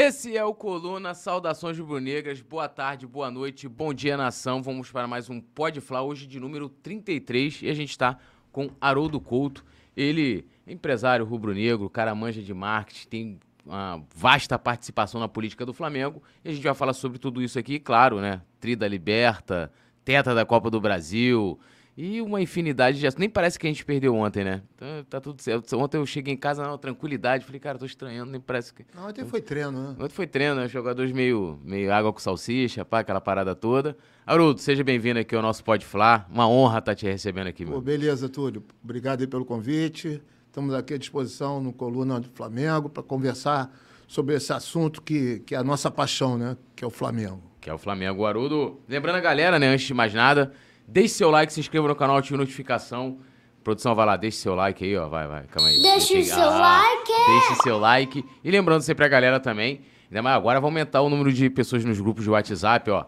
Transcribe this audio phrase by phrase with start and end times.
[0.00, 4.62] Esse é o Coluna, saudações rubro-negras, boa tarde, boa noite, bom dia nação.
[4.62, 8.16] Vamos para mais um Pode hoje de número 33 e a gente está
[8.52, 9.64] com Haroldo Couto.
[9.96, 15.74] Ele é empresário rubro-negro, cara manja de marketing, tem uma vasta participação na política do
[15.74, 18.40] Flamengo e a gente vai falar sobre tudo isso aqui, claro, né?
[18.60, 19.68] Trida Liberta,
[20.04, 21.58] Teta da Copa do Brasil,
[22.00, 23.18] e uma infinidade de assuntos.
[23.18, 24.62] Nem parece que a gente perdeu ontem, né?
[24.76, 25.76] Então, tá tudo certo.
[25.76, 28.86] Ontem eu cheguei em casa na tranquilidade, falei, cara, tô estranhando, nem parece que.
[28.94, 29.96] Não, ontem foi treino, né?
[29.98, 30.68] Ontem foi treino, né?
[30.68, 33.96] Jogadores meio, meio água com salsicha, pá, aquela parada toda.
[34.24, 36.28] Haroldo, seja bem-vindo aqui ao nosso Pode Falar.
[36.30, 37.80] Uma honra estar tá te recebendo aqui, meu.
[37.80, 38.62] beleza, Túlio.
[38.84, 40.22] Obrigado aí pelo convite.
[40.46, 43.76] Estamos aqui à disposição no Coluna do Flamengo para conversar
[44.06, 46.56] sobre esse assunto que, que é a nossa paixão, né?
[46.76, 47.42] Que é o Flamengo.
[47.60, 48.24] Que é o Flamengo.
[48.24, 50.52] Haroldo, lembrando a galera, né, antes de mais nada,
[50.90, 53.18] Deixe seu like, se inscreva no canal, ative notificação.
[53.62, 55.06] Produção, vai lá, deixe seu like aí, ó.
[55.06, 55.82] Vai, vai, calma aí.
[55.82, 57.12] Deixe o seu ah, like.
[57.26, 58.24] Deixe seu like.
[58.42, 61.84] E lembrando sempre a galera também, ainda mais agora vai aumentar o número de pessoas
[61.84, 63.04] nos grupos de WhatsApp, ó.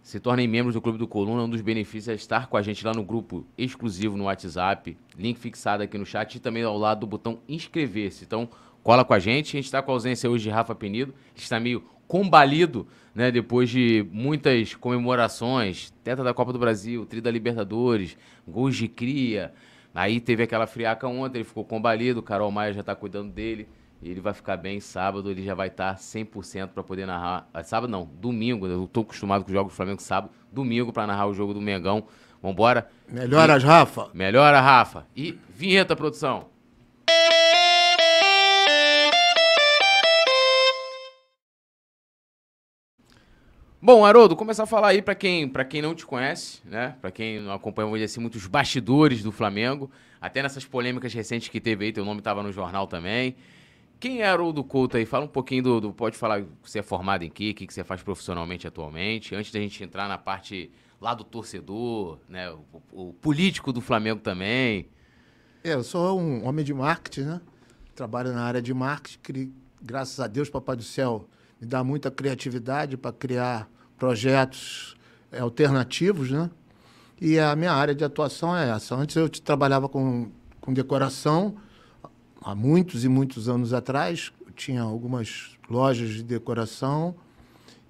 [0.00, 1.42] Se tornem membros do Clube do Coluna.
[1.42, 4.96] Um dos benefícios é estar com a gente lá no grupo exclusivo no WhatsApp.
[5.18, 8.22] Link fixado aqui no chat e também ao lado do botão inscrever-se.
[8.24, 8.48] Então,
[8.82, 9.56] cola com a gente.
[9.56, 11.14] A gente está com a ausência hoje de Rafa Penido.
[11.34, 13.30] Está meio combalido, né?
[13.30, 19.52] Depois de muitas comemorações, teta da Copa do Brasil, tri da Libertadores, gols de cria.
[19.94, 23.68] Aí teve aquela friaca ontem, ele ficou combalido, Carol Maia já está cuidando dele.
[24.02, 27.48] Ele vai ficar bem sábado, ele já vai estar tá 100% para poder narrar.
[27.54, 28.66] Ah, sábado não, domingo.
[28.66, 31.60] Eu estou acostumado com os jogos do Flamengo sábado, domingo para narrar o jogo do
[31.60, 32.04] Mengão.
[32.42, 32.90] Vambora.
[33.08, 33.66] Melhoras, e...
[33.66, 34.10] Rafa.
[34.12, 35.06] Melhora, Rafa.
[35.16, 36.48] E vinheta, produção.
[43.86, 46.96] Bom, Haroldo, começar a falar aí para quem, quem não te conhece, né?
[47.02, 51.48] Para quem não acompanha, vamos dizer assim, muitos bastidores do Flamengo, até nessas polêmicas recentes
[51.48, 53.36] que teve aí, teu nome estava no jornal também.
[54.00, 55.04] Quem é Haroldo Couto aí?
[55.04, 57.66] Fala um pouquinho do, do pode falar que você é formado em quê, o que,
[57.66, 62.50] que você faz profissionalmente atualmente, antes da gente entrar na parte lá do torcedor, né?
[62.50, 64.88] O, o político do Flamengo também.
[65.62, 67.40] É, eu sou um homem de marketing, né?
[67.94, 69.52] Trabalho na área de marketing,
[69.82, 71.28] graças a Deus, Papai do Céu
[71.60, 74.96] me dá muita criatividade para criar projetos
[75.30, 76.50] é, alternativos, né?
[77.20, 78.94] E a minha área de atuação é essa.
[78.94, 81.56] Antes eu trabalhava com, com decoração,
[82.42, 84.32] há muitos e muitos anos atrás.
[84.44, 87.14] Eu tinha algumas lojas de decoração.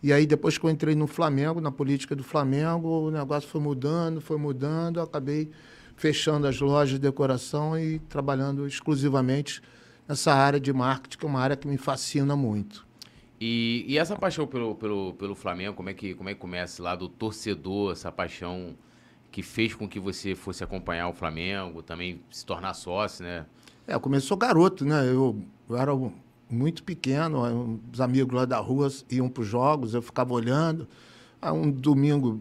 [0.03, 3.61] E aí, depois que eu entrei no Flamengo, na política do Flamengo, o negócio foi
[3.61, 4.99] mudando, foi mudando.
[4.99, 5.51] Eu acabei
[5.97, 9.63] fechando as lojas de decoração e trabalhando exclusivamente
[10.07, 12.84] nessa área de marketing, que é uma área que me fascina muito.
[13.47, 16.83] E, e, essa paixão pelo, pelo, pelo Flamengo, como é, que, como é que começa
[16.83, 18.75] lá do torcedor, essa paixão
[19.31, 23.45] que fez com que você fosse acompanhar o Flamengo, também se tornar sócio, né?
[23.87, 25.07] É, comecei garoto, né?
[25.07, 25.93] Eu, eu era
[26.49, 30.89] muito pequeno, os amigos lá da rua iam para os jogos, eu ficava olhando.
[31.43, 32.41] Aí um domingo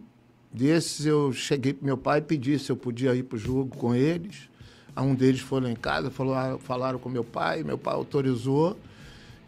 [0.54, 3.76] desses eu cheguei para meu pai e pedi se eu podia ir para o jogo
[3.76, 4.50] com eles.
[4.96, 8.78] Aí um deles foi lá em casa, falou, falaram com meu pai, meu pai autorizou.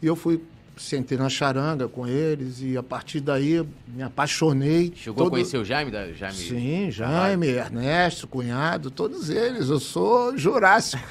[0.01, 0.41] E eu fui
[0.77, 4.93] sentei na charanga com eles e a partir daí me apaixonei.
[4.95, 5.27] Chegou todo...
[5.27, 5.91] a conhecer o Jaime?
[5.91, 6.35] Da, Jaime...
[6.35, 9.69] Sim, Jaime, Ernesto, cunhado, todos eles.
[9.69, 11.03] Eu sou Jurássico.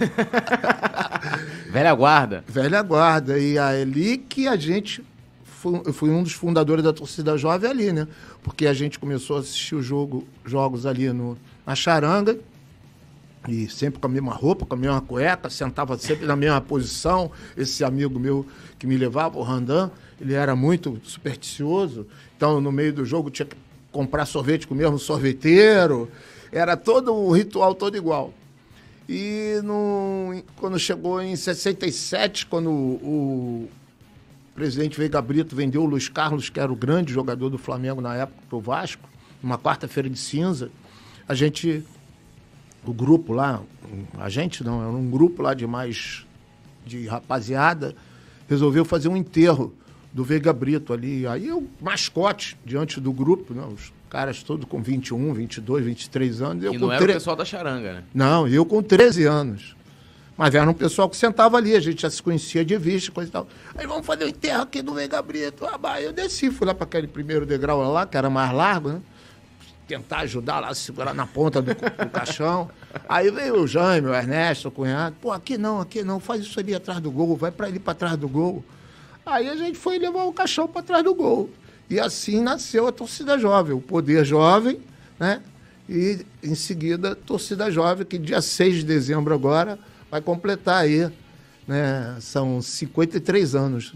[1.70, 2.44] Velha guarda.
[2.46, 3.38] Velha guarda.
[3.38, 5.02] E ali que a gente.
[5.84, 8.06] eu fui um dos fundadores da torcida jovem ali, né?
[8.42, 12.38] Porque a gente começou a assistir o jogo, jogos ali no, na charanga
[13.46, 17.30] e sempre com a mesma roupa, com a mesma cueca, sentava sempre na mesma posição.
[17.56, 18.46] Esse amigo meu
[18.78, 19.90] que me levava, o Randan,
[20.20, 22.06] ele era muito supersticioso,
[22.36, 23.56] então no meio do jogo tinha que
[23.92, 26.10] comprar sorvete com o mesmo sorveteiro.
[26.50, 28.32] Era todo um ritual todo igual.
[29.08, 33.68] E no, quando chegou em 67, quando o, o
[34.54, 38.14] presidente Veiga Brito vendeu o Luiz Carlos, que era o grande jogador do Flamengo na
[38.14, 39.06] época, para o Vasco,
[39.42, 40.70] numa quarta-feira de cinza,
[41.28, 41.84] a gente
[42.86, 43.62] o grupo lá,
[44.18, 46.26] a gente não, era um grupo lá de mais
[46.84, 47.94] de rapaziada,
[48.48, 49.74] resolveu fazer um enterro
[50.12, 51.26] do Veiga Brito ali.
[51.26, 53.64] Aí o mascote diante do grupo, né?
[53.72, 56.64] os caras todos com 21, 22, 23 anos.
[56.64, 57.12] E não era tre...
[57.12, 58.04] o pessoal da charanga, né?
[58.14, 59.74] Não, eu com 13 anos.
[60.36, 63.28] Mas era um pessoal que sentava ali, a gente já se conhecia de vista, coisa
[63.28, 63.48] e tal.
[63.76, 65.64] Aí vamos fazer o enterro aqui do Veiga Brito.
[65.64, 69.00] Ah, eu desci, fui lá para aquele primeiro degrau lá, que era mais largo, né?
[69.86, 72.70] Tentar ajudar lá, segurar na ponta do, do caixão.
[73.08, 75.16] Aí veio o Jaime, o Ernesto, o cunhado.
[75.20, 77.94] Pô, aqui não, aqui não, faz isso ali atrás do gol, vai para ali para
[77.94, 78.64] trás do gol.
[79.24, 81.50] Aí a gente foi levar o caixão para trás do gol.
[81.88, 84.80] E assim nasceu a torcida jovem, o poder jovem,
[85.18, 85.42] né?
[85.88, 89.78] E em seguida, a torcida jovem, que dia 6 de dezembro agora
[90.10, 91.10] vai completar aí,
[91.68, 92.16] né?
[92.20, 93.94] São 53 anos.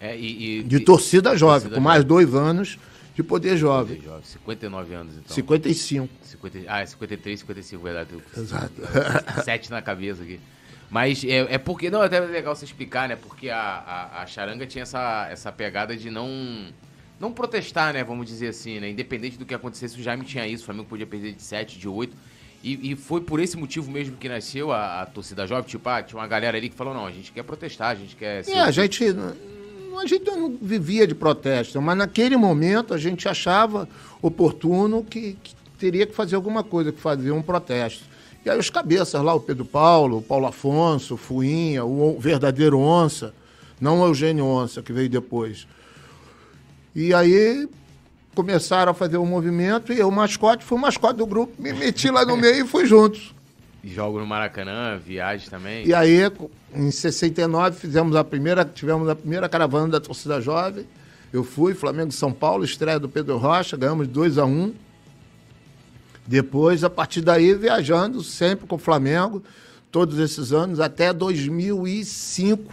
[0.00, 2.78] É, e, e, de torcida jovem, torcida com mais dois anos
[3.14, 4.00] de poder jovem.
[4.00, 5.34] Jovem, 59 anos, então.
[5.34, 6.08] 55.
[6.22, 8.10] 50, ah, é 53, 55, verdade.
[8.36, 8.74] Exato.
[9.44, 10.40] Sete na cabeça aqui.
[10.90, 11.90] Mas é, é porque.
[11.90, 13.16] Não, é até legal você explicar, né?
[13.16, 16.28] Porque a, a, a charanga tinha essa, essa pegada de não.
[17.20, 18.02] Não protestar, né?
[18.02, 18.90] Vamos dizer assim, né?
[18.90, 20.64] Independente do que acontecesse, o Jaime tinha isso.
[20.64, 22.14] O Flamengo podia perder de 7, de 8.
[22.62, 25.64] E, e foi por esse motivo mesmo que nasceu a, a torcida jovem.
[25.64, 28.16] Tipo, ah, tinha uma galera ali que falou: não, a gente quer protestar, a gente
[28.16, 28.48] quer.
[28.48, 29.04] É, a gente,
[29.98, 33.88] a gente não vivia de protesto, mas naquele momento a gente achava
[34.22, 38.04] oportuno que, que teria que fazer alguma coisa, que fazer um protesto.
[38.44, 42.78] E aí os cabeças lá, o Pedro Paulo, o Paulo Afonso, o Fuinha, o verdadeiro
[42.78, 43.34] Onça,
[43.80, 45.66] não o Eugênio Onça, que veio depois.
[46.94, 47.68] E aí
[48.34, 52.10] começaram a fazer o movimento e eu, mascote, fui o mascote do grupo, me meti
[52.10, 53.33] lá no meio e fui juntos.
[53.84, 55.86] Jogo no Maracanã, viagem também.
[55.86, 56.20] E aí,
[56.74, 60.86] em 69, fizemos a primeira, tivemos a primeira caravana da torcida jovem.
[61.32, 64.74] Eu fui, Flamengo São Paulo, estreia do Pedro Rocha, ganhamos 2 a 1 um.
[66.26, 69.42] Depois, a partir daí, viajando sempre com o Flamengo,
[69.92, 72.72] todos esses anos, até 2005,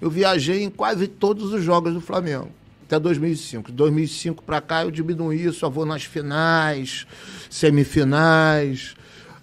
[0.00, 2.50] eu viajei em quase todos os jogos do Flamengo.
[2.84, 3.70] Até 2005.
[3.70, 7.06] De 2005 para cá eu diminuí, só vou nas finais,
[7.48, 8.96] semifinais.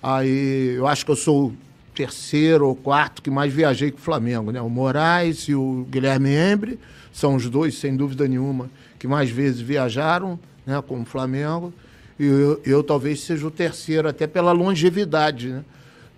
[0.07, 1.57] Aí eu acho que eu sou o
[1.95, 4.61] terceiro ou quarto que mais viajei com o Flamengo, né?
[4.61, 6.79] O Moraes e o Guilherme Embre
[7.11, 8.69] são os dois, sem dúvida nenhuma,
[8.99, 11.73] que mais vezes viajaram, né, com o Flamengo.
[12.19, 15.65] E eu, eu talvez seja o terceiro, até pela longevidade, né,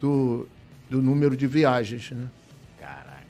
[0.01, 0.45] do,
[0.89, 2.27] do número de viagens, né?
[2.81, 3.23] Caraca.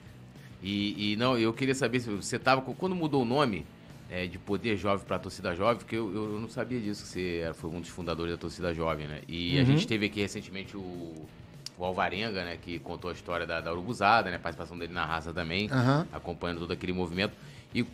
[0.64, 2.62] E, e não, eu queria saber se você tava.
[2.64, 3.64] com- Quando mudou o nome
[4.10, 7.42] é, de Poder Jovem para Torcida Jovem, porque eu, eu não sabia disso, que você
[7.44, 9.22] era- foi um dos fundadores da Torcida Jovem, né?
[9.28, 11.14] E a gente teve aqui recentemente o,
[11.78, 12.58] o Alvarenga, né?
[12.62, 14.38] Que contou a história da, da Urubuzada, né?
[14.38, 16.08] A participação dele na raça também, Aham.
[16.14, 17.34] acompanhando todo aquele movimento.
[17.76, 17.86] E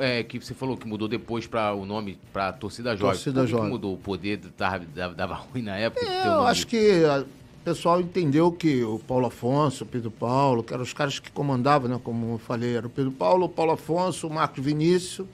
[0.00, 3.14] é, que você falou que mudou depois para o nome para Torcida Jovem.
[3.14, 3.68] Torcida Por Jovem.
[3.70, 3.94] mudou?
[3.94, 4.84] O poder dava,
[5.14, 6.04] dava, ruim na época?
[6.06, 10.62] É, eu acho que a- o pessoal entendeu que o Paulo Afonso, o Pedro Paulo,
[10.62, 12.00] que eram os caras que comandavam, né?
[12.02, 15.26] Como eu falei, era o Pedro Paulo, o Paulo Afonso, o Marcos Vinícius.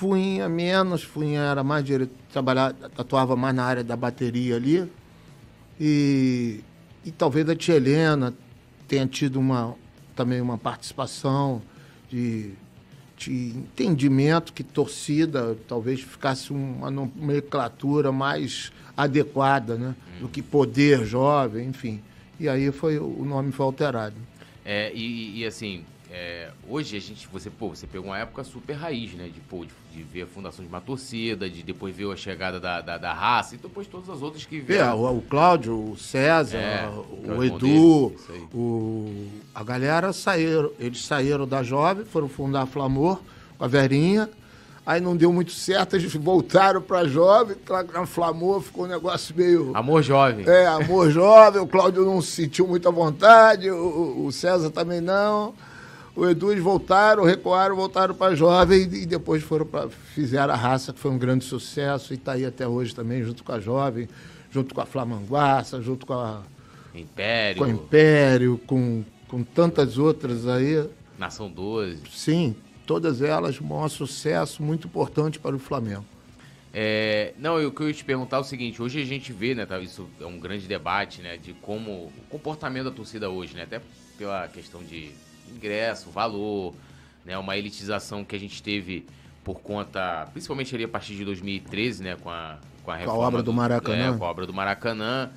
[0.00, 4.90] Fuinha menos, Fuinha era mais direito, trabalhava, atuava mais na área da bateria ali.
[5.78, 6.60] E,
[7.04, 8.32] e talvez a tia Helena
[8.88, 9.74] tenha tido uma,
[10.16, 11.60] também uma participação
[12.08, 12.52] de,
[13.14, 19.94] de entendimento que torcida talvez ficasse uma nomenclatura mais adequada, né?
[20.18, 22.00] Do que poder jovem, enfim.
[22.38, 24.16] E aí foi o nome foi alterado.
[24.64, 28.72] É, e, e, assim, é, hoje a gente, você, pô, você pegou uma época super
[28.74, 29.28] raiz, né?
[29.32, 32.58] De, pô, de, de ver a fundação de uma torcida, de depois ver a chegada
[32.58, 34.98] da, da, da raça e depois todas as outras que É, vieram.
[34.98, 37.58] o, o Cláudio, o César, É, é o o Edu,
[38.26, 43.20] dele, o, a galera saíram, eles saíram da Jovem, foram fundar a Flamor
[43.56, 44.28] com a Verinha,
[44.84, 47.56] aí não deu muito certo, eles voltaram pra Jovem,
[47.92, 49.70] na Flamor ficou um negócio meio...
[49.76, 50.44] Amor jovem.
[50.48, 55.54] É, amor jovem, o Cláudio não se sentiu muita vontade, o, o César também não.
[56.14, 60.92] O Edu eles voltaram, recuaram, voltaram para jovem e depois foram para fizeram a raça,
[60.92, 64.08] que foi um grande sucesso e está aí até hoje também, junto com a jovem,
[64.50, 66.42] junto com a Flamanguaça, junto com a,
[66.94, 70.84] Império, com a Império, com, com tantas outras aí.
[71.16, 72.02] Nação 12.
[72.10, 76.04] Sim, todas elas um maior sucesso, muito importante para o Flamengo.
[76.72, 79.54] É, não, o que eu ia te perguntar é o seguinte, hoje a gente vê,
[79.54, 83.56] né, tá, isso é um grande debate, né, de como o comportamento da torcida hoje,
[83.56, 83.80] né, até
[84.16, 85.10] pela questão de
[85.52, 86.74] ingresso, valor,
[87.24, 89.06] né, uma elitização que a gente teve
[89.44, 93.42] por conta, principalmente ali a partir de 2013, né, com a, com a reforma obra
[93.42, 94.14] do Maracanã.
[94.14, 95.30] é, com a obra do Maracanã.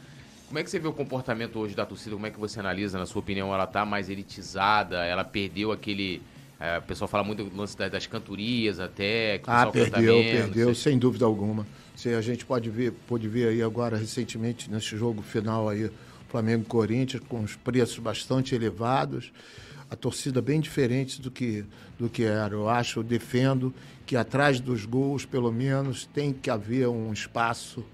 [0.48, 2.16] Como é que você vê o comportamento hoje da torcida?
[2.16, 5.04] Como é que você analisa, na sua opinião, ela tá mais elitizada?
[5.04, 6.22] Ela perdeu aquele...
[6.60, 10.76] é, o pessoal fala muito do lance das, cantorias até, que Ah, perdeu, menos, perdeu,
[10.76, 11.66] sem dúvida alguma.
[11.96, 15.90] Se a gente pode ver, pôde ver aí agora recentemente nesse jogo final aí,
[16.30, 19.32] Flamengo e Corinthians, com os preços bastante elevados,
[19.90, 21.66] a torcida bem diferente do que,
[22.00, 22.54] do que era.
[22.54, 23.74] Eu acho, eu defendo
[24.06, 27.86] que atrás dos gols, pelo menos, tem que haver um espaço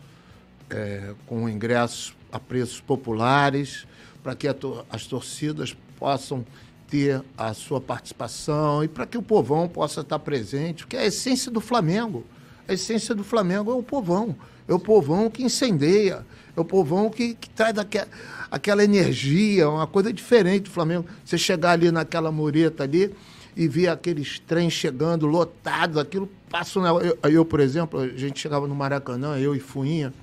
[0.70, 3.86] é, com ingressos a preços populares,
[4.24, 6.46] para que a tor- as torcidas possam
[6.88, 11.06] ter a sua participação e para que o povão possa estar presente, porque é a
[11.06, 12.26] essência do Flamengo.
[12.68, 14.36] A essência do Flamengo é o povão.
[14.68, 16.26] É o povão que incendeia,
[16.60, 18.06] é o povão que, que traz aque-
[18.52, 21.06] aquela energia, uma coisa diferente do Flamengo.
[21.24, 23.14] Você chegar ali naquela mureta ali
[23.56, 26.82] e ver aqueles trens chegando lotados, aquilo passa.
[26.82, 30.14] negócio- Eu, eu, por exemplo, a gente chegava no Maracanã, eu e Fuinha,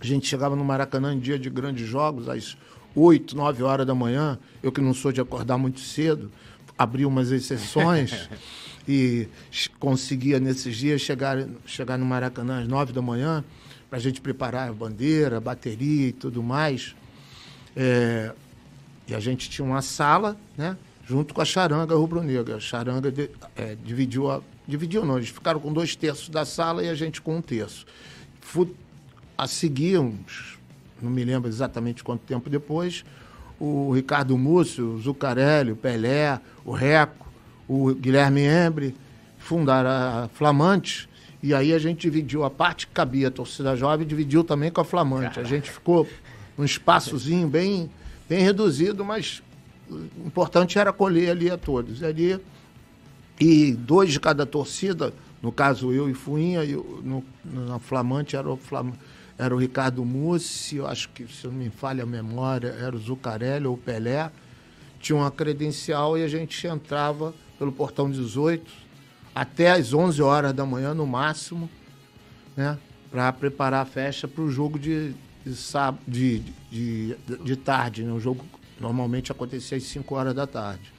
[0.00, 2.56] a gente chegava no Maracanã em dia de grandes jogos, às
[2.94, 4.38] 8, 9 horas da manhã.
[4.62, 6.30] Eu que não sou de acordar muito cedo,
[6.76, 8.28] abriu umas exceções
[8.88, 9.28] e
[9.80, 13.42] conseguia nesses dias chegar, chegar no Maracanã às nove da manhã
[13.94, 16.96] para a gente preparar a bandeira, a bateria e tudo mais.
[17.76, 18.32] É,
[19.06, 20.76] e a gente tinha uma sala, né?
[21.06, 22.56] Junto com a charanga rubro-negra.
[22.56, 26.82] A charanga de, é, dividiu, a, dividiu não, eles ficaram com dois terços da sala
[26.82, 27.86] e a gente com um terço.
[28.40, 28.68] Fu
[29.38, 30.58] a seguir, uns,
[31.00, 33.04] não me lembro exatamente quanto tempo depois,
[33.60, 37.32] o Ricardo Múcio, o Zucarelli, o Pelé, o Reco,
[37.68, 38.92] o Guilherme Embre
[39.38, 39.90] fundaram
[40.24, 41.08] a Flamante.
[41.44, 44.80] E aí a gente dividiu a parte que cabia a torcida jovem, dividiu também com
[44.80, 45.38] a Flamante.
[45.38, 46.08] A gente ficou
[46.56, 47.90] num espaçozinho bem,
[48.26, 49.42] bem reduzido, mas
[49.90, 52.00] o importante era acolher ali a todos.
[52.00, 52.40] E, ali,
[53.38, 58.50] e dois de cada torcida, no caso eu e Fuinha, e no, na Flamante era
[58.50, 58.94] o, Flam,
[59.36, 62.98] era o Ricardo Mussi, eu acho que, se não me falha a memória, era o
[62.98, 64.30] Zucarelli ou o Pelé.
[64.98, 68.83] Tinha uma credencial e a gente entrava pelo portão 18
[69.34, 71.68] até às 11 horas da manhã, no máximo,
[72.56, 72.78] né,
[73.10, 75.14] para preparar a festa para o jogo de,
[75.44, 78.04] de, de, de, de tarde.
[78.04, 78.12] Né?
[78.12, 78.44] O jogo
[78.80, 80.92] normalmente acontecia às 5 horas da tarde.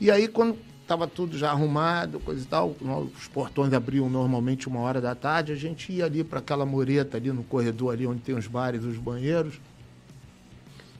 [0.00, 2.76] E aí, quando estava tudo já arrumado, coisa e tal,
[3.16, 7.16] os portões abriam normalmente uma hora da tarde, a gente ia ali para aquela mureta
[7.16, 9.58] ali no corredor ali onde tem os bares e os banheiros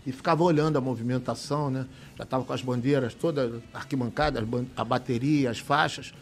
[0.06, 1.84] e ficava olhando a movimentação, né?
[2.16, 4.42] Já estava com as bandeiras todas arquibancadas,
[4.76, 6.14] a bateria, as faixas.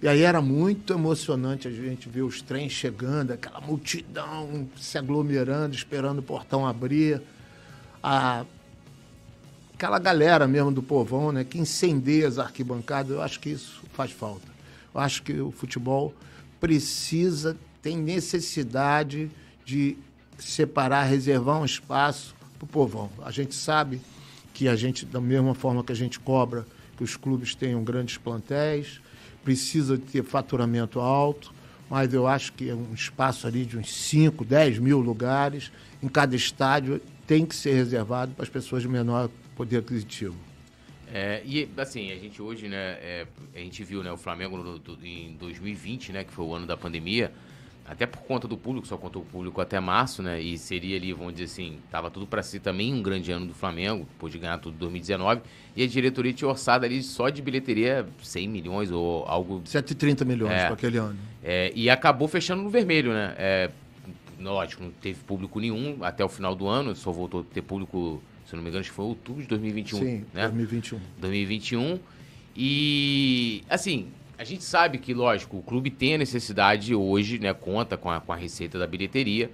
[0.00, 5.74] E aí era muito emocionante a gente ver os trens chegando, aquela multidão se aglomerando,
[5.74, 7.22] esperando o portão abrir.
[8.02, 8.44] A,
[9.74, 14.10] aquela galera mesmo do povão, né, que incendeia as arquibancadas, eu acho que isso faz
[14.10, 14.46] falta.
[14.94, 16.14] Eu acho que o futebol
[16.60, 19.30] precisa, tem necessidade
[19.64, 19.96] de
[20.38, 23.10] separar, reservar um espaço para o povão.
[23.22, 24.00] A gente sabe
[24.52, 28.16] que a gente, da mesma forma que a gente cobra que os clubes tenham grandes
[28.16, 29.00] plantéis,
[29.46, 31.54] precisa ter faturamento alto,
[31.88, 35.70] mas eu acho que é um espaço ali de uns 5, 10 mil lugares
[36.02, 40.34] em cada estádio tem que ser reservado para as pessoas de menor poder aquisitivo.
[41.14, 44.80] É, e assim, a gente hoje, né, é, a gente viu né, o Flamengo no,
[44.80, 47.32] do, em 2020, né, que foi o ano da pandemia,
[47.88, 50.40] até por conta do público, só contou o público até março, né?
[50.40, 53.54] E seria ali, vamos dizer assim, tava tudo para ser também um grande ano do
[53.54, 55.42] Flamengo, pôde ganhar tudo em 2019.
[55.76, 59.62] E a diretoria tinha orçado ali só de bilheteria 100 milhões ou algo.
[59.64, 61.16] 130 milhões é, para aquele ano.
[61.42, 63.34] É, e acabou fechando no vermelho, né?
[63.38, 63.70] É,
[64.40, 68.20] lógico, não teve público nenhum até o final do ano, só voltou a ter público,
[68.46, 69.98] se não me engano, acho que foi outubro de 2021.
[69.98, 70.42] Sim, né?
[70.48, 71.00] 2021.
[71.20, 72.00] 2021.
[72.56, 77.54] E, assim, a gente sabe que, lógico, o clube tem a necessidade hoje, né?
[77.54, 79.50] Conta com a, com a receita da bilheteria.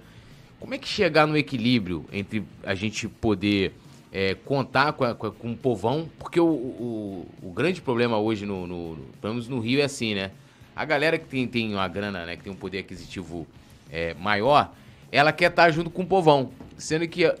[0.59, 3.73] Como é que chegar no equilíbrio entre a gente poder
[4.11, 6.09] é, contar com, a, com, o povão?
[6.19, 9.85] Porque o, o, o grande problema hoje, no, no, no, pelo menos no Rio, é
[9.85, 10.31] assim, né?
[10.75, 12.35] A galera que tem, tem uma grana, né?
[12.35, 13.47] Que tem um poder aquisitivo
[13.89, 14.73] é, maior,
[15.11, 16.51] ela quer estar junto com o povão.
[16.77, 17.33] Sendo que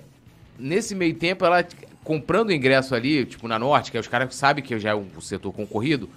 [0.57, 1.65] nesse meio tempo, ela
[2.03, 5.19] comprando ingresso ali, tipo na Norte, que é os caras sabem que já é um
[5.19, 6.09] setor concorrido,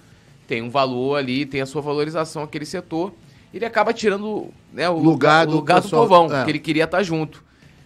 [0.47, 3.13] tem um valor ali, tem a sua valorização aquele setor,
[3.53, 6.43] ele acaba tirando né, o lugar, do, lugar do povão, é.
[6.43, 7.43] que ele queria estar junto.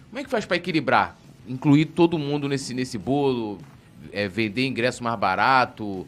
[0.08, 1.16] Como é que faz para equilibrar?
[1.48, 3.58] Incluir todo mundo nesse, nesse bolo,
[4.12, 6.06] é, vender ingresso mais barato?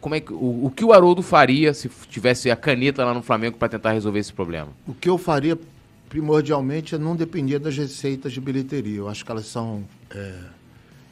[0.00, 3.22] Como é que, o, o que o Haroldo faria se tivesse a caneta lá no
[3.22, 4.68] Flamengo para tentar resolver esse problema?
[4.86, 5.58] O que eu faria
[6.08, 8.98] primordialmente é não depender das receitas de bilheteria.
[8.98, 10.34] Eu acho que elas são é,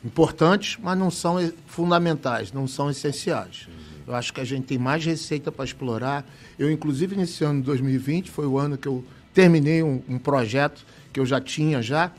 [0.05, 3.69] importantes, mas não são fundamentais, não são essenciais.
[4.07, 6.25] Eu acho que a gente tem mais receita para explorar.
[6.59, 10.85] Eu, inclusive, nesse ano de 2020, foi o ano que eu terminei um, um projeto
[11.13, 12.13] que eu já tinha já,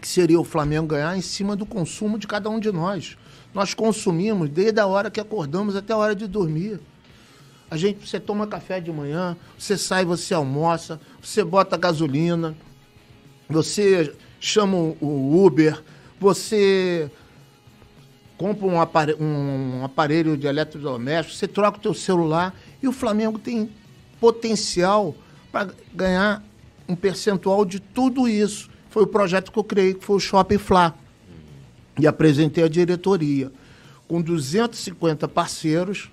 [0.00, 3.16] que seria o Flamengo ganhar em cima do consumo de cada um de nós.
[3.54, 6.80] Nós consumimos desde a hora que acordamos até a hora de dormir.
[7.70, 12.56] A gente, você toma café de manhã, você sai, você almoça, você bota gasolina,
[13.48, 15.82] você chama o Uber,
[16.18, 17.10] você
[18.40, 23.38] compra um aparelho, um aparelho de eletrodoméstico, você troca o teu celular e o Flamengo
[23.38, 23.68] tem
[24.18, 25.14] potencial
[25.52, 26.42] para ganhar
[26.88, 28.70] um percentual de tudo isso.
[28.88, 30.94] Foi o projeto que eu criei, que foi o Shopping Fla.
[31.98, 33.52] E apresentei a diretoria
[34.08, 36.10] com 250 parceiros,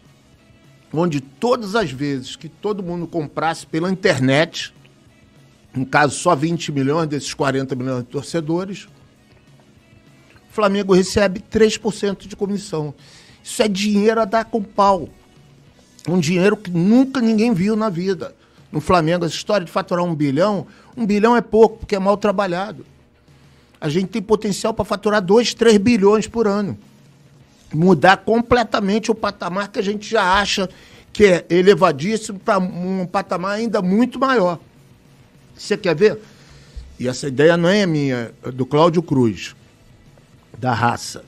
[0.91, 4.73] onde todas as vezes que todo mundo comprasse pela internet,
[5.73, 8.85] no caso só 20 milhões desses 40 milhões de torcedores,
[10.57, 12.91] Flamengo recebe 3% de comissão.
[13.43, 15.07] Isso é dinheiro a dar com pau.
[16.09, 18.35] Um dinheiro que nunca ninguém viu na vida.
[18.71, 20.65] No Flamengo, essa história de faturar um bilhão,
[20.97, 22.83] um bilhão é pouco, porque é mal trabalhado.
[23.79, 26.75] A gente tem potencial para faturar 2, 3 bilhões por ano.
[27.71, 30.67] mudar completamente o patamar que a gente já acha
[31.13, 34.57] que é elevadíssimo para um patamar ainda muito maior.
[35.55, 36.19] Você quer ver?
[36.99, 39.55] E essa ideia não é minha, é do Cláudio Cruz,
[40.57, 41.23] da raça.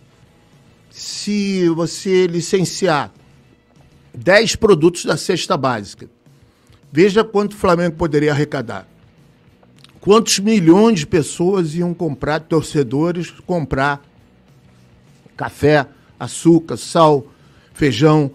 [0.89, 3.11] Se você licenciar
[4.13, 6.09] 10 produtos da cesta básica,
[6.91, 8.87] veja quanto o Flamengo poderia arrecadar.
[10.01, 14.01] Quantos milhões de pessoas iam comprar, torcedores, comprar
[15.35, 15.87] café,
[16.19, 17.27] açúcar, sal,
[17.73, 18.31] feijão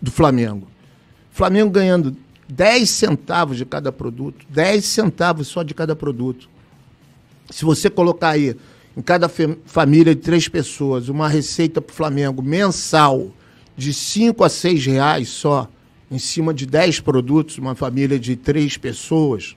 [0.00, 0.68] do Flamengo.
[1.32, 2.16] Flamengo ganhando
[2.48, 6.48] 10 centavos de cada produto, 10 centavos só de cada produto.
[7.50, 8.56] Se você colocar aí
[8.96, 13.30] em cada família de três pessoas uma receita para o Flamengo mensal
[13.76, 15.68] de 5 a 6 reais só,
[16.10, 19.54] em cima de 10 produtos, uma família de três pessoas,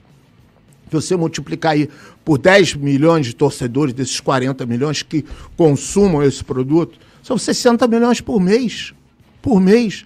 [0.90, 1.88] se você multiplicar aí
[2.24, 5.24] por 10 milhões de torcedores, desses 40 milhões que
[5.56, 8.92] consumam esse produto, são 60 milhões por mês.
[9.40, 10.04] Por mês.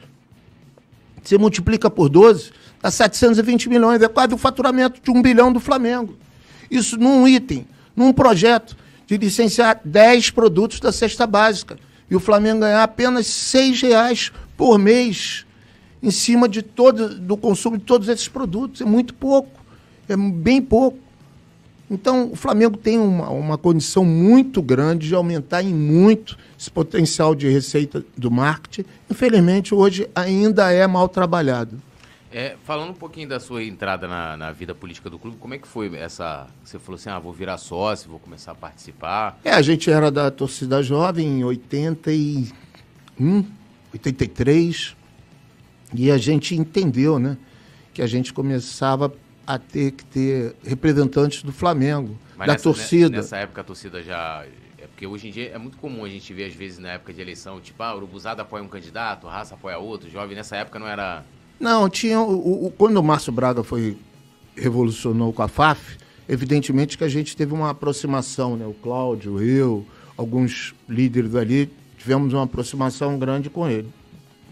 [1.22, 4.02] Você multiplica por 12, dá 720 milhões.
[4.02, 6.18] É quase o faturamento de um bilhão do Flamengo.
[6.70, 8.76] Isso num item, num projeto
[9.06, 11.78] de licenciar 10 produtos da cesta básica.
[12.10, 15.44] E o Flamengo ganhar apenas 6 reais por mês
[16.02, 18.80] em cima de todo, do consumo de todos esses produtos.
[18.80, 19.64] É muito pouco.
[20.08, 20.98] É bem pouco.
[21.90, 27.34] Então, o Flamengo tem uma, uma condição muito grande de aumentar em muito esse potencial
[27.34, 28.88] de receita do marketing.
[29.10, 31.80] Infelizmente, hoje ainda é mal trabalhado.
[32.36, 35.58] É, falando um pouquinho da sua entrada na, na, vida política do clube, como é
[35.58, 36.48] que foi essa.
[36.64, 39.38] Você falou assim: ah, vou virar sócio, vou começar a participar.
[39.44, 43.46] É, a gente era da torcida jovem em 81,
[43.92, 44.96] 83,
[45.94, 47.38] e a gente entendeu, né?
[47.92, 49.14] Que a gente começava
[49.46, 53.16] a ter que ter representantes do Flamengo, Mas da nessa, torcida.
[53.16, 54.44] Nessa época a torcida já.
[54.76, 57.12] É porque hoje em dia é muito comum a gente ver, às vezes, na época
[57.12, 60.34] de eleição, tipo, ah, o Urubuzada apoia um candidato, Raça apoia outro, jovem.
[60.34, 61.24] Nessa época não era.
[61.58, 62.20] Não, tinha.
[62.20, 63.96] O, o, quando o Márcio Braga foi.
[64.56, 65.96] revolucionou com a FAF,
[66.28, 68.66] evidentemente que a gente teve uma aproximação, né?
[68.66, 69.84] O Cláudio, eu,
[70.16, 73.88] alguns líderes ali, tivemos uma aproximação grande com ele.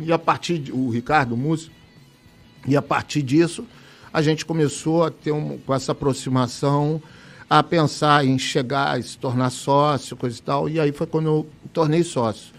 [0.01, 0.59] E a partir.
[0.59, 1.71] De, o Ricardo Múcio,
[2.67, 3.67] e a partir disso
[4.12, 7.03] a gente começou a ter um, com essa aproximação
[7.49, 10.69] a pensar em chegar se tornar sócio, coisa e tal.
[10.69, 12.53] E aí foi quando eu tornei sócio.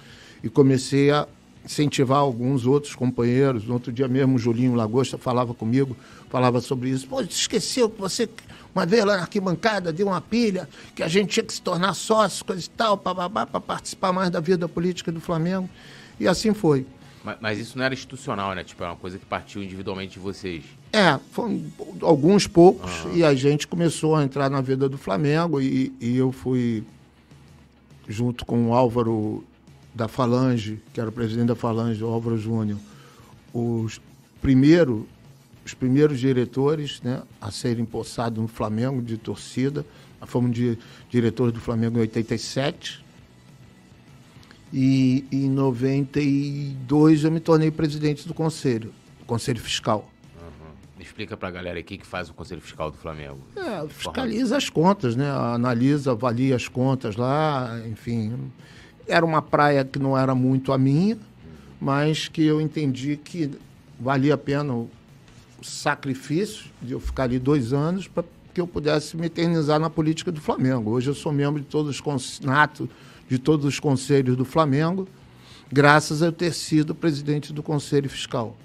[0.43, 1.27] E comecei a
[1.65, 3.65] incentivar alguns outros companheiros.
[3.65, 5.95] No outro dia mesmo, o Julinho Lagosta falava comigo,
[6.29, 7.07] falava sobre isso.
[7.07, 8.29] Pô, esqueceu que você,
[8.73, 11.93] uma vez lá na arquibancada, deu uma pilha, que a gente tinha que se tornar
[11.93, 15.69] sócio, coisa e tal, para participar mais da vida política do Flamengo.
[16.19, 16.85] E assim foi.
[17.23, 18.63] Mas, mas, isso não era institucional, né?
[18.63, 20.63] Tipo, é uma coisa que partiu individualmente de vocês.
[20.91, 21.63] É, foram
[22.01, 23.15] alguns poucos, uhum.
[23.15, 26.83] e a gente começou a entrar na vida do Flamengo, e, e, eu fui,
[28.07, 29.43] junto com o Álvaro
[29.93, 32.79] da Falange, que era o presidente da Falange, o Álvaro Júnior,
[33.53, 34.01] os,
[34.41, 35.07] primeiro,
[35.65, 39.85] os primeiros diretores né, a serem possados no Flamengo de torcida.
[40.19, 40.77] Nós fomos de,
[41.09, 43.03] diretores do Flamengo em 87,
[44.75, 50.09] e em 92 eu me tornei presidente do conselho, do conselho fiscal.
[50.41, 51.03] Uhum.
[51.03, 53.37] Explica para a galera aqui que faz o conselho fiscal do Flamengo.
[53.55, 55.29] É, fiscaliza as contas, né?
[55.29, 58.51] Analisa, avalia as contas lá, enfim.
[59.07, 61.17] Era uma praia que não era muito a minha,
[61.79, 63.51] mas que eu entendi que
[63.99, 64.89] valia a pena o
[65.61, 70.31] sacrifício de eu ficar ali dois anos para que eu pudesse me eternizar na política
[70.31, 70.91] do Flamengo.
[70.91, 72.89] Hoje eu sou membro de todos os nato
[73.27, 75.07] de todos os conselhos do Flamengo,
[75.71, 78.55] graças a eu ter sido presidente do Conselho Fiscal.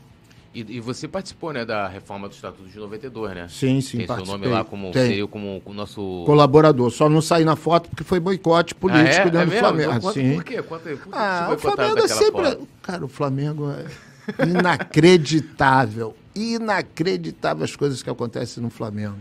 [0.59, 3.47] E, e, você participou, né, da reforma do Estatuto de 92, né?
[3.49, 3.99] Sim, sim.
[3.99, 6.91] Tem seu nome lá como seria como o nosso colaborador.
[6.91, 9.31] Só não saí na foto porque foi boicote político ah, é?
[9.31, 9.93] dentro é do Flamengo.
[9.95, 10.35] Então, sim.
[10.35, 10.63] Por quê?
[10.63, 12.43] Quanto, por que ah, o Flamengo é sempre.
[12.43, 12.69] Foto?
[12.83, 16.17] Cara, o Flamengo é inacreditável.
[16.35, 19.17] inacreditável as coisas que acontecem no Flamengo.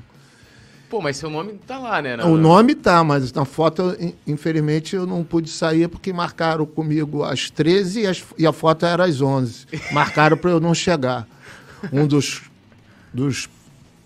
[0.89, 2.15] Pô, mas seu nome tá lá, né?
[2.23, 7.49] O nome tá, mas na foto, infelizmente, eu não pude sair porque marcaram comigo às
[7.49, 9.65] 13 e, as, e a foto era às 11.
[9.91, 11.27] Marcaram para eu não chegar.
[11.91, 12.43] Um dos,
[13.13, 13.49] dos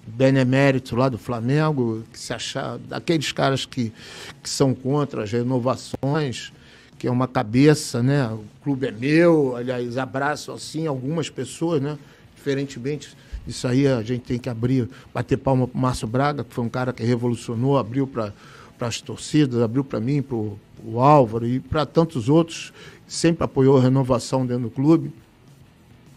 [0.08, 3.94] beneméritos lá do Flamengo, que se achar, daqueles caras que,
[4.42, 6.52] que são contra as renovações,
[6.98, 8.26] que é uma cabeça, né?
[8.28, 11.96] O clube é meu, aliás, abraço assim algumas pessoas, né?
[12.36, 13.16] Diferentemente
[13.48, 16.64] isso aí a gente tem que abrir, bater palma para o Márcio Braga, que foi
[16.64, 18.34] um cara que revolucionou, abriu para
[18.80, 22.72] as torcidas, abriu para mim, para o Álvaro e para tantos outros,
[23.08, 25.12] sempre apoiou a renovação dentro do clube.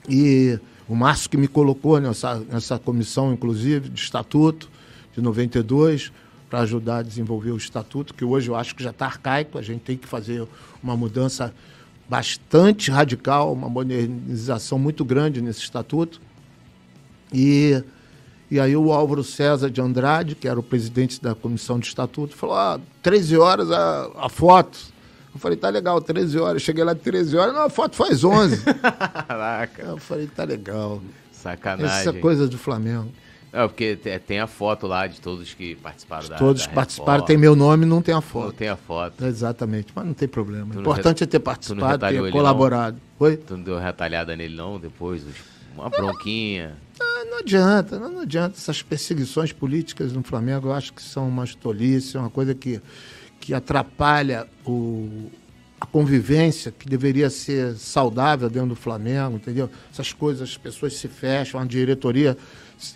[0.09, 0.59] E
[0.89, 4.69] o Márcio que me colocou nessa, nessa comissão, inclusive, de estatuto,
[5.15, 6.13] de 92,
[6.51, 9.63] para ajudar a desenvolver o estatuto, que hoje eu acho que já está arcaico, a
[9.63, 10.47] gente tem que fazer
[10.83, 11.55] uma mudança
[12.09, 16.21] bastante radical, uma modernização muito grande nesse estatuto.
[17.35, 17.83] E,
[18.51, 22.37] e aí o Álvaro César de Andrade, que era o presidente da comissão de estatuto,
[22.37, 24.79] falou: ah, 13 horas a, a foto.
[25.35, 26.63] Eu falei, tá legal, 13 horas.
[26.63, 28.63] Cheguei lá 13 horas, não, a foto faz 11.
[29.27, 29.83] Caraca.
[29.83, 31.03] Eu falei, tá legal.
[31.33, 31.87] Sacanagem.
[31.99, 33.09] Essa coisa do Flamengo.
[33.53, 37.27] É, porque tem a foto lá de todos que participaram da Todos da participaram, reforma.
[37.27, 38.53] tem meu nome não tem a Não foto.
[38.53, 39.25] tem a foto.
[39.25, 40.67] Exatamente, mas não tem problema.
[40.67, 42.97] Tu O não importante re- é ter não participado, ter colaborado.
[43.21, 43.37] Oi?
[43.37, 45.23] Tu não deu retalhada nele não depois?
[45.77, 46.73] Uma bronquinha.
[47.31, 48.57] Não adianta, não, não adianta.
[48.57, 52.81] Essas perseguições políticas no Flamengo, eu acho que são uma tolice, é uma coisa que,
[53.41, 55.31] que atrapalha o,
[55.81, 59.69] a convivência, que deveria ser saudável dentro do Flamengo, entendeu?
[59.93, 62.37] Essas coisas, as pessoas se fecham, a diretoria,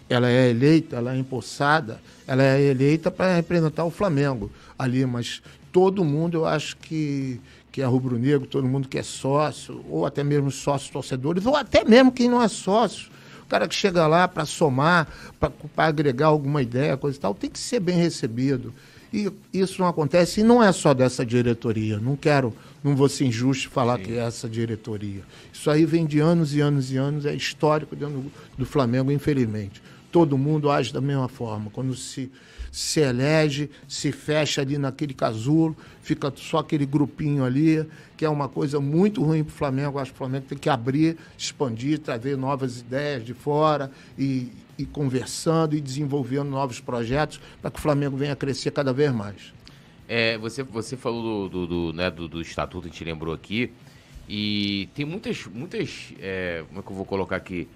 [0.09, 5.43] ela é eleita, ela é empossada, ela é eleita para representar o Flamengo ali, mas
[5.73, 10.25] todo mundo, eu acho que, que é rubro-negro, todo mundo que é sócio, ou até
[10.25, 13.11] mesmo sócios torcedores, ou até mesmo quem não é sócio.
[13.49, 15.09] O cara que chega lá para somar,
[15.41, 15.51] para
[15.87, 18.75] agregar alguma ideia, coisa e tal, tem que ser bem recebido.
[19.11, 21.99] E isso não acontece, e não é só dessa diretoria.
[21.99, 25.23] Não quero, não vou ser injusto falar que é essa diretoria.
[25.51, 29.11] Isso aí vem de anos e anos e anos, é histórico dentro do, do Flamengo,
[29.11, 29.83] infelizmente.
[30.13, 31.71] Todo mundo age da mesma forma.
[31.71, 32.31] Quando se,
[32.79, 37.85] se elege, se fecha ali naquele casulo, fica só aquele grupinho ali,
[38.17, 39.99] que é uma coisa muito ruim para o Flamengo.
[39.99, 44.87] Acho que o Flamengo tem que abrir, expandir, trazer novas ideias de fora e, e
[44.87, 49.53] conversando e desenvolvendo novos projetos para que o Flamengo venha a crescer cada vez mais.
[50.07, 53.73] É, você, você falou do, do, do, né, do, do estatuto, a gente lembrou aqui,
[54.29, 57.67] e tem muitas, muitas é, como é que eu vou colocar aqui,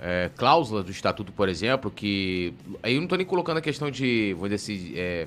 [0.00, 3.90] é, cláusulas do estatuto, por exemplo, que aí eu não estou nem colocando a questão
[3.90, 5.26] de, vou dizer assim, é,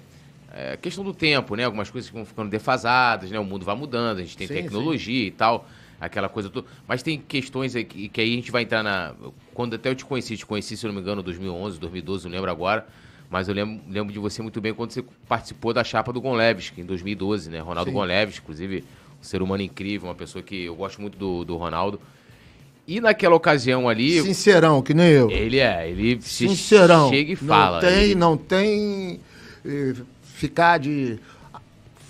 [0.51, 1.63] é, questão do tempo, né?
[1.63, 3.39] Algumas coisas que vão ficando defasadas, né?
[3.39, 5.67] O mundo vai mudando, a gente tem Sim, tecnologia e tal,
[6.01, 6.67] aquela coisa toda.
[6.87, 9.13] Mas tem questões aí que, que aí a gente vai entrar na.
[9.53, 12.31] Quando até eu te conheci, te conheci, se eu não me engano, 2011, 2012, não
[12.33, 12.87] lembro agora.
[13.29, 16.81] Mas eu lembro, lembro de você muito bem quando você participou da chapa do Gonlevski,
[16.81, 17.59] em 2012, né?
[17.59, 17.97] Ronaldo Sim.
[17.97, 18.83] Gonlevski, inclusive,
[19.19, 21.99] um ser humano incrível, uma pessoa que eu gosto muito do, do Ronaldo.
[22.87, 25.29] E naquela ocasião ali, Sincerão, que nem eu.
[25.31, 27.09] ele é, ele se Sincerão.
[27.09, 27.81] chega e fala.
[27.81, 29.19] Não tem, ele- não tem
[29.65, 29.93] eh,
[30.35, 31.17] ficar de.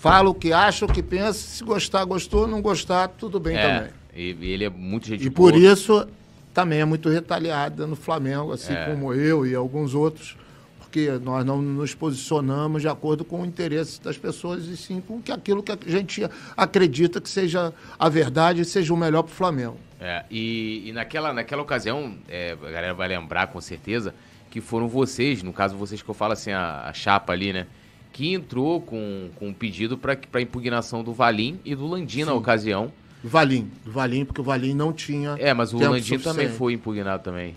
[0.00, 1.34] Fala o que acha, o que pensa.
[1.34, 2.46] Se gostar, gostou.
[2.48, 3.90] Não gostar, tudo bem é, também.
[4.16, 5.62] e- ele é muito gente E por boa.
[5.72, 6.06] isso
[6.52, 8.84] também é muito retaliada no Flamengo, assim É.
[8.86, 10.36] como eu e alguns outros,
[10.80, 15.20] porque nós não nos posicionamos de acordo com o interesse das pessoas e sim com
[15.22, 19.32] que aquilo que a gente acredita que seja a verdade e seja o melhor para
[19.32, 19.76] o Flamengo.
[20.04, 24.14] É, e, e naquela, naquela ocasião, é, a galera vai lembrar com certeza,
[24.50, 27.66] que foram vocês, no caso vocês que eu falo assim, a, a chapa ali, né?
[28.12, 32.92] Que entrou com, com um pedido para impugnação do Valim e do Landim na ocasião.
[33.22, 35.36] Do Valim, do Valim, porque o Valim não tinha.
[35.38, 37.54] É, mas o Landim também foi impugnado também.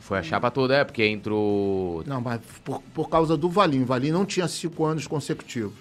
[0.00, 2.02] Foi a chapa toda, é, porque entrou.
[2.04, 3.82] Não, mas por, por causa do Valim.
[3.82, 5.74] O Valim não tinha cinco anos consecutivos.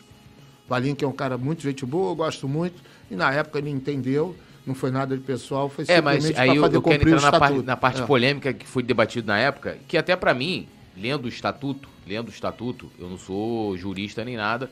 [0.69, 3.71] Valim, que é um cara muito gente boa, eu gosto muito, e na época ele
[3.71, 7.09] entendeu, não foi nada de pessoal, foi É, mas simplesmente aí para eu, eu quero
[7.09, 8.05] entrar na na parte É.
[8.05, 12.31] polêmica que foi debatido na época, que até pra mim, lendo o estatuto, lendo o
[12.31, 14.69] estatuto, eu não sou jurista nem nada,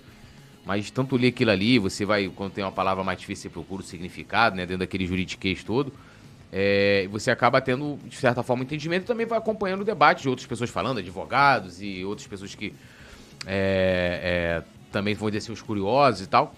[0.65, 3.82] mas tanto ler aquilo ali, você vai, quando tem uma palavra mais difícil, você procura
[3.82, 5.91] o significado, né, dentro daquele juridiquês todo,
[6.52, 10.23] é, você acaba tendo, de certa forma, um entendimento e também vai acompanhando o debate
[10.23, 12.73] de outras pessoas falando, advogados e outras pessoas que
[13.45, 16.56] é, é, também vão dizer assim, os curiosos e tal.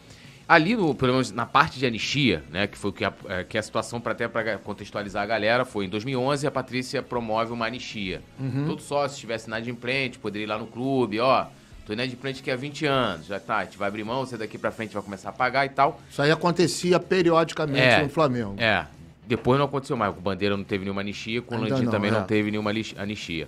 [0.52, 3.44] Ali, no, pelo menos na parte de anistia, né, que foi o que a, é,
[3.46, 7.54] que a situação, para até para contextualizar a galera, foi em 2011 a Patrícia promove
[7.54, 8.22] uma anistia.
[8.68, 11.46] Todo sócio, se tivesse inadimplente, poderia ir lá no clube, ó,
[11.86, 14.58] tô inadimplente aqui há 20 anos, já tá, a gente vai abrir mão, você daqui
[14.58, 16.02] para frente vai começar a pagar e tal.
[16.12, 18.56] Isso aí acontecia periodicamente É, no Flamengo.
[18.58, 18.88] É,
[19.26, 22.10] depois não aconteceu mais, com o Bandeira não teve nenhuma anistia, com o Landim também
[22.10, 22.14] é.
[22.14, 23.48] não teve nenhuma anistia.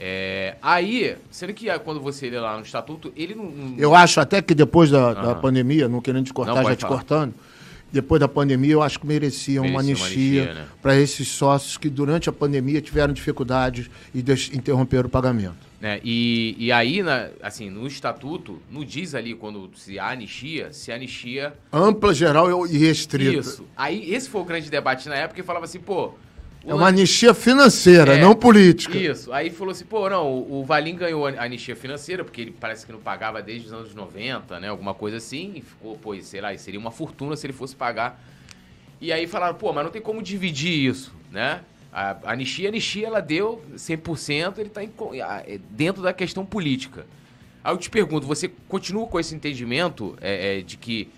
[0.00, 3.74] É, aí, sendo que ah, quando você lê lá no estatuto, ele não...
[3.76, 6.82] Eu acho até que depois da, da pandemia, não querendo te cortar, Não, já te
[6.82, 6.94] falar.
[6.96, 7.34] cortando,
[7.90, 10.68] depois da pandemia eu acho que merecia uma Merecia uma anistia, anistia, né?
[10.80, 14.18] para esses sócios que durante a pandemia tiveram dificuldades e
[14.56, 15.56] interromperam o pagamento.
[15.80, 15.98] né?
[16.04, 20.92] E, e aí, na- assim, no estatuto, não diz ali quando se há anistia, se
[20.92, 21.54] anistia.
[21.72, 23.40] Ampla, geral e restrita.
[23.40, 23.64] Isso.
[23.76, 26.12] Aí, esse foi o grande debate na época e falava assim, pô.
[26.64, 28.96] O É uma anistia financeira, É, não política.
[28.96, 29.32] Isso.
[29.32, 32.84] Aí falou assim, pô, não, o, o Valim ganhou a anistia financeira, porque ele parece
[32.84, 34.68] que não pagava desde os anos 90, né?
[34.68, 35.52] Alguma coisa assim.
[35.56, 38.22] E ficou, pô, sei lá, seria uma fortuna se ele fosse pagar.
[39.00, 41.60] E aí falaram, pô, mas não tem como dividir isso, né?
[41.92, 44.80] A a anistia, a anistia, ela deu 100%, ele tá
[45.24, 47.06] ah, é dentro da questão política.
[47.62, 51.08] Aí eu te pergunto, você continua com esse entendimento é, é, de que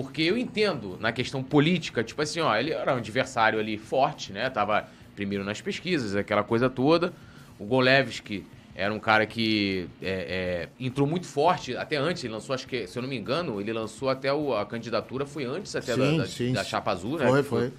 [0.00, 4.32] Porque eu entendo na questão política, tipo assim, ó, ele era um adversário ali forte,
[4.32, 4.48] né?
[4.48, 7.12] Tava primeiro nas pesquisas, aquela coisa toda.
[7.58, 12.54] O Golevski era um cara que é, é, entrou muito forte, até antes, ele lançou,
[12.54, 15.74] acho que, se eu não me engano, ele lançou até o, a candidatura, foi antes
[15.74, 16.52] até sim, da, da, sim.
[16.52, 17.26] da, Chapa Azul, né?
[17.26, 17.72] Foi, foi.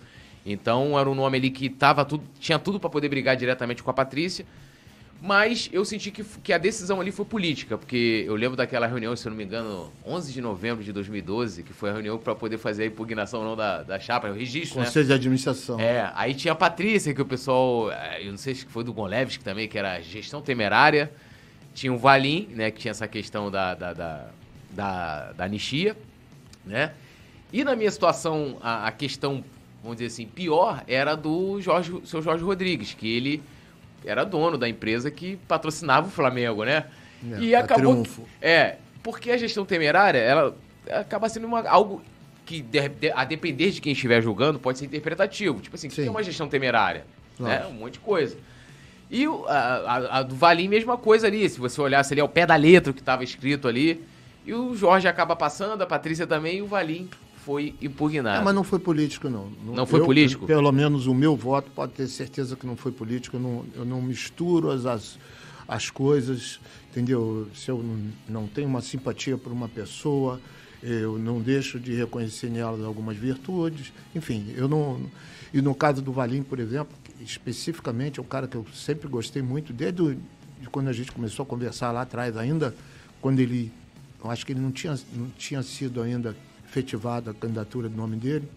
[0.46, 3.92] Então era um nome ali que tava tudo, tinha tudo para poder brigar diretamente com
[3.92, 4.46] a Patrícia.
[5.22, 9.14] Mas eu senti que, que a decisão ali foi política, porque eu lembro daquela reunião,
[9.18, 12.34] se eu não me engano, 11 de novembro de 2012, que foi a reunião para
[12.34, 14.86] poder fazer a impugnação não da, da chapa, o registro, né?
[14.86, 15.08] Conselho né?
[15.08, 15.78] de administração.
[15.78, 18.94] É, aí tinha a Patrícia, que o pessoal, é, eu não sei se foi do
[18.94, 21.12] Gonlevski também, que era gestão temerária.
[21.74, 24.28] Tinha o Valim, né, que tinha essa questão da, da, da,
[24.72, 25.98] da, da anistia,
[26.66, 26.94] né?
[27.52, 29.44] E na minha situação, a, a questão,
[29.84, 33.44] vamos dizer assim, pior era do Jorge, seu Jorge Rodrigues, que ele
[34.06, 36.86] era dono da empresa que patrocinava o Flamengo, né?
[37.32, 37.94] É, e acabou.
[37.94, 38.28] Triunfo.
[38.42, 40.56] É, porque a gestão temerária, ela
[40.90, 42.02] acaba sendo uma, algo
[42.46, 45.60] que, de, de, a depender de quem estiver julgando, pode ser interpretativo.
[45.60, 47.06] Tipo assim, o que é uma gestão temerária?
[47.40, 47.66] Né?
[47.68, 48.38] Um monte de coisa.
[49.12, 51.48] E a, a, a, do Valim, mesma coisa ali.
[51.50, 54.04] Se você olhasse ali, é o pé da letra que estava escrito ali.
[54.46, 57.10] E o Jorge acaba passando, a Patrícia também, e o Valim
[57.50, 58.42] foi impugnado.
[58.42, 59.50] É, mas não foi político, não.
[59.66, 60.46] Não, foi eu, político?
[60.46, 63.38] Pelo menos o meu voto pode ter certeza que não foi político.
[63.38, 65.18] Eu não, eu não misturo as, as,
[65.68, 66.60] as coisas,
[66.92, 67.48] entendeu?
[67.56, 70.40] Se eu não, não tenho uma simpatia por uma pessoa,
[70.84, 73.92] eu não deixo de reconhecer nela algumas virtudes.
[74.14, 75.02] Enfim, eu não.
[75.52, 79.42] E no caso do Valim, por exemplo, especificamente, é um cara que eu sempre gostei
[79.42, 82.76] muito, desde o, de quando a gente começou a conversar lá atrás ainda,
[83.20, 83.72] quando ele.
[84.24, 86.36] Eu acho que ele não tinha, não tinha sido ainda
[86.70, 88.48] efetivada a candidatura do nome dele.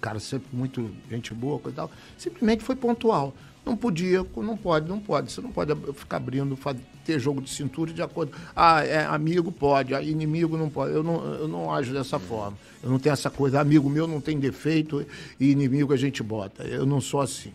[0.00, 1.90] Cara, sempre muito gente boa, coisa e tal.
[2.18, 3.34] Simplesmente foi pontual.
[3.64, 5.30] Não podia, não pode, não pode.
[5.30, 6.58] Você não pode ficar abrindo,
[7.04, 8.32] ter jogo de cintura de acordo.
[8.56, 10.94] Ah, é amigo pode, ah, inimigo não pode.
[10.94, 12.56] Eu não, eu não ajo dessa forma.
[12.82, 15.06] Eu não tenho essa coisa, amigo meu não tem defeito
[15.38, 16.64] e inimigo a gente bota.
[16.64, 17.52] Eu não sou assim.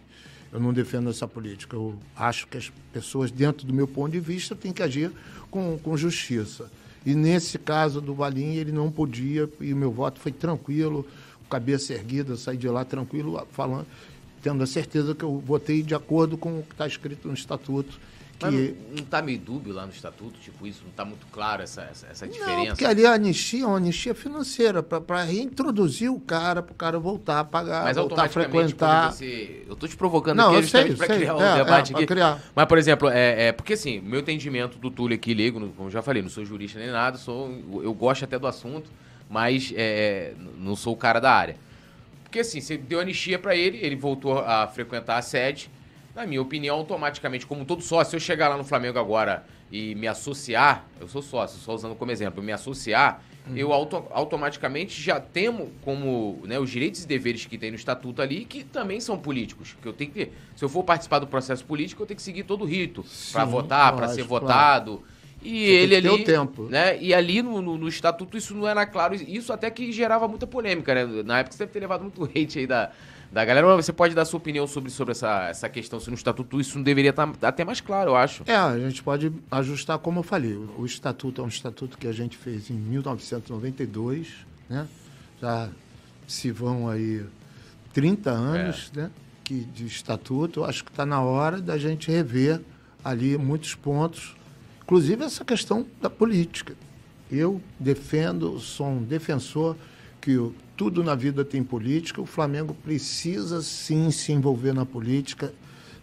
[0.53, 1.75] Eu não defendo essa política.
[1.75, 5.11] Eu acho que as pessoas, dentro do meu ponto de vista, têm que agir
[5.49, 6.69] com, com justiça.
[7.05, 11.05] E nesse caso do Valim, ele não podia, e o meu voto foi tranquilo,
[11.49, 13.85] cabeça erguida, saí de lá tranquilo, falando,
[14.41, 17.99] tendo a certeza que eu votei de acordo com o que está escrito no estatuto.
[18.37, 18.75] Que...
[18.89, 22.07] não está meio dúbio lá no estatuto, tipo, isso não está muito claro essa, essa,
[22.07, 22.57] essa diferença?
[22.57, 26.75] Não, porque ali a anistia é uma anistia financeira, para reintroduzir o cara, para o
[26.75, 29.13] cara voltar a pagar, Mas voltar a frequentar.
[29.13, 29.63] Você...
[29.65, 32.05] Eu estou te provocando não, aqui justamente para criar um é, debate é, aqui.
[32.05, 32.41] Criar.
[32.53, 36.01] Mas, por exemplo, é, é, porque assim, meu entendimento do Túlio aqui, ligo, como já
[36.01, 37.49] falei, não sou jurista nem nada, sou,
[37.81, 38.89] eu gosto até do assunto,
[39.29, 41.55] mas é, não sou o cara da área.
[42.23, 45.69] Porque assim, você deu anistia para ele, ele voltou a frequentar a sede,
[46.15, 49.93] na minha opinião, automaticamente, como todo sócio, se eu chegar lá no Flamengo agora e
[49.95, 53.57] me associar, eu sou sócio, só usando como exemplo, me associar, uhum.
[53.57, 58.21] eu auto, automaticamente já temo como né, os direitos e deveres que tem no estatuto
[58.21, 59.75] ali, que também são políticos.
[59.81, 62.43] Que eu tenho que, se eu for participar do processo político, eu tenho que seguir
[62.43, 64.45] todo o rito para votar, para ser claro.
[64.45, 65.03] votado.
[65.43, 66.23] E Você ele ali.
[66.23, 66.63] tempo.
[66.63, 66.97] Né?
[66.99, 69.13] E ali no, no, no, estatuto isso não era claro.
[69.13, 71.23] Isso até que gerava muita polêmica, né?
[71.23, 72.91] Na época você deve ter levado muito hate aí da,
[73.35, 73.75] da galera.
[73.75, 76.83] Você pode dar sua opinião sobre, sobre essa, essa questão, se no estatuto isso não
[76.83, 78.43] deveria estar tá até mais claro, eu acho.
[78.47, 80.55] É, a gente pode ajustar, como eu falei.
[80.55, 84.29] O estatuto é um estatuto que a gente fez em 1992,
[84.69, 84.87] né?
[85.41, 85.69] Já
[86.25, 87.25] se vão aí
[87.91, 89.01] 30 anos é.
[89.01, 89.11] né?
[89.43, 90.63] que, de estatuto.
[90.63, 92.61] Acho que está na hora da gente rever
[93.03, 94.33] ali muitos pontos,
[94.81, 96.73] inclusive essa questão da política.
[97.29, 99.75] Eu defendo, sou um defensor
[100.21, 100.39] que
[100.75, 105.53] tudo na vida tem política, o Flamengo precisa sim se envolver na política,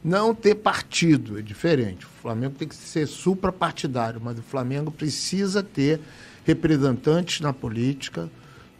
[0.05, 2.05] não ter partido, é diferente.
[2.05, 6.01] O Flamengo tem que ser suprapartidário, mas o Flamengo precisa ter
[6.45, 8.29] representantes na política,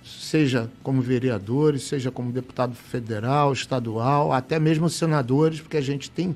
[0.05, 6.35] seja como vereadores, seja como deputado federal, estadual, até mesmo senadores, porque a gente tem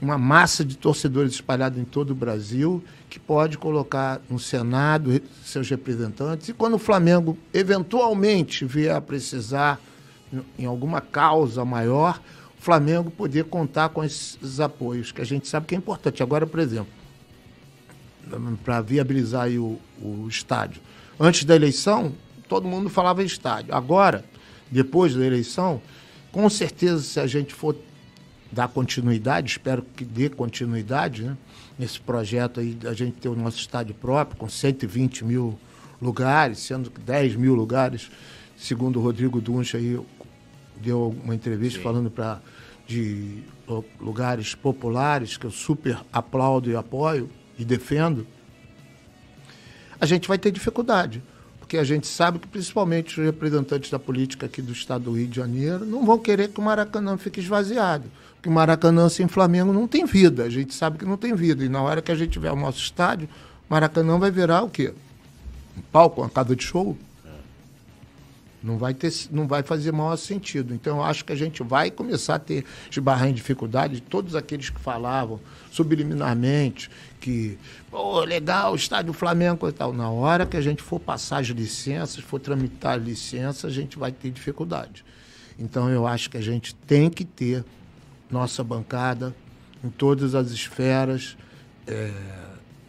[0.00, 5.68] uma massa de torcedores espalhada em todo o Brasil que pode colocar no Senado seus
[5.68, 6.48] representantes.
[6.48, 9.78] E quando o Flamengo eventualmente vier a precisar
[10.58, 12.20] em alguma causa maior,
[12.58, 16.22] o Flamengo poder contar com esses apoios, que a gente sabe que é importante.
[16.22, 16.92] Agora, por exemplo,
[18.64, 20.80] para viabilizar o, o estádio.
[21.18, 22.14] Antes da eleição,
[22.48, 23.74] todo mundo falava em estádio.
[23.74, 24.24] Agora,
[24.70, 25.82] depois da eleição,
[26.30, 27.74] com certeza, se a gente for
[28.52, 31.36] dar continuidade, espero que dê continuidade né,
[31.78, 35.58] nesse projeto aí, a gente ter o nosso estádio próprio, com 120 mil
[36.00, 38.10] lugares, sendo que 10 mil lugares,
[38.56, 39.98] segundo o Rodrigo Duncha aí,
[40.76, 41.84] deu uma entrevista Sim.
[41.84, 42.40] falando para
[42.86, 43.44] de
[44.00, 48.26] lugares populares, que eu super aplaudo e apoio e defendo,
[50.00, 51.22] a gente vai ter dificuldade.
[51.60, 55.28] porque a gente sabe que principalmente os representantes da política aqui do estado do Rio
[55.28, 58.10] de Janeiro não vão querer que o Maracanã fique esvaziado.
[58.46, 61.64] O Maracanã sem Flamengo não tem vida, a gente sabe que não tem vida.
[61.64, 63.28] E na hora que a gente tiver o nosso estádio,
[63.68, 64.94] Maracanã vai virar o quê?
[65.76, 66.96] Um palco, uma casa de show?
[68.62, 70.74] Não vai, ter, não vai fazer maior sentido.
[70.74, 74.02] Então, eu acho que a gente vai começar a ter esbarrar em dificuldade.
[74.02, 77.58] Todos aqueles que falavam subliminarmente que,
[77.90, 79.94] pô, legal, estádio Flamengo e tal.
[79.94, 83.98] Na hora que a gente for passar as licenças, for tramitar as licenças, a gente
[83.98, 85.04] vai ter dificuldade.
[85.58, 87.64] Então, eu acho que a gente tem que ter
[88.30, 89.34] nossa bancada
[89.82, 91.36] em todas as esferas,
[91.86, 92.12] é,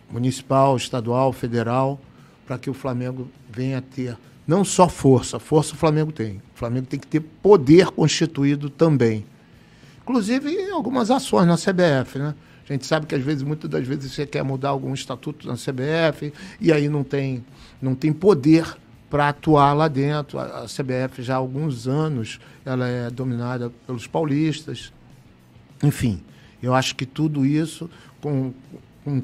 [0.10, 2.00] municipal, estadual, federal,
[2.46, 6.42] para que o Flamengo venha a ter não só força, força o Flamengo tem.
[6.54, 9.26] O Flamengo tem que ter poder constituído também.
[10.02, 12.36] Inclusive algumas ações na CBF, né?
[12.68, 15.56] A gente sabe que às vezes, muitas das vezes, você quer mudar algum estatuto na
[15.56, 17.44] CBF e aí não tem,
[17.82, 18.78] não tem poder
[19.10, 20.40] para atuar lá dentro.
[20.40, 24.92] A, a CBF já há alguns anos ela é dominada pelos paulistas.
[25.84, 26.22] Enfim,
[26.62, 27.90] eu acho que tudo isso
[28.22, 28.54] com,
[29.04, 29.24] com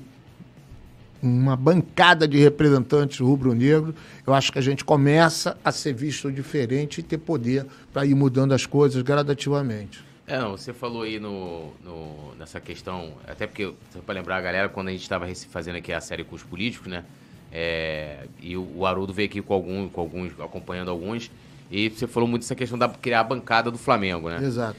[1.21, 3.93] uma bancada de representantes rubro-negro,
[4.25, 8.15] eu acho que a gente começa a ser visto diferente e ter poder para ir
[8.15, 10.05] mudando as coisas gradativamente.
[10.27, 13.73] É, não, você falou aí no, no nessa questão, até porque,
[14.05, 16.87] para lembrar a galera, quando a gente estava fazendo aqui a série com os políticos,
[16.87, 17.05] né?
[17.49, 21.31] É, e o, o Haroldo veio aqui com, algum, com alguns, acompanhando alguns,
[21.71, 24.43] e você falou muito dessa questão da criar a bancada do Flamengo, né?
[24.43, 24.77] Exato.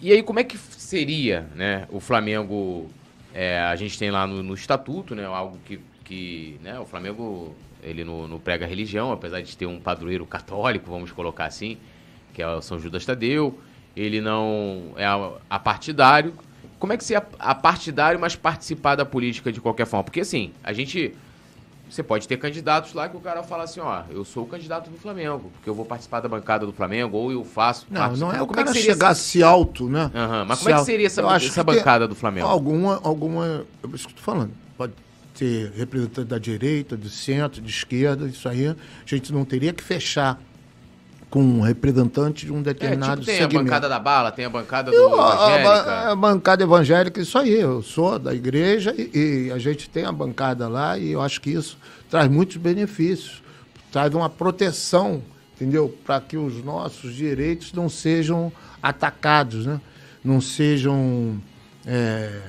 [0.00, 2.90] E aí, como é que seria, né, o Flamengo
[3.32, 7.54] é, a gente tem lá no, no, estatuto, né, algo que, que né, o Flamengo
[7.82, 11.76] ele não, não, prega religião, apesar de ter um padroeiro católico, vamos colocar assim,
[12.32, 13.58] que é o São Judas Tadeu.
[13.94, 16.34] Ele não é a, partidário.
[16.78, 20.04] Como é que você é a partidário, mas participar da política de qualquer forma?
[20.04, 21.14] Porque assim, a gente
[21.88, 24.90] você pode ter candidatos lá que o cara fala assim, ó, eu sou o candidato
[24.90, 27.86] do Flamengo, porque eu vou participar da bancada do Flamengo, ou eu faço.
[27.90, 29.20] Não, não é o como cara é que chegar essa...
[29.20, 30.10] se alto, né?
[30.14, 32.46] Uhum, mas como é que seria essa, essa bancada do Flamengo?
[32.46, 33.64] Alguma, alguma.
[33.82, 34.50] É isso que eu tô falando.
[34.76, 34.92] Pode
[35.34, 38.66] ter representante da direita, do centro, de esquerda, isso aí.
[38.68, 40.40] A gente não teria que fechar
[41.28, 43.58] com um representante de um determinado é, tipo, tem segmento.
[43.58, 45.90] a bancada da bala, tem a bancada eu, do evangélica.
[45.90, 47.60] A, a, bancada evangélica, isso aí.
[47.60, 51.40] Eu sou da igreja e, e, a gente tem a bancada lá e eu acho
[51.40, 53.42] que isso traz muitos benefícios.
[53.90, 55.22] Traz uma proteção,
[55.54, 55.94] entendeu?
[56.04, 59.80] Para que os nossos direitos não sejam atacados, né?
[60.24, 61.40] Não sejam...
[61.84, 62.40] É...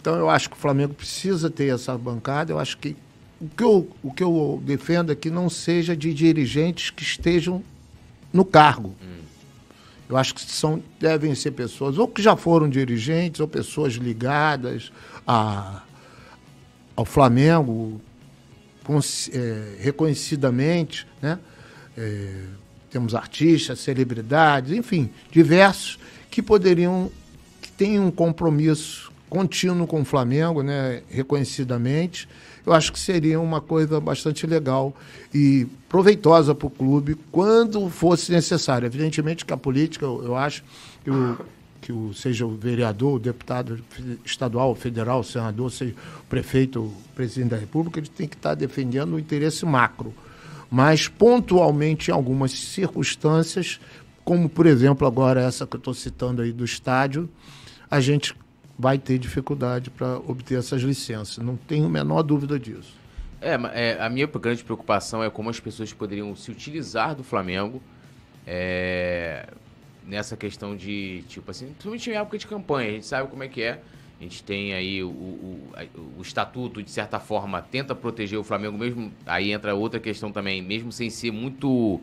[0.00, 2.52] Então eu acho que o Flamengo precisa ter essa bancada.
[2.52, 2.96] Eu acho que
[3.40, 7.62] o que eu, o que eu defendo é que não seja de dirigentes que estejam
[8.32, 8.94] no cargo.
[10.08, 14.90] Eu acho que são, devem ser pessoas ou que já foram dirigentes, ou pessoas ligadas
[15.26, 15.82] a,
[16.96, 18.00] ao Flamengo
[18.84, 21.06] com, é, reconhecidamente.
[21.20, 21.38] Né?
[21.96, 22.44] É,
[22.90, 25.98] temos artistas, celebridades, enfim, diversos
[26.30, 27.10] que poderiam,
[27.60, 32.26] que têm um compromisso contínuo com o Flamengo, né, reconhecidamente,
[32.68, 34.94] eu acho que seria uma coisa bastante legal
[35.34, 38.84] e proveitosa para o clube quando fosse necessário.
[38.84, 40.62] Evidentemente que a política, eu acho
[41.02, 41.38] que o,
[41.80, 43.82] que o, seja o vereador, o deputado
[44.22, 48.54] estadual, federal, o senador, seja o prefeito, o presidente da República, ele tem que estar
[48.54, 50.12] defendendo o interesse macro.
[50.70, 53.80] Mas, pontualmente, em algumas circunstâncias,
[54.26, 57.30] como, por exemplo, agora essa que eu estou citando aí do estádio,
[57.90, 58.34] a gente
[58.78, 61.38] vai ter dificuldade para obter essas licenças.
[61.38, 62.94] Não tenho a menor dúvida disso.
[63.40, 67.82] É, é, a minha grande preocupação é como as pessoas poderiam se utilizar do Flamengo
[68.46, 69.48] é,
[70.06, 73.48] nessa questão de, tipo assim, principalmente em época de campanha, a gente sabe como é
[73.48, 73.80] que é.
[74.18, 75.72] A gente tem aí o, o,
[76.18, 79.12] o, estatuto, de certa forma, tenta proteger o Flamengo mesmo.
[79.24, 82.00] Aí entra outra questão também, mesmo sem ser muito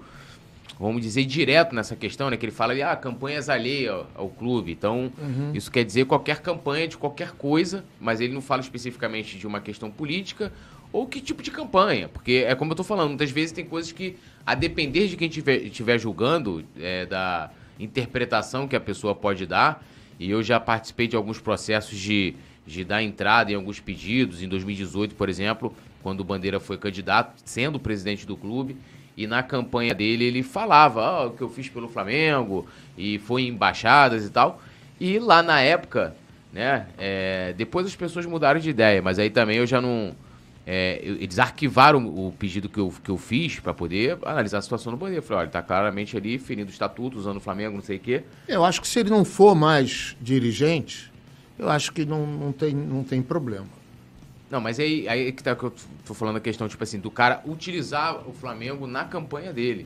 [0.79, 2.38] vamos dizer, direto nessa questão, né?
[2.38, 4.71] Que ele fala ali, ah, campanhas alheias ao, ao clube.
[4.71, 5.51] Então, uhum.
[5.53, 9.61] isso quer dizer qualquer campanha de qualquer coisa, mas ele não fala especificamente de uma
[9.61, 10.51] questão política
[10.91, 12.07] ou que tipo de campanha.
[12.09, 15.28] Porque é como eu tô falando, muitas vezes tem coisas que, a depender de quem
[15.28, 19.86] estiver julgando, é, da interpretação que a pessoa pode dar,
[20.17, 24.47] e eu já participei de alguns processos de, de dar entrada em alguns pedidos, em
[24.47, 28.78] 2018, por exemplo, quando o Bandeira foi candidato, sendo presidente do clube,
[29.18, 33.43] e na campanha dele ele falava oh, o que eu fiz pelo Flamengo e foi
[33.43, 34.61] em embaixadas e tal.
[34.99, 36.16] E lá na época,
[36.51, 36.88] né?
[36.97, 40.16] É, depois as pessoas mudaram de ideia, mas aí também eu já não.
[40.68, 44.91] É, eles arquivaram o pedido que eu, que eu fiz para poder analisar a situação
[44.91, 45.22] do Bandeira.
[45.22, 48.24] Falei, olha, tá claramente ali ferindo o estatuto, usando o Flamengo, não sei o quê.
[48.47, 51.11] Eu acho que se ele não for mais dirigente,
[51.59, 53.68] eu acho que não, não, tem, não tem problema.
[54.56, 55.74] Não, mas aí, aí que tá que eu
[56.06, 59.86] tô falando a questão, tipo assim, do cara utilizar o Flamengo na campanha dele.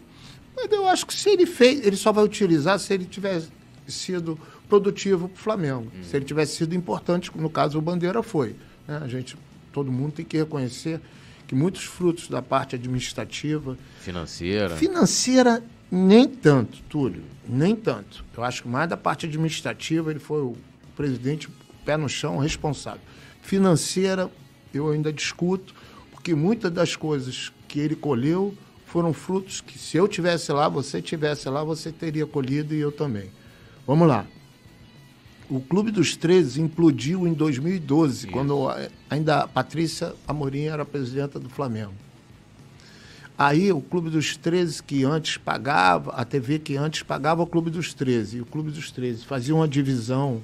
[0.55, 3.41] Mas eu acho que se ele fez, ele só vai utilizar se ele tiver
[3.87, 4.39] sido
[4.69, 5.91] produtivo para o Flamengo.
[5.91, 6.03] Hum.
[6.03, 8.55] Se ele tivesse sido importante, no caso o Bandeira foi.
[8.87, 9.01] Né?
[9.03, 9.35] A gente,
[9.73, 11.01] todo mundo tem que reconhecer
[11.47, 13.75] que muitos frutos da parte administrativa.
[14.01, 14.75] Financeira.
[14.75, 17.23] Financeira, nem tanto, Túlio.
[17.47, 18.23] Nem tanto.
[18.37, 20.55] Eu acho que mais da parte administrativa ele foi o
[20.95, 21.49] presidente
[21.83, 23.01] pé no chão responsável.
[23.41, 24.29] Financeira,
[24.73, 25.73] eu ainda discuto,
[26.11, 28.53] porque muitas das coisas que ele colheu
[28.85, 32.91] foram frutos que, se eu tivesse lá, você tivesse lá, você teria colhido e eu
[32.91, 33.29] também.
[33.85, 34.25] Vamos lá.
[35.49, 38.27] O Clube dos 13 implodiu em 2012, Isso.
[38.31, 38.67] quando
[39.09, 41.93] ainda a Patrícia Amorim era presidenta do Flamengo.
[43.37, 47.69] Aí o Clube dos 13 que antes pagava, a TV que antes pagava o Clube
[47.69, 50.41] dos 13, e o Clube dos 13 fazia uma divisão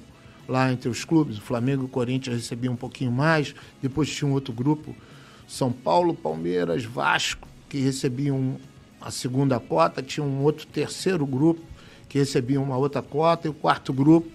[0.48, 4.28] lá entre os clubes, o Flamengo e o Corinthians recebiam um pouquinho mais, depois tinha
[4.28, 4.94] um outro grupo,
[5.46, 8.56] São Paulo, Palmeiras, Vasco, que recebiam
[9.00, 11.62] a segunda cota, tinha um outro terceiro grupo
[12.08, 14.28] que recebia uma outra cota, e o quarto grupo.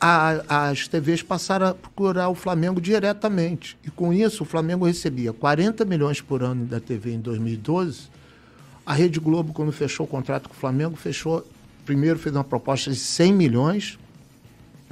[0.00, 3.78] As TVs passaram a procurar o Flamengo diretamente.
[3.84, 8.10] E com isso, o Flamengo recebia 40 milhões por ano da TV em 2012.
[8.84, 11.46] A Rede Globo, quando fechou o contrato com o Flamengo, fechou.
[11.84, 13.98] Primeiro fez uma proposta de 100 milhões.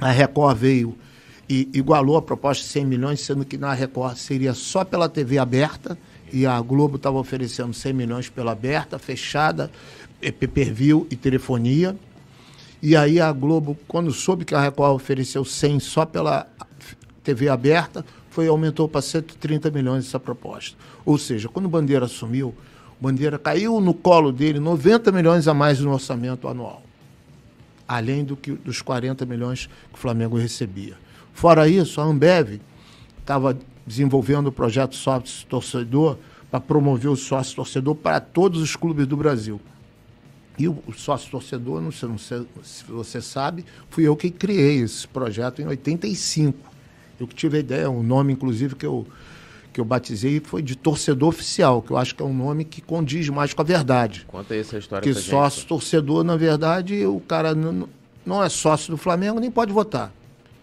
[0.01, 0.97] A Record veio
[1.47, 5.37] e igualou a proposta de 100 milhões, sendo que na Record seria só pela TV
[5.37, 5.95] aberta
[6.33, 9.69] e a Globo estava oferecendo 100 milhões pela aberta, fechada,
[10.19, 11.95] pay-per-view e telefonia.
[12.81, 16.47] E aí a Globo, quando soube que a Record ofereceu 100 só pela
[17.23, 20.75] TV aberta, foi aumentou para 130 milhões essa proposta.
[21.05, 22.55] Ou seja, quando o Bandeira assumiu,
[22.99, 26.81] Bandeira caiu no colo dele 90 milhões a mais no orçamento anual,
[27.91, 30.95] além do que dos 40 milhões que o Flamengo recebia.
[31.33, 32.61] Fora isso, a Ambev
[33.19, 36.17] estava desenvolvendo o projeto Sócio Torcedor
[36.49, 39.59] para promover o sócio torcedor para todos os clubes do Brasil.
[40.59, 44.81] E o, sócio torcedor, não sei, não sei se você sabe, fui eu que criei
[44.81, 46.57] esse projeto em 85.
[47.17, 49.07] Eu que tive a ideia, o um nome, inclusive, que eu,
[49.71, 52.81] que eu batizei foi de torcedor oficial, que eu acho que é um nome que
[52.81, 54.25] condiz mais com a verdade.
[54.27, 55.69] Conta aí essa história Que sócio gente.
[55.69, 57.87] torcedor, na verdade, o cara não,
[58.25, 60.11] não é sócio do Flamengo, nem pode votar.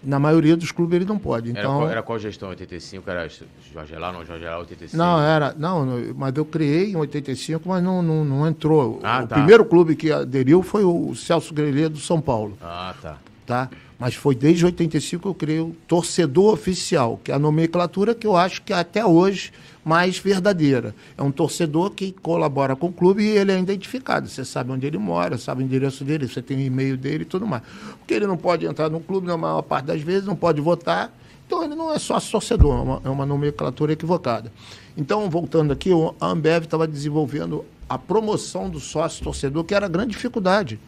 [0.01, 1.51] Na maioria dos clubes ele não pode.
[1.51, 2.51] Então, era, qual, era qual gestão?
[2.51, 3.11] 85?
[3.11, 3.29] Era
[3.73, 4.25] Jorge Lá, não?
[4.25, 4.97] Jorge Lá, 85?
[4.97, 5.53] Não, era.
[5.59, 9.01] Não, mas eu criei em 85, mas não, não, não entrou.
[9.03, 9.35] Ah, o tá.
[9.35, 12.57] primeiro clube que aderiu foi o Celso Grelê do São Paulo.
[12.63, 13.19] Ah, tá.
[13.45, 13.71] Tá?
[13.99, 18.27] Mas foi desde 85 que eu criei o torcedor oficial, que é a nomenclatura que
[18.27, 19.53] eu acho que até hoje
[19.85, 20.95] mais verdadeira.
[21.17, 24.29] É um torcedor que colabora com o clube e ele é identificado.
[24.29, 27.27] Você sabe onde ele mora, sabe o endereço dele, você tem o e-mail dele e
[27.27, 27.63] tudo mais.
[27.99, 31.13] Porque ele não pode entrar no clube na maior parte das vezes, não pode votar.
[31.47, 34.53] Então ele não é só torcedor, é uma, é uma nomenclatura equivocada.
[34.97, 35.91] Então, voltando aqui,
[36.21, 40.79] a Ambev estava desenvolvendo a promoção do sócio torcedor, que era a grande dificuldade.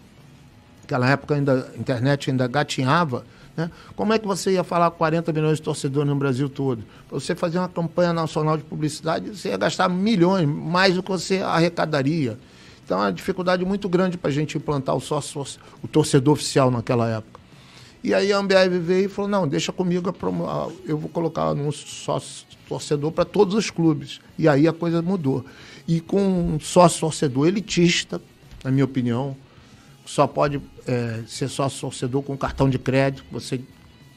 [0.90, 3.24] Naquela época ainda, a internet ainda gatinhava
[3.56, 3.70] né?
[3.96, 6.82] Como é que você ia falar 40 milhões de torcedores no Brasil todo?
[7.08, 11.10] Para você fazer uma campanha nacional de publicidade, você ia gastar milhões, mais do que
[11.10, 12.38] você arrecadaria.
[12.84, 15.44] Então, é uma dificuldade muito grande para a gente implantar o, sócio,
[15.82, 17.40] o torcedor oficial naquela época.
[18.02, 20.12] E aí a Ambev veio e falou, não, deixa comigo,
[20.86, 24.20] eu vou colocar um sócio torcedor para todos os clubes.
[24.38, 25.44] E aí a coisa mudou.
[25.86, 26.18] E com
[26.54, 28.20] um sócio torcedor elitista,
[28.64, 29.36] na minha opinião,
[30.06, 30.60] só pode
[30.90, 33.24] é, ser sócio torcedor com cartão de crédito.
[33.30, 33.60] Você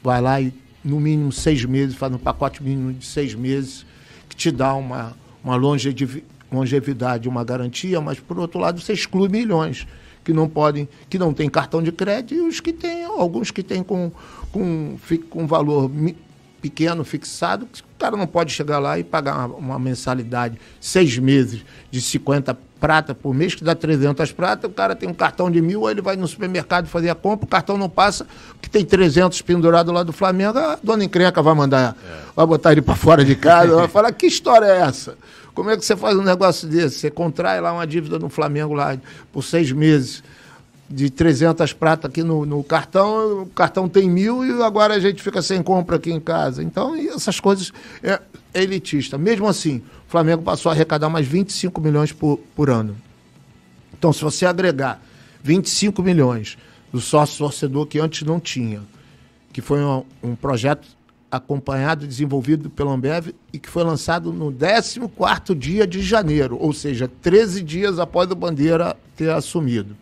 [0.02, 0.52] vai lá e,
[0.84, 3.86] no mínimo, seis meses, faz um pacote mínimo de seis meses,
[4.28, 9.86] que te dá uma, uma longevidade, uma garantia, mas, por outro lado, você exclui milhões
[10.24, 13.62] que não podem, que não têm cartão de crédito e os que têm, alguns que
[13.62, 14.10] têm com,
[14.50, 14.96] com,
[15.28, 15.90] com valor
[16.60, 21.18] pequeno, fixado, que o cara não pode chegar lá e pagar uma, uma mensalidade seis
[21.18, 25.50] meses de 50 prata por mês, que dá 300 prata, o cara tem um cartão
[25.50, 28.26] de mil, aí ele vai no supermercado fazer a compra, o cartão não passa,
[28.60, 32.16] porque tem 300 pendurado lá do Flamengo, a dona encrenca vai mandar, é.
[32.36, 35.16] vai botar ele para fora de casa, vai falar, que história é essa?
[35.54, 36.98] Como é que você faz um negócio desse?
[36.98, 38.98] Você contrai lá uma dívida no Flamengo lá
[39.32, 40.22] por seis meses,
[40.90, 45.22] de 300 pratas aqui no, no, cartão, o cartão tem mil e agora a gente
[45.22, 46.62] fica sem compra aqui em casa.
[46.62, 47.72] Então, essas coisas
[48.02, 48.20] é,
[48.52, 49.16] é elitista.
[49.16, 49.82] Mesmo assim,
[50.14, 52.96] Flamengo passou a arrecadar mais 25 milhões por, por ano.
[53.98, 55.02] Então, se você agregar
[55.42, 56.56] 25 milhões
[56.92, 58.80] do sócio torcedor que antes não tinha,
[59.52, 60.86] que foi um, um projeto
[61.28, 66.72] acompanhado e desenvolvido pela Ambev e que foi lançado no 14º dia de janeiro, ou
[66.72, 69.96] seja, 13 dias após o Bandeira ter assumido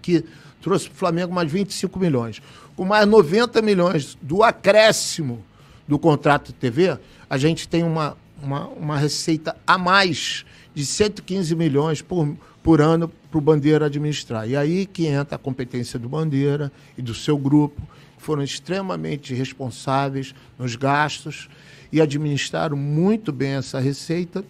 [0.00, 0.24] que
[0.62, 2.40] trouxe para o Flamengo mais 25 milhões.
[2.74, 5.44] Com mais 90 milhões do acréscimo
[5.86, 6.98] do contrato de TV,
[7.28, 13.08] a gente tem uma, uma, uma receita a mais de 115 milhões por, por ano
[13.30, 14.48] para o Bandeira administrar.
[14.48, 17.80] E aí que entra a competência do Bandeira e do seu grupo,
[18.16, 21.48] que foram extremamente responsáveis nos gastos
[21.90, 24.44] e administraram muito bem essa receita,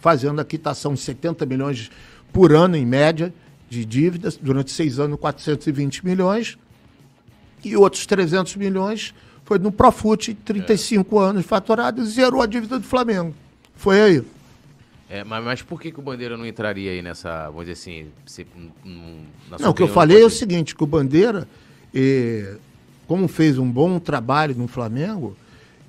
[0.00, 1.90] fazendo a quitação de 70 milhões
[2.32, 3.32] por ano, em média,
[3.68, 6.56] de dívidas, durante seis anos, 420 milhões,
[7.64, 9.14] e outros 300 milhões
[9.48, 11.24] foi no Profut, 35 é.
[11.24, 13.34] anos faturado, e zerou a dívida do Flamengo.
[13.74, 14.22] Foi aí.
[15.08, 18.08] É, mas, mas por que, que o Bandeira não entraria aí nessa, vamos dizer assim,
[18.26, 18.46] se,
[19.58, 21.48] Não, o que eu falei é o seguinte, que o Bandeira,
[21.94, 22.58] eh,
[23.06, 25.34] como fez um bom trabalho no Flamengo,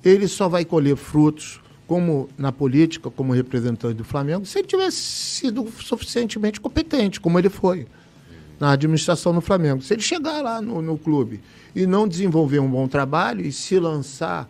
[0.02, 4.96] ele só vai colher frutos como na política, como representante do Flamengo, se ele tivesse
[4.96, 7.86] sido suficientemente competente, como ele foi
[8.60, 9.82] na administração no Flamengo.
[9.82, 11.40] Se ele chegar lá no, no clube
[11.74, 14.46] e não desenvolver um bom trabalho e se lançar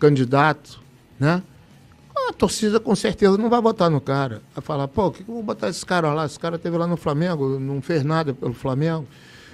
[0.00, 0.80] candidato,
[1.18, 1.40] né?
[2.28, 4.42] A torcida com certeza não vai votar no cara.
[4.54, 6.26] Vai falar, pô, o que, que eu vou botar esse cara lá?
[6.26, 9.06] Esse cara teve lá no Flamengo, não fez nada pelo Flamengo.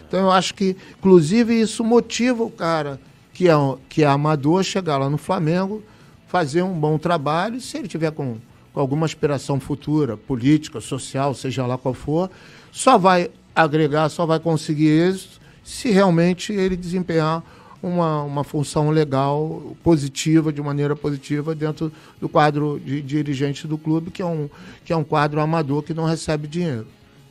[0.07, 2.99] Então eu acho que, inclusive, isso motiva o cara
[3.33, 3.55] que é,
[3.89, 5.83] que é amador chegar lá no Flamengo,
[6.27, 7.61] fazer um bom trabalho.
[7.61, 8.39] Se ele tiver com,
[8.73, 12.31] com alguma aspiração futura, política, social, seja lá qual for,
[12.73, 13.31] só vai
[13.63, 17.43] agregar, só vai conseguir êxito se realmente ele desempenhar
[17.83, 24.11] uma, uma função legal, positiva, de maneira positiva, dentro do quadro de dirigente do clube,
[24.11, 24.49] que é um,
[24.85, 26.87] que é um quadro amador que não recebe dinheiro.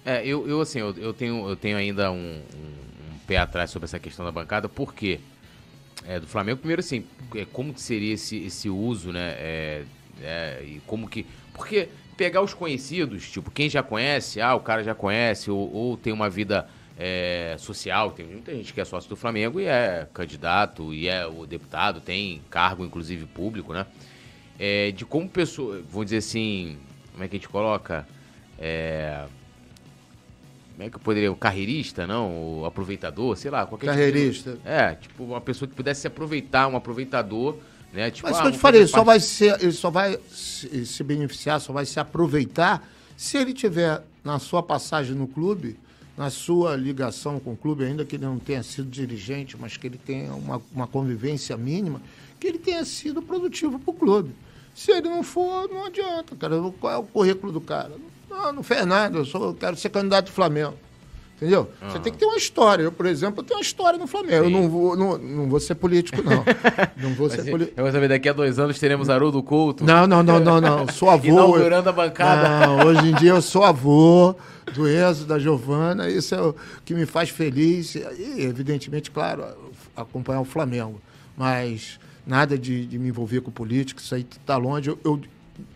[0.05, 3.71] É, eu, eu assim, eu, eu tenho, eu tenho ainda um, um, um, pé atrás
[3.71, 5.19] sobre essa questão da bancada, porque
[6.05, 7.03] é, do Flamengo, primeiro assim,
[7.35, 9.35] é, como que seria esse, esse uso, né?
[9.37, 9.83] É,
[10.21, 11.25] é, e como que.
[11.53, 15.95] Porque pegar os conhecidos, tipo, quem já conhece, ah, o cara já conhece, ou, ou
[15.95, 20.07] tem uma vida é, social, tem muita gente que é sócio do Flamengo e é
[20.13, 23.85] candidato, e é o deputado, tem cargo, inclusive, público, né?
[24.59, 26.77] É, de como pessoa, vou dizer assim,
[27.11, 28.07] como é que a gente coloca?
[28.57, 29.25] É,
[30.73, 32.61] como é que eu poderia, o carreirista, não?
[32.61, 34.51] O aproveitador, sei lá, qualquer tipo Carreirista.
[34.51, 37.57] Tipo, é, tipo, uma pessoa que pudesse se aproveitar, um aproveitador,
[37.93, 38.11] né?
[38.11, 40.85] Tipo, Mas ah, que eu te falei, ele só vai ser, ele só vai se,
[40.85, 45.77] se beneficiar, só vai se aproveitar se ele tiver na sua passagem no clube
[46.17, 49.85] na sua ligação com o clube, ainda que ele não tenha sido dirigente, mas que
[49.85, 52.01] ele tenha uma, uma convivência mínima,
[52.39, 54.31] que ele tenha sido produtivo para o clube.
[54.73, 56.55] Se ele não for, não adianta, cara.
[56.79, 57.91] Qual é o currículo do cara?
[58.27, 60.75] Não, não fez nada, eu, sou, eu quero ser candidato do Flamengo.
[61.37, 61.69] Entendeu?
[61.79, 61.89] Uhum.
[61.91, 62.81] Você tem que ter uma história.
[62.81, 64.45] Eu, por exemplo, eu tenho uma história no Flamengo.
[64.45, 64.53] Sim.
[64.53, 66.43] Eu não vou, não, não vou ser político, não.
[66.97, 67.79] não vou ser político.
[67.79, 69.85] Eu vou saber, daqui a dois anos teremos Haroldo Couto.
[69.85, 70.87] Não, não, não, não, não.
[70.91, 71.27] Sou avô.
[71.27, 72.65] Inaugurando a bancada.
[72.65, 74.35] Não, hoje em dia eu sou avô
[74.73, 76.09] do Enzo, da Giovana.
[76.09, 77.93] Isso é o que me faz feliz.
[77.93, 78.03] E,
[78.39, 79.45] evidentemente, claro,
[79.95, 80.99] acompanhar o Flamengo.
[81.37, 84.89] Mas nada de, de me envolver com política, isso aí está longe.
[84.89, 85.21] Eu, eu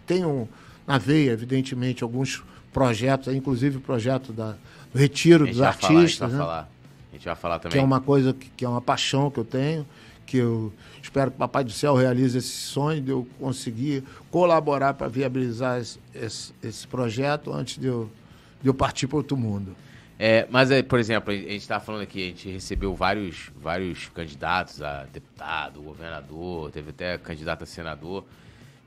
[0.07, 0.49] tenho
[0.88, 2.43] na veia, evidentemente, alguns
[2.74, 4.55] projetos, inclusive o projeto da
[4.94, 6.32] retiro dos artistas.
[6.32, 6.68] Falar, né?
[7.12, 7.78] A gente vai falar também.
[7.78, 9.86] Que é uma coisa que, que, é uma paixão que eu tenho,
[10.26, 10.72] que eu
[11.02, 15.80] espero que o Papai do Céu realize esse sonho de eu conseguir colaborar para viabilizar
[15.80, 18.10] esse, esse, esse, projeto antes de eu,
[18.62, 19.76] de eu partir para outro mundo.
[20.18, 24.08] É, mas, é, por exemplo, a gente estava falando aqui, a gente recebeu vários, vários
[24.10, 28.24] candidatos a deputado, governador, teve até candidato a senador.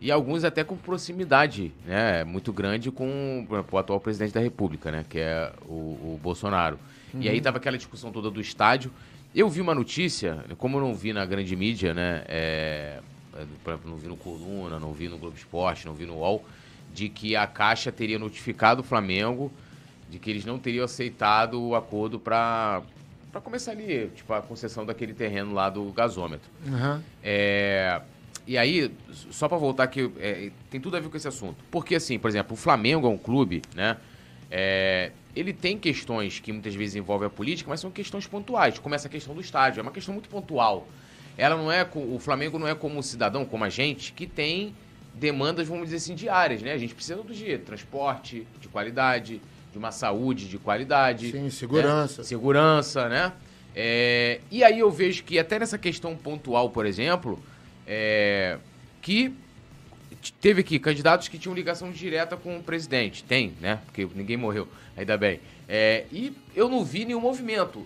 [0.05, 5.03] E alguns até com proximidade né, muito grande com o atual presidente da República, né,
[5.09, 6.79] que é o, o Bolsonaro.
[7.15, 7.23] Uhum.
[7.23, 8.91] E aí tava aquela discussão toda do estádio.
[9.35, 12.99] Eu vi uma notícia, como eu não vi na grande mídia, né, é,
[13.87, 16.45] não vi no Coluna, não vi no Globo Esporte, não vi no UOL,
[16.93, 19.51] de que a Caixa teria notificado o Flamengo
[20.11, 22.83] de que eles não teriam aceitado o acordo para
[23.33, 26.49] para começar ali, tipo, a concessão daquele terreno lá do gasômetro.
[26.65, 27.03] Uhum.
[27.21, 28.01] É,
[28.47, 28.91] e aí,
[29.31, 31.57] só para voltar aqui, é, tem tudo a ver com esse assunto.
[31.71, 33.97] Porque, assim, por exemplo, o Flamengo é um clube, né?
[34.51, 38.95] É, ele tem questões que muitas vezes envolvem a política, mas são questões pontuais, como
[38.95, 39.81] essa questão do estádio.
[39.81, 40.87] É uma questão muito pontual.
[41.39, 41.89] Ela não é.
[41.95, 44.75] O Flamengo não é como um cidadão, como a gente, que tem
[45.15, 46.73] demandas, vamos dizer assim, diárias, né?
[46.73, 47.59] A gente precisa todo dia.
[47.59, 49.41] Transporte de qualidade,
[49.73, 51.31] de uma saúde de qualidade.
[51.31, 52.21] Sim, segurança.
[52.21, 52.29] Né?
[52.29, 53.33] Segurança, né?
[53.75, 57.43] É, e aí eu vejo que até nessa questão pontual, por exemplo
[57.87, 58.59] é,
[59.03, 59.35] que
[60.41, 63.25] teve aqui candidatos que tinham ligação direta com o presidente.
[63.25, 63.81] Tem, né?
[63.87, 65.41] Porque ninguém morreu, ainda bem.
[65.69, 67.85] É, e eu não vi nenhum movimento.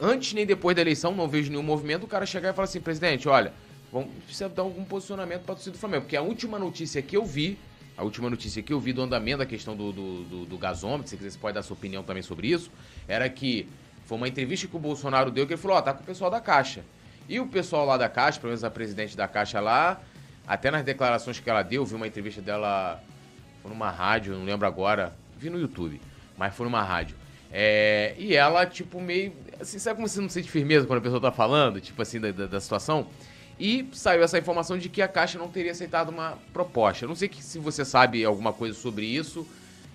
[0.00, 2.04] Antes nem depois da eleição, não vejo nenhum movimento.
[2.04, 3.52] O cara chegar e falar assim: presidente, olha,
[3.92, 6.02] vamos, precisa dar algum posicionamento para a torcida do Flamengo.
[6.02, 7.58] Porque a última notícia que eu vi,
[7.96, 11.08] a última notícia que eu vi do andamento da questão do, do, do, do gasômetro,
[11.08, 12.70] se quiser, você pode dar sua opinião também sobre isso,
[13.08, 13.66] era que
[14.04, 16.06] foi uma entrevista que o Bolsonaro deu que ele falou: ó, oh, tá com o
[16.06, 16.84] pessoal da Caixa.
[17.28, 20.00] E o pessoal lá da Caixa, pelo menos a presidente da Caixa lá,
[20.46, 23.02] até nas declarações que ela deu, vi uma entrevista dela,
[23.62, 26.00] foi numa rádio, não lembro agora, vi no YouTube,
[26.36, 27.16] mas foi numa rádio.
[27.50, 29.32] É, e ela, tipo, meio.
[29.60, 32.30] Assim, sabe como você não sente firmeza quando a pessoa tá falando, tipo assim, da,
[32.30, 33.06] da, da situação?
[33.58, 37.06] E saiu essa informação de que a Caixa não teria aceitado uma proposta.
[37.06, 39.46] Não sei que, se você sabe alguma coisa sobre isso,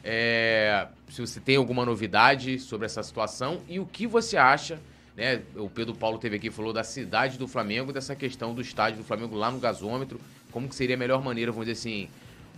[0.03, 4.79] é, se você tem alguma novidade sobre essa situação e o que você acha.
[5.15, 5.41] Né?
[5.55, 9.03] O Pedro Paulo teve aqui falou da cidade do Flamengo, dessa questão do estádio do
[9.03, 10.19] Flamengo lá no gasômetro,
[10.51, 12.07] como que seria a melhor maneira, vamos dizer assim,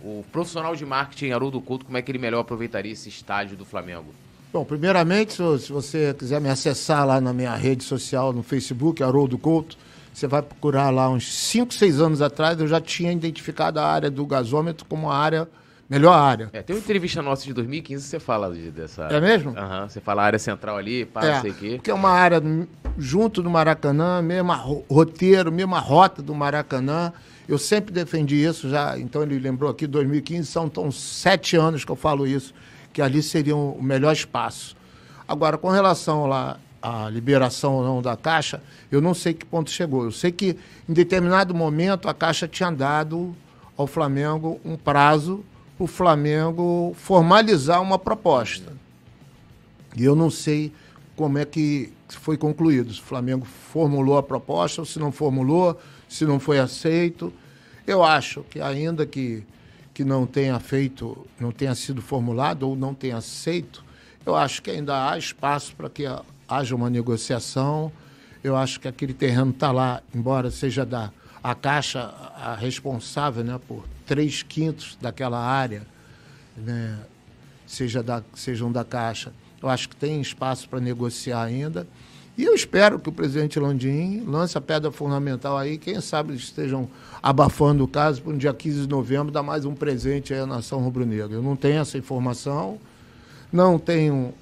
[0.02, 3.64] o profissional de marketing Haroldo Couto, como é que ele melhor aproveitaria esse estádio do
[3.64, 4.14] Flamengo?
[4.52, 9.36] Bom, primeiramente, se você quiser me acessar lá na minha rede social, no Facebook, Haroldo
[9.36, 9.76] Couto,
[10.12, 14.08] você vai procurar lá uns 5, 6 anos atrás, eu já tinha identificado a área
[14.08, 15.48] do gasômetro como a área,
[15.88, 16.50] melhor área.
[16.52, 19.04] É, tem uma entrevista nossa de 2015 que você fala de, dessa.
[19.04, 19.56] É mesmo?
[19.56, 21.72] Aham, você fala a área central ali, pá, É, não sei o quê.
[21.76, 22.42] porque é uma área
[22.98, 27.12] junto do Maracanã, mesma ro- roteiro, mesma rota do Maracanã.
[27.46, 31.90] Eu sempre defendi isso já, então ele lembrou aqui, 2015, são então, sete anos que
[31.92, 32.54] eu falo isso,
[32.92, 34.74] que ali seria o melhor espaço.
[35.28, 39.70] Agora, com relação lá à liberação ou não da Caixa, eu não sei que ponto
[39.70, 40.04] chegou.
[40.04, 40.56] Eu sei que
[40.88, 43.34] em determinado momento a Caixa tinha dado
[43.76, 45.44] ao Flamengo um prazo
[45.78, 48.72] o Flamengo formalizar uma proposta.
[49.96, 50.72] E eu não sei
[51.16, 52.92] como é que foi concluído.
[52.92, 57.32] Se o Flamengo formulou a proposta ou se não formulou, se não foi aceito.
[57.86, 59.42] Eu acho que ainda que,
[59.92, 63.84] que não tenha feito, não tenha sido formulado ou não tenha aceito,
[64.24, 67.92] eu acho que ainda há espaço para que ha- haja uma negociação.
[68.42, 71.10] Eu acho que aquele terreno está lá, embora seja da
[71.42, 72.00] a Caixa
[72.36, 75.86] a responsável né, por três quintos daquela área,
[76.56, 76.98] né,
[77.66, 79.32] seja da, sejam da Caixa.
[79.62, 81.86] Eu acho que tem espaço para negociar ainda.
[82.36, 85.78] E eu espero que o presidente Landim lance a pedra fundamental aí.
[85.78, 86.88] Quem sabe eles estejam
[87.22, 90.80] abafando o caso para no dia 15 de novembro dar mais um presente à nação
[90.80, 91.36] rubro-negra.
[91.36, 92.78] Eu não tenho essa informação,
[93.52, 94.34] não tenho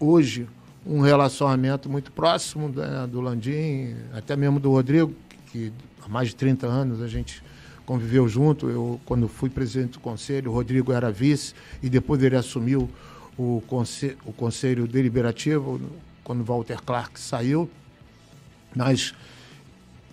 [0.00, 0.48] hoje
[0.86, 5.12] um relacionamento muito próximo né, do Landim, até mesmo do Rodrigo,
[5.52, 7.42] que há mais de 30 anos a gente
[7.86, 8.68] conviveu junto.
[8.68, 12.90] Eu, quando fui presidente do conselho, o Rodrigo era vice e depois ele assumiu
[13.38, 15.80] o, conse o conselho deliberativo
[16.24, 17.70] quando Walter Clark saiu.
[18.74, 19.14] Mas,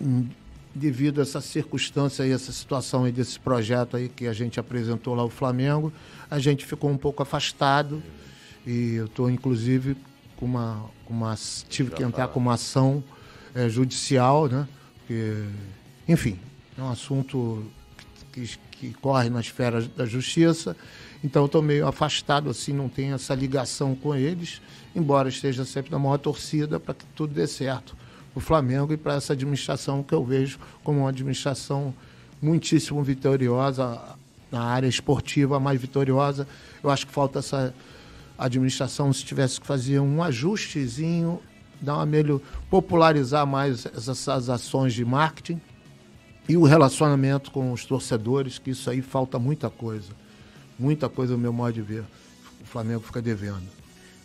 [0.00, 0.26] hum,
[0.74, 5.14] devido a essa circunstância e essa situação aí desse projeto aí que a gente apresentou
[5.14, 5.92] lá ao Flamengo,
[6.30, 8.02] a gente ficou um pouco afastado
[8.66, 9.96] e eu estou inclusive
[10.36, 11.36] com uma, com uma
[11.68, 13.04] tive que entrar com uma ação
[13.54, 14.66] eh, judicial, né?
[14.98, 15.44] Porque,
[16.08, 16.38] enfim,
[16.76, 17.64] é um assunto
[18.32, 20.76] que, que corre na esfera da justiça.
[21.22, 24.60] Então, estou meio afastado, assim, não tenho essa ligação com eles,
[24.94, 27.96] embora esteja sempre na maior torcida para que tudo dê certo
[28.32, 31.94] para o Flamengo e para essa administração que eu vejo como uma administração
[32.42, 34.16] muitíssimo vitoriosa,
[34.50, 36.46] na área esportiva mais vitoriosa.
[36.82, 37.74] Eu acho que falta essa
[38.36, 41.40] administração, se tivesse que fazer um ajustezinho,
[41.80, 45.60] dar uma melhor, popularizar mais essas ações de marketing
[46.48, 50.12] e o relacionamento com os torcedores, que isso aí falta muita coisa.
[50.78, 52.04] Muita coisa, no meu modo de ver.
[52.60, 53.62] O Flamengo fica devendo.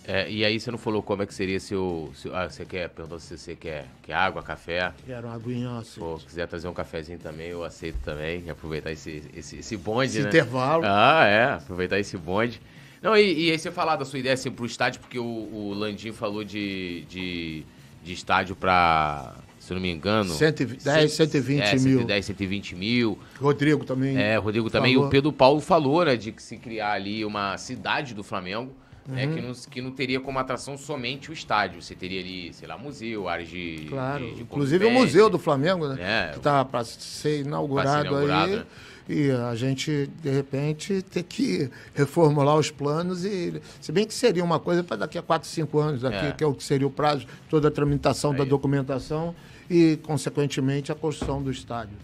[0.05, 2.09] É, e aí você não falou como é que seria se o.
[2.15, 4.91] Se, ah, você quer, perguntou se você quer, quer água, café.
[5.05, 5.99] Quero uma aguinha assim.
[5.99, 8.43] Pô, se quiser trazer um cafezinho também, eu aceito também.
[8.43, 10.29] e Aproveitar esse, esse, esse bonde, Esse né?
[10.29, 10.83] intervalo.
[10.83, 11.53] Ah, é.
[11.53, 12.59] Aproveitar esse bonde.
[13.03, 15.73] Não, e, e aí você falar da sua ideia assim, pro estádio, porque o, o
[15.75, 17.63] Landim falou de, de,
[18.03, 19.35] de estádio pra,
[19.69, 20.33] se não me engano...
[20.33, 21.97] 110, 120 é, mil.
[21.99, 23.19] 110, 120 mil.
[23.39, 24.17] Rodrigo também.
[24.17, 24.93] É, Rodrigo também.
[24.93, 25.05] falou.
[25.05, 28.71] E o Pedro Paulo falou, né, de que se criar ali uma cidade do Flamengo,
[29.07, 29.33] né, Uhum.
[29.35, 31.81] que, não, que não teria como atração somente o estádio.
[31.81, 33.87] Você teria ali, sei lá, museu, áreas de.
[33.89, 34.23] Claro.
[34.25, 34.91] de- de Inclusive o.
[34.91, 36.27] Museu do Flamengo, né?
[36.27, 36.31] É.
[36.33, 38.57] que está para ser inaugurado, inaugurado, aí.
[38.57, 38.65] né?
[39.11, 43.59] E a gente, de repente, ter que reformular os planos e.
[43.81, 46.31] Se bem que seria uma coisa para daqui a 4, 5 anos, daqui, É.
[46.31, 48.49] que é o que seria o prazo, toda a tramitação da Aí.
[48.49, 49.33] documentação
[49.69, 51.95] e, consequentemente, a construção do estádio.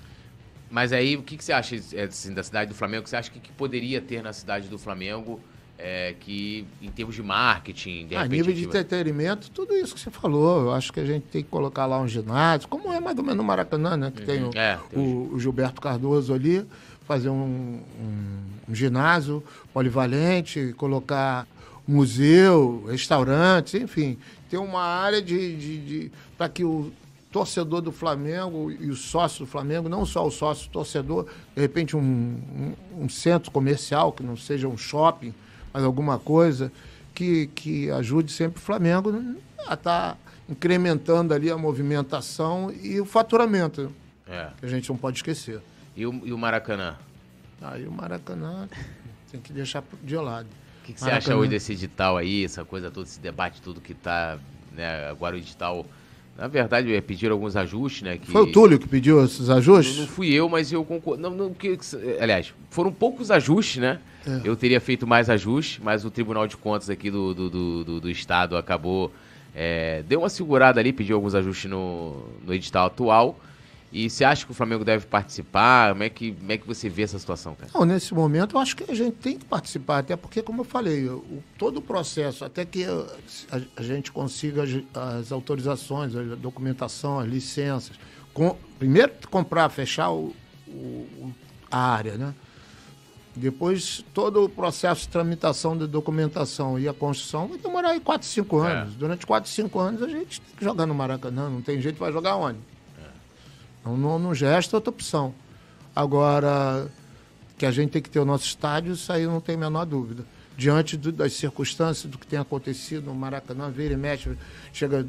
[0.69, 3.07] Mas aí, o que, que você acha é, assim, da cidade do Flamengo?
[3.07, 5.39] Você acha que, que poderia ter na cidade do Flamengo
[5.77, 9.93] é, que, em termos de marketing, de a repente, nível de ativa- entretenimento, tudo isso
[9.93, 10.61] que você falou.
[10.63, 13.23] Eu acho que a gente tem que colocar lá um ginásio, como é mais ou
[13.23, 14.11] menos no Maracanã, né?
[14.13, 16.65] Que tem, o, É, tem o- o Gilberto Cardoso ali,
[17.05, 18.39] fazer um, um-
[18.69, 19.43] um ginásio
[19.73, 21.45] polivalente, colocar
[21.87, 24.17] museu, restaurantes, enfim,
[24.49, 26.91] ter uma área de, de, de para que o
[27.35, 31.61] torcedor do Flamengo e o sócio do Flamengo, não só o sócio o torcedor, de
[31.61, 32.73] repente um, um,
[33.03, 35.33] um centro comercial, que não seja um shopping,
[35.73, 36.71] mas alguma coisa
[37.13, 39.35] que, que ajude sempre o Flamengo
[39.67, 40.17] a estar
[40.47, 43.91] incrementando ali a movimentação e o faturamento,
[44.25, 44.51] É.
[44.57, 45.59] que a gente não pode esquecer.
[45.93, 46.95] E o, e o Maracanã?
[47.61, 48.69] Aí o Maracanã
[49.29, 50.47] tem que deixar de lado.
[50.81, 53.81] O que, que você acha hoje desse edital aí, essa coisa toda, esse debate tudo
[53.81, 54.39] que tá,
[54.71, 55.85] né, agora o edital...
[56.37, 58.17] Na verdade, é, pediram alguns ajustes, né?
[58.17, 58.29] Que...
[58.29, 59.97] Foi o Túlio que pediu esses Não, ajustes?
[59.97, 61.21] não fui eu, mas eu concordo.
[61.21, 61.77] Não, não, que,
[62.19, 63.99] aliás, foram poucos ajustes, né?
[64.27, 64.41] É.
[64.43, 67.99] Eu teria feito mais ajustes, mas o Tribunal de Contas aqui do, do, do, do-
[68.01, 69.11] do Estado acabou.
[69.55, 73.39] é, deu uma segurada ali, pediu alguns ajustes no, no edital atual.
[73.97, 75.91] E você acha que o Flamengo deve participar?
[75.93, 77.71] Como é que, como é que você vê essa situação, cara?
[77.73, 80.65] Não, nesse momento eu acho que a gente tem que participar, até porque, como eu
[80.65, 86.35] falei, o, todo o processo, até que a, a gente consiga as, as autorizações, a
[86.35, 87.97] documentação, as licenças.
[88.33, 90.35] Com, primeiro comprar, fechar o,
[90.67, 91.31] o-
[91.71, 92.35] a área, né?
[93.33, 98.27] Depois todo o processo de tramitação da documentação e a construção vai demorar aí 4,
[98.27, 98.71] 5 É.
[98.73, 98.95] anos.
[98.95, 102.11] Durante 4, 5 anos a gente tem que jogar no Maracanã, não tem jeito, vai
[102.11, 102.59] jogar onde?
[103.85, 105.33] Não, não, não gesta outra opção.
[105.95, 106.87] Agora,
[107.57, 109.85] que a gente tem que ter o nosso estádio, isso aí não tem a menor
[109.85, 110.25] dúvida.
[110.57, 114.29] Diante do- das circunstâncias, do que tem acontecido no Maracanã, vira e mexe,
[114.73, 115.05] chega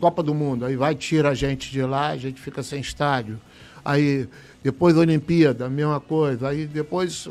[0.00, 3.40] Copa do Mundo, aí vai, tira a gente de lá, a gente fica sem estádio.
[3.84, 4.28] Aí,
[4.62, 6.48] depois da Olimpíada, a mesma coisa.
[6.48, 7.28] Aí, depois,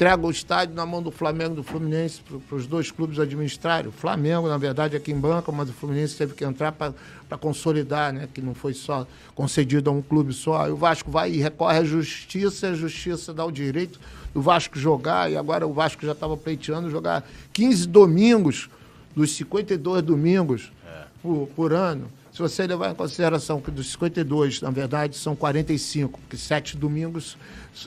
[0.00, 3.90] entrega o estádio na mão do Flamengo e do Fluminense para os dois clubes administrarem.
[3.90, 6.94] O Flamengo, na verdade, aqui em banca, mas o Fluminense teve que entrar para
[7.38, 8.26] consolidar, né?
[8.32, 10.64] Que não foi só concedido a um clube só.
[10.64, 14.00] Aí o Vasco vai e recorre à justiça, e a justiça dá o direito
[14.32, 17.22] do Vasco jogar, e agora o Vasco já estava pleiteando jogar
[17.52, 18.70] 15 domingos
[19.14, 20.72] dos 52 domingos
[21.22, 22.10] por, por ano.
[22.40, 27.36] Se você levar em consideração que dos 52, na verdade, são 45, porque sete domingos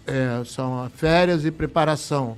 [0.05, 2.37] é, são férias e preparação.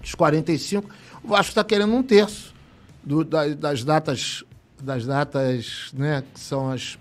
[0.00, 0.88] Dos 45,
[1.24, 2.54] o Vasco está querendo um terço
[3.02, 4.44] do- da- das datas,
[4.80, 6.96] das datas né, que são as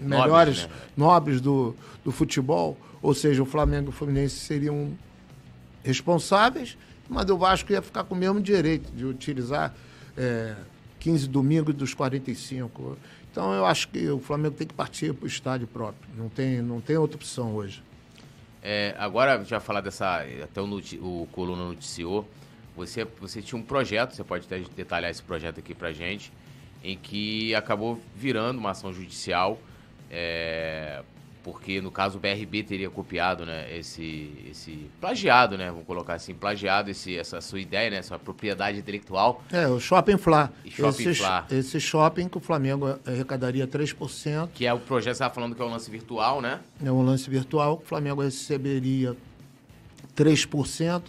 [0.00, 0.68] melhores, né?
[0.96, 2.76] nobres do, do futebol.
[3.00, 4.90] Ou seja, o Flamengo e o Fluminense seriam
[5.84, 6.76] responsáveis,
[7.08, 9.72] mas o Vasco ia ficar com o mesmo direito de utilizar
[10.16, 10.56] é,
[10.98, 12.98] 15 domingos dos 45.
[13.36, 16.08] Então eu acho que o Flamengo tem que partir para o estádio próprio.
[16.16, 17.82] Não tem, não tem outra opção hoje.
[18.62, 20.24] É, agora, já falar dessa.
[20.42, 22.26] Até o, noti- o Coluna noticiou.
[22.74, 26.32] Você, você tinha um projeto, você pode até detalhar esse projeto aqui pra gente,
[26.82, 29.60] em que acabou virando uma ação judicial,
[30.10, 31.02] é,
[31.46, 36.34] porque no caso o BRB teria copiado, né, esse, esse plagiado, né, vamos colocar assim,
[36.34, 39.44] plagiado esse, essa sua ideia, né, essa propriedade intelectual.
[39.52, 40.50] É, o Shopping Flá.
[40.64, 41.46] E Shopping esse, Flá.
[41.48, 45.62] esse shopping que o Flamengo arrecadaria 3%, Que é o projeto você estava falando que
[45.62, 46.58] é o lance virtual, né?
[46.84, 49.16] é um lance virtual, que o Flamengo receberia
[50.16, 51.02] 3%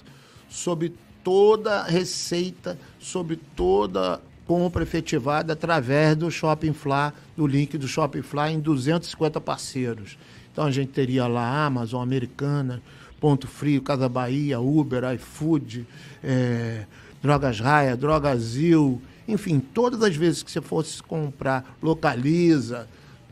[0.47, 7.87] sobre toda a receita, sobre toda compra efetivada através do Shopping Flá, do link do
[7.87, 10.17] Shopping Flá em 250 parceiros.
[10.51, 12.81] Então a gente teria lá Amazon, Americana,
[13.19, 15.85] Ponto Frio, Casa Bahia, Uber, iFood,
[16.23, 16.85] eh,
[17.21, 22.87] Drogas Raia, Drogazil, enfim, todas as vezes que você fosse comprar, localiza,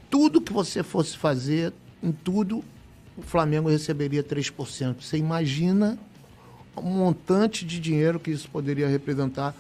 [0.09, 1.72] tudo que você fosse fazer,
[2.03, 2.63] em tudo,
[3.18, 5.01] o Flamengo receberia 3%.
[5.01, 5.97] Você imagina
[6.76, 9.55] o montante de dinheiro que isso poderia representar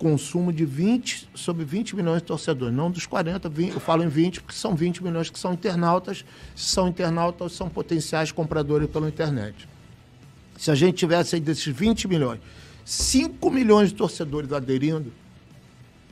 [0.00, 4.08] consumo de 20, sobre 20 milhões de torcedores, não dos 40, 20, eu falo em
[4.08, 6.24] 20 porque são 20 milhões que são internautas,
[6.56, 9.68] se são internautas, são potenciais compradores pela internet.
[10.56, 12.40] Se a gente tivesse aí desses 20 milhões,
[12.82, 15.12] 5 milhões de torcedores aderindo,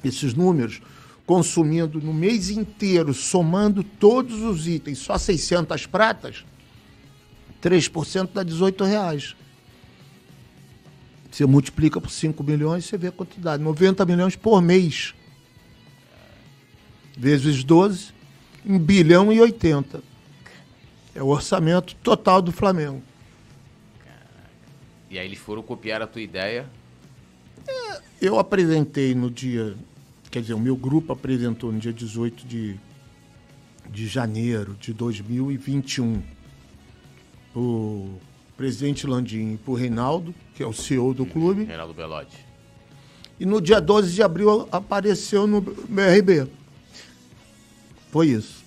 [0.05, 0.83] esses números,
[1.25, 6.45] consumindo no mês inteiro, somando todos os itens, só 600 pratas,
[7.63, 9.35] 3% dá 18 reais.
[11.39, 13.63] Você multiplica por 5 milhões, você vê a quantidade.
[13.63, 15.15] 90 milhões por mês.
[17.17, 18.13] Vezes 12,
[18.67, 20.03] 1 bilhão e 80.
[21.15, 23.01] É o orçamento total do Flamengo.
[25.09, 26.69] E aí eles foram copiar a tua ideia.
[28.21, 29.77] Eu apresentei no dia,
[30.33, 32.75] quer dizer, o meu grupo apresentou no dia 18 de,
[33.89, 36.21] de janeiro de 2021
[37.55, 38.19] o
[38.59, 42.37] presidente Landim e para o Reinaldo, que é o CEO do clube, Reinaldo Belotti.
[43.39, 46.49] e no dia 12 de abril apareceu no BRB.
[48.11, 48.65] Foi isso.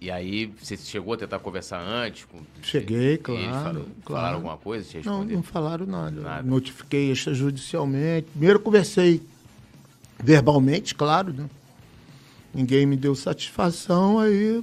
[0.00, 2.24] E aí, você chegou a tentar conversar antes?
[2.26, 2.38] Com...
[2.62, 3.86] Cheguei, Eles claro, falaram, claro.
[4.04, 4.84] falaram alguma coisa?
[5.00, 6.20] Te Não, não falaram nada.
[6.20, 6.42] Nada.
[6.42, 8.28] Notifiquei extrajudicialmente.
[8.30, 9.22] Primeiro conversei
[10.22, 11.48] verbalmente, claro, né?
[12.52, 14.62] Ninguém me deu satisfação, aí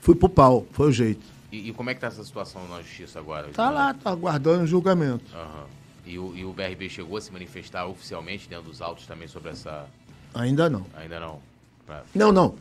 [0.00, 1.33] fui pro pau, foi o jeito.
[1.54, 3.48] E, e como é que tá essa situação na justiça agora?
[3.50, 5.24] Tá lá, tá aguardando o julgamento.
[5.34, 5.64] Aham.
[6.06, 9.50] E, o, e o BRB chegou a se manifestar oficialmente dentro dos autos também sobre
[9.50, 9.86] essa.
[10.34, 10.84] Ainda não.
[10.96, 11.38] Ainda não.
[11.86, 12.56] Pra- Não, não.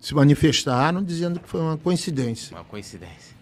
[0.00, 2.54] Se manifestaram dizendo que foi uma coincidência.
[2.54, 3.34] Uma coincidência.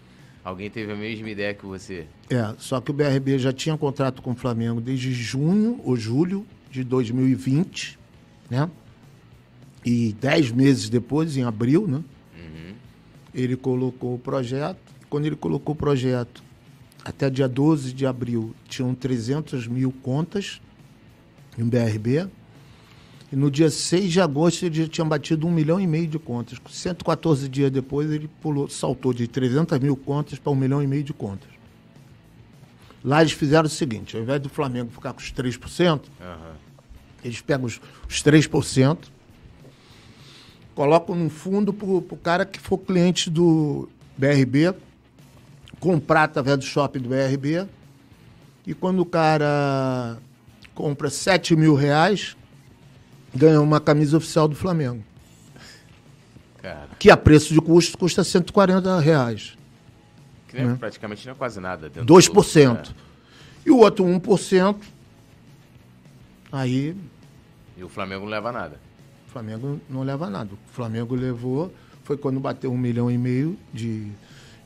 [0.43, 2.07] Alguém teve a mesma ideia que você.
[2.29, 6.45] É, só que o BRB já tinha contrato com o Flamengo desde junho ou julho
[6.71, 7.99] de 2020,
[8.49, 8.69] né?
[9.85, 12.01] E dez meses depois, em abril, né?
[13.33, 14.77] Ele colocou o projeto.
[15.13, 16.43] Quando ele colocou o projeto,
[17.05, 20.59] até dia 12 de abril, tinham 300 mil contas
[21.55, 22.27] no BRB.
[23.31, 26.17] E no dia 6 de agosto ele já tinha batido um milhão e meio de
[26.17, 26.59] contas.
[26.67, 31.03] 114 dias depois ele pulou, saltou de 300 mil contas para um milhão e meio
[31.03, 31.51] de contas.
[33.03, 36.55] Lá eles fizeram o seguinte, ao invés do Flamengo ficar com os 3%, Aham.
[37.23, 38.97] eles pegam os, os 3%,
[40.73, 43.87] colocam num fundo para o cara que for cliente do
[44.17, 44.73] BRB,
[45.87, 47.67] comprar através do shopping do BRB,
[48.65, 50.17] e quando o cara
[50.73, 52.37] compra 7 mil reais,
[53.35, 55.03] ganha uma camisa oficial do Flamengo.
[56.61, 59.57] Cara, Que a preço de custo custa 140 reais.
[60.47, 60.75] que nem- Né?
[60.79, 61.89] praticamente não é quase nada.
[61.89, 62.93] dentro 2%.
[62.93, 62.95] do-
[63.65, 64.77] E o outro 1%,
[66.51, 67.79] aí é.
[67.79, 68.79] E o Flamengo não leva nada.
[69.27, 70.51] o Flamengo não leva nada.
[70.53, 71.73] O Flamengo levou,
[72.03, 74.11] foi quando bateu um milhão e meio de,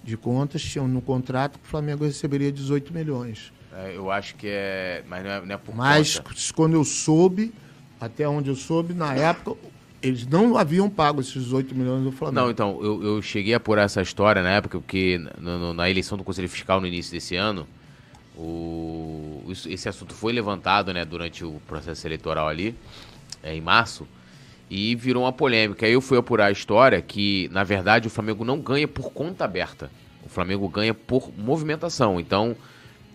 [0.07, 3.51] de contas, tinham no contrato que o Flamengo receberia 18 milhões.
[3.75, 5.03] É, eu acho que é.
[5.07, 6.33] Mas não é, não é por Mas conta.
[6.55, 7.53] quando eu soube,
[7.99, 9.57] até onde eu soube, na época,
[10.01, 12.41] eles não haviam pago esses 18 milhões do Flamengo.
[12.45, 15.89] Não, então, eu, eu cheguei a apurar essa história na época, porque no- no- na
[15.89, 17.67] eleição do Conselho Fiscal no início desse ano,
[18.35, 22.73] o, esse assunto foi levantado né, durante o processo eleitoral ali,
[23.43, 24.07] é, em março,
[24.69, 25.85] e virou uma polêmica.
[25.85, 29.45] Aí eu fui apurar a história que, na verdade, o Flamengo não ganha por conta
[29.45, 29.89] aberta.
[30.25, 32.19] O Flamengo ganha por movimentação.
[32.19, 32.55] Então,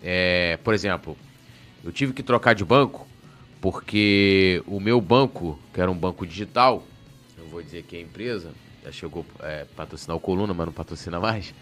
[0.01, 1.17] é, por exemplo,
[1.83, 3.07] eu tive que trocar de banco
[3.61, 6.83] porque o meu banco, que era um banco digital,
[7.37, 8.51] não vou dizer que é a empresa,
[8.83, 11.53] já chegou a patrocinar o Coluna, mas não patrocina mais.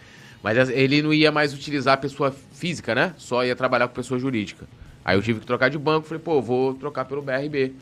[0.42, 3.14] Mas ele não ia mais utilizar a pessoa física, né?
[3.18, 4.68] Só ia trabalhar com pessoa jurídica.
[5.06, 7.74] Aí eu tive que trocar de banco, falei, pô, vou trocar pelo BRB.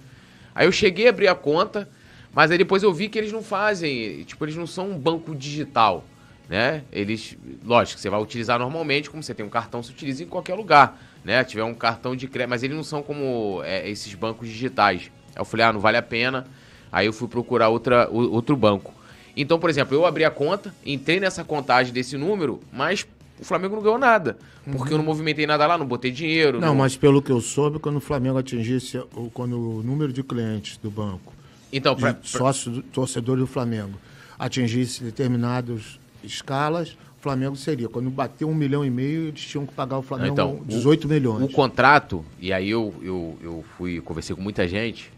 [0.53, 1.87] Aí eu cheguei a abrir a conta,
[2.33, 5.35] mas aí depois eu vi que eles não fazem, tipo, eles não são um banco
[5.35, 6.03] digital,
[6.47, 6.83] né?
[6.91, 10.55] Eles, lógico, você vai utilizar normalmente, como você tem um cartão, você utiliza em qualquer
[10.55, 11.43] lugar, né?
[11.43, 15.11] Tiver um cartão de crédito, mas eles não são como é, esses bancos digitais.
[15.35, 16.47] Aí eu falei, ah, não vale a pena.
[16.91, 18.93] Aí eu fui procurar outra, outro banco.
[19.37, 23.07] Então, por exemplo, eu abri a conta, entrei nessa contagem desse número, mas
[23.39, 24.37] o Flamengo não ganhou nada.
[24.69, 26.59] Porque eu não movimentei nada lá, não botei dinheiro.
[26.59, 29.01] Não, mas pelo que eu soube, quando o Flamengo atingisse,
[29.33, 31.33] quando o número de clientes do banco,
[31.71, 32.85] Então, pra, pra- sócios, do-
[33.47, 33.99] Flamengo,
[34.37, 37.89] atingisse determinadas escalas, o Flamengo seria.
[37.89, 41.07] Quando bateu um milhão e meio, eles tinham que pagar o Flamengo Então, o- 18
[41.07, 41.43] milhões.
[41.43, 45.11] O contrato, e aí eu, eu, eu fui, conversei com muita gente,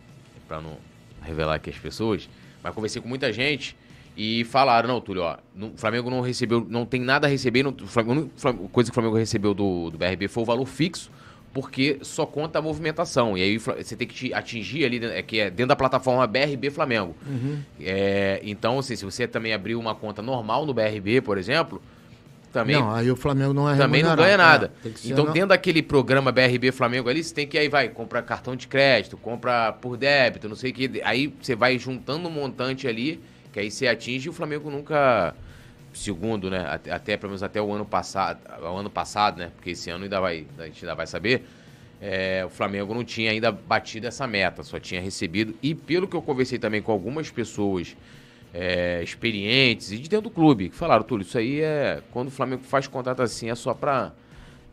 [0.47, 0.77] pra não
[1.21, 2.27] revelar aqui as pessoas,
[2.63, 3.75] mas conversei com muita gente
[4.17, 7.63] e falaram, não, Túlio, ó, não- o Flamengo não recebeu, não tem nada a receber,
[7.63, 10.65] não, o Flamengo- a coisa que o Flamengo recebeu do, do BRB foi o valor
[10.65, 11.09] fixo,
[11.53, 13.37] porque só conta a movimentação.
[13.37, 16.69] E aí você tem que te atingir ali, é, que é dentro da plataforma BRB
[16.69, 17.15] Flamengo.
[17.79, 21.81] É, então, assim, se você também abrir uma conta normal no BRB, por exemplo,
[22.51, 24.71] também Não, aí o Flamengo não é também não ganha nada.
[24.85, 27.69] É, que ser então, na- dentro daquele programa BRB Flamengo ali, você tem que aí
[27.69, 31.01] vai comprar cartão de crédito, compra por débito, não sei o que.
[31.03, 33.21] Aí você vai juntando um montante ali,
[33.53, 35.33] que aí você atinge e o Flamengo nunca,
[35.93, 36.65] segundo, né?
[36.69, 39.51] Até, até pelo menos até o ano passado, o ano passado, né?
[39.55, 41.45] Porque esse ano ainda vai, a gente ainda vai saber.
[42.01, 45.53] é, o Flamengo não tinha ainda batido essa meta, só tinha recebido.
[45.61, 47.95] E pelo que eu conversei também com algumas pessoas
[48.53, 52.01] é, experientes e de dentro do clube, que falaram, Túlio, isso aí é.
[52.11, 54.11] Quando o Flamengo faz contrato assim, é só pra.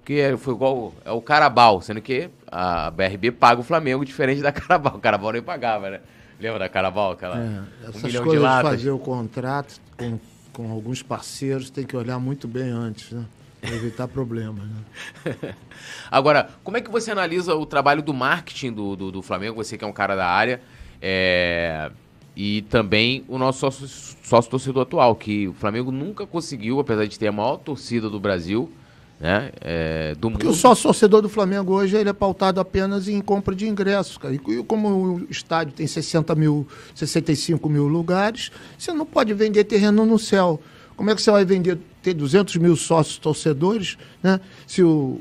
[0.01, 0.95] Porque foi igual.
[1.05, 4.97] É o Carabal, sendo que a BRB paga o Flamengo diferente da Carabal.
[4.97, 6.01] O Carabal nem pagava, né?
[6.41, 7.13] Lembra da Carabal?
[7.13, 8.71] Aquela, É, um essas milhão de coisas de latas.
[8.71, 10.19] fazer o contrato com,
[10.59, 13.25] com alguns parceiros tem que olhar muito bem antes, né?
[13.61, 15.55] Pra evitar problemas, né?
[16.11, 19.55] Agora, como é que você analisa o trabalho do marketing do, do, do Flamengo?
[19.63, 20.61] Você que é um cara da área.
[21.01, 21.93] é,
[22.35, 23.87] E também o nosso sócio,
[24.25, 28.19] sócio torcedor atual, que o Flamengo nunca conseguiu, apesar de ter a maior torcida do
[28.19, 28.69] Brasil,
[29.21, 29.51] né?
[29.61, 30.55] é, do Porque mundo.
[30.55, 34.35] o sócio torcedor do Flamengo hoje ele é pautado apenas em compra de ingressos, cara.
[34.35, 40.07] E como o estádio tem 60 mil, 65 mil lugares, você não pode vender terreno
[40.07, 40.61] no céu.
[40.97, 44.41] Como é que você vai vender, ter 200 mil sócios torcedores, né?
[44.67, 45.21] Se o,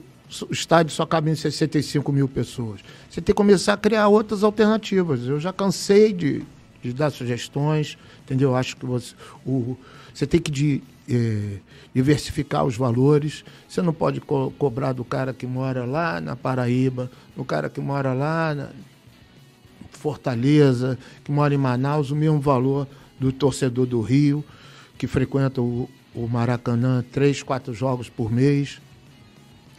[0.50, 2.82] o estádio só cabe em 65 mil pessoas.
[3.10, 5.26] Você tem que começar a criar outras alternativas.
[5.28, 6.43] Eu já cansei de,
[6.82, 8.56] de dar sugestões, entendeu?
[8.56, 9.14] Acho que você,
[9.45, 9.78] o,
[10.14, 11.58] você tem que de, eh,
[11.93, 13.43] diversificar os valores.
[13.68, 17.80] Você não pode co- cobrar do cara que mora lá na Paraíba, do cara que
[17.82, 18.70] mora lá na
[19.91, 22.88] Fortaleza, que mora em Manaus, o mesmo valor
[23.20, 24.43] do torcedor do Rio,
[24.97, 28.80] que frequenta o, o Maracanã três, quatro jogos por mês.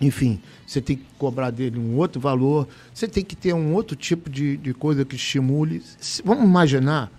[0.01, 3.97] Enfim, você tem que cobrar dele um outro valor, você tem que ter um outro
[3.97, 5.83] tipo de, de coisa que estimule.
[6.25, 7.11] Vamos imaginar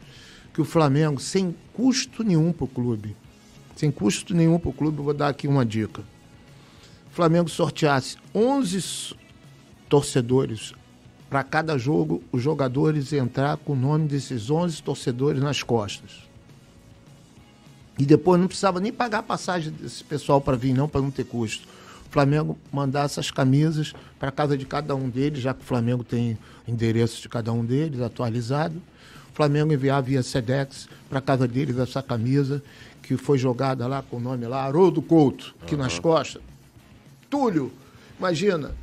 [0.53, 3.15] que o Flamengo, sem custo nenhum para o clube,
[3.79, 6.01] sem custo nenhum para o clube, vou dar aqui uma dica.
[7.09, 9.15] O Flamengo sorteasse 11
[9.87, 10.73] torcedores
[11.29, 16.27] para cada jogo, os jogadores entrar com o nome desses 11 torcedores nas costas.
[17.97, 21.09] E depois não precisava nem pagar a passagem desse pessoal para vir, não, para não
[21.09, 21.65] ter custo.
[22.05, 26.03] O Flamengo mandar essas camisas para casa de cada um deles, já que o Flamengo
[26.03, 28.75] tem endereço de cada um deles atualizado.
[29.31, 32.61] O Flamengo enviar via SEDEX para casa deles essa camisa
[33.09, 35.81] que foi jogada lá com o nome lá, Haroldo Couto, aqui uhum.
[35.81, 36.39] nas costas.
[37.27, 37.71] Túlio,
[38.19, 38.75] imagina,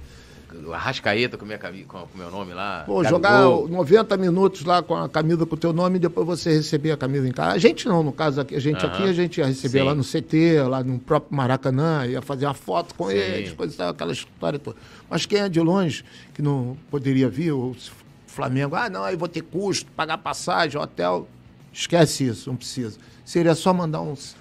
[0.67, 2.83] o Arrascaeta com, minha, com o meu nome lá.
[2.85, 3.69] Pô, jogar gol.
[3.69, 6.97] 90 minutos lá com a camisa com o teu nome e depois você receber a
[6.97, 7.53] camisa em casa.
[7.53, 9.85] A gente não, no caso aqui, a gente aqui, a gente ia receber Sim.
[9.85, 13.15] lá no CT, lá no próprio Maracanã, ia fazer uma foto com Sim.
[13.15, 14.77] eles, coisa aquela história toda.
[15.09, 16.05] Mas quem é de longe,
[16.35, 17.77] que não poderia vir, ou
[18.27, 21.29] Flamengo, ah, não, aí vou ter custo, pagar passagem, hotel.
[21.77, 22.99] Esquece isso, não precisa.
[23.23, 24.35] Seria só mandar uns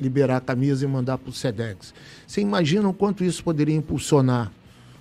[0.00, 1.92] liberar a camisa e mandar para o SEDEX.
[2.26, 4.52] Você imagina o quanto isso poderia impulsionar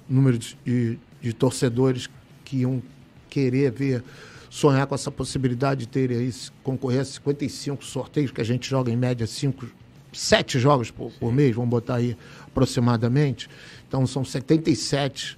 [0.07, 2.09] número de, de torcedores
[2.43, 2.81] que iam
[3.29, 4.03] querer ver,
[4.49, 8.91] sonhar com essa possibilidade de ter aí, concorrer a 55 sorteios, que a gente joga
[8.91, 9.67] em média 5,
[10.11, 12.17] 7 jogos por, por mês, vamos botar aí
[12.47, 13.47] aproximadamente.
[13.87, 15.37] Então são 77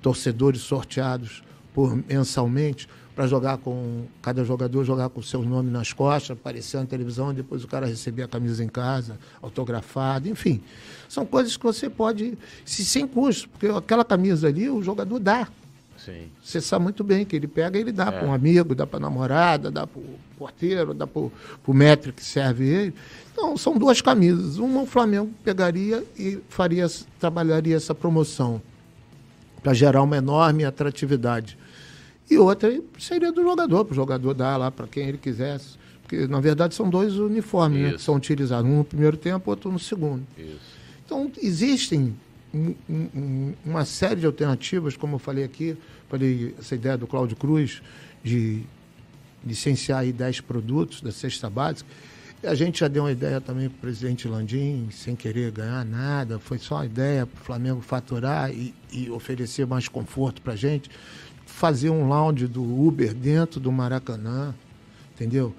[0.00, 1.42] torcedores sorteados
[1.74, 6.86] por mensalmente para jogar com cada jogador jogar com seus nomes nas costas, aparecer na
[6.86, 10.62] televisão, depois o cara receber a camisa em casa, autografada, enfim.
[11.08, 15.48] São coisas que você pode, se sem custo, porque aquela camisa ali o jogador dá.
[16.04, 16.28] Sim.
[16.42, 18.10] Você sabe muito bem que ele pega e ele dá é.
[18.10, 22.24] para um amigo, dá para namorada, dá para o porteiro, dá para o metro que
[22.24, 22.94] serve ele.
[23.32, 24.56] Então, são duas camisas.
[24.56, 26.86] Uma o Flamengo pegaria e faria,
[27.18, 28.62] trabalharia essa promoção
[29.62, 31.58] para gerar uma enorme atratividade
[32.30, 35.76] e outra seria do jogador, para o jogador dar lá para quem ele quisesse.
[36.02, 39.70] Porque, na verdade, são dois uniformes né, que são utilizados, um no primeiro tempo, outro
[39.70, 40.24] no segundo.
[40.38, 40.78] Isso.
[41.04, 42.14] Então, existem
[42.54, 45.76] um, um, uma série de alternativas, como eu falei aqui,
[46.08, 47.82] falei essa ideia do Cláudio Cruz,
[48.22, 48.62] de
[49.44, 51.88] licenciar aí 10 produtos da cesta básica.
[52.42, 55.84] E a gente já deu uma ideia também para o presidente Landim, sem querer ganhar
[55.84, 60.54] nada, foi só uma ideia para o Flamengo faturar e, e oferecer mais conforto para
[60.54, 60.90] a gente
[61.60, 64.54] fazer um lounge do Uber dentro do Maracanã,
[65.14, 65.54] entendeu?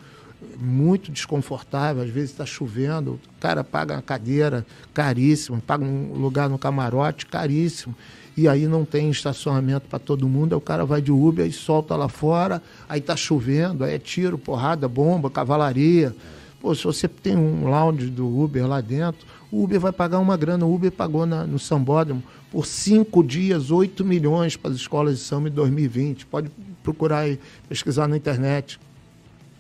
[0.60, 6.50] Muito desconfortável, às vezes está chovendo, o cara paga uma cadeira caríssima, paga um lugar
[6.50, 7.96] no camarote caríssimo,
[8.36, 11.52] e aí não tem estacionamento para todo mundo, aí o cara vai de Uber e
[11.52, 16.16] solta lá fora, aí está chovendo, aí é tiro, porrada, bomba, cavalaria.
[16.60, 20.38] Pô, se você tem um lounge do Uber lá dentro, o Uber vai pagar uma
[20.38, 20.66] grana.
[20.66, 25.24] O Uber pagou na, no Sambódromo por cinco dias, 8 milhões para as escolas de
[25.24, 26.26] samba em 2020.
[26.26, 26.52] Pode
[26.84, 27.40] procurar e
[27.70, 28.78] pesquisar na internet.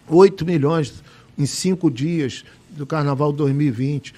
[0.09, 1.01] 8 milhões
[1.37, 4.13] em cinco dias do Carnaval 2020.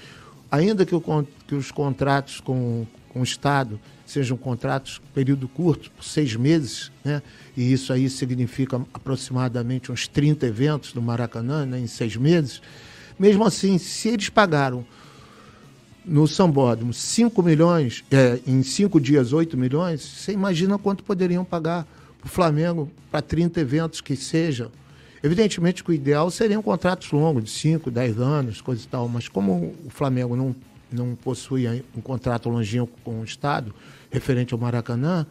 [0.51, 6.03] Ainda que, o, que os contratos com, com o Estado sejam contratos período curto, por
[6.03, 7.21] seis meses, né?
[7.55, 11.79] e isso aí significa aproximadamente uns 30 eventos no Maracanã né?
[11.79, 12.61] em seis meses,
[13.17, 14.85] mesmo assim, se eles pagaram
[16.05, 21.87] no Sambódromo 5 milhões, é, em cinco dias 8 milhões, você imagina quanto poderiam pagar
[22.23, 24.71] o Flamengo para 30 eventos que sejam.
[25.21, 29.29] Evidentemente que o ideal seriam contratos longos, de 5, 10 anos, coisa e tal, mas
[29.29, 30.53] como o Flamengo não,
[30.91, 33.73] não possui um contrato longínquo com o Estado,
[34.11, 35.25] referente ao Maracanã,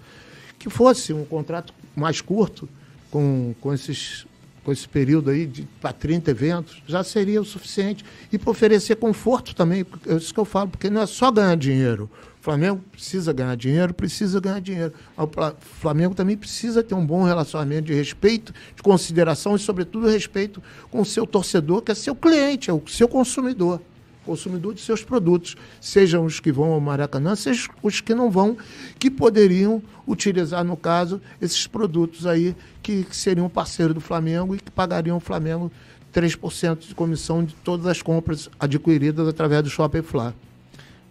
[0.59, 2.69] que fosse um contrato mais curto,
[3.11, 4.27] com, com esses
[4.65, 5.51] com esse período aí
[5.81, 8.05] para 30 eventos, já seria o suficiente.
[8.33, 11.57] E para oferecer conforto também, é isso que eu falo, porque não é só ganhar
[11.57, 12.09] dinheiro.
[12.41, 14.93] O Flamengo precisa ganhar dinheiro, precisa ganhar dinheiro.
[15.17, 15.29] O
[15.61, 21.01] Flamengo também precisa ter um bom relacionamento de respeito, de consideração e, sobretudo, respeito com
[21.01, 23.81] o seu torcedor, que é seu cliente, é o seu consumidor
[24.25, 28.57] consumidor de seus produtos, sejam os que vão ao Maracanã, sejam os que não vão,
[28.99, 34.59] que poderiam utilizar, no caso, esses produtos aí que, que seriam parceiro do Flamengo e
[34.59, 35.71] que pagariam o Flamengo
[36.13, 40.35] 3% de comissão de todas as compras adquiridas através do Shopping Flá.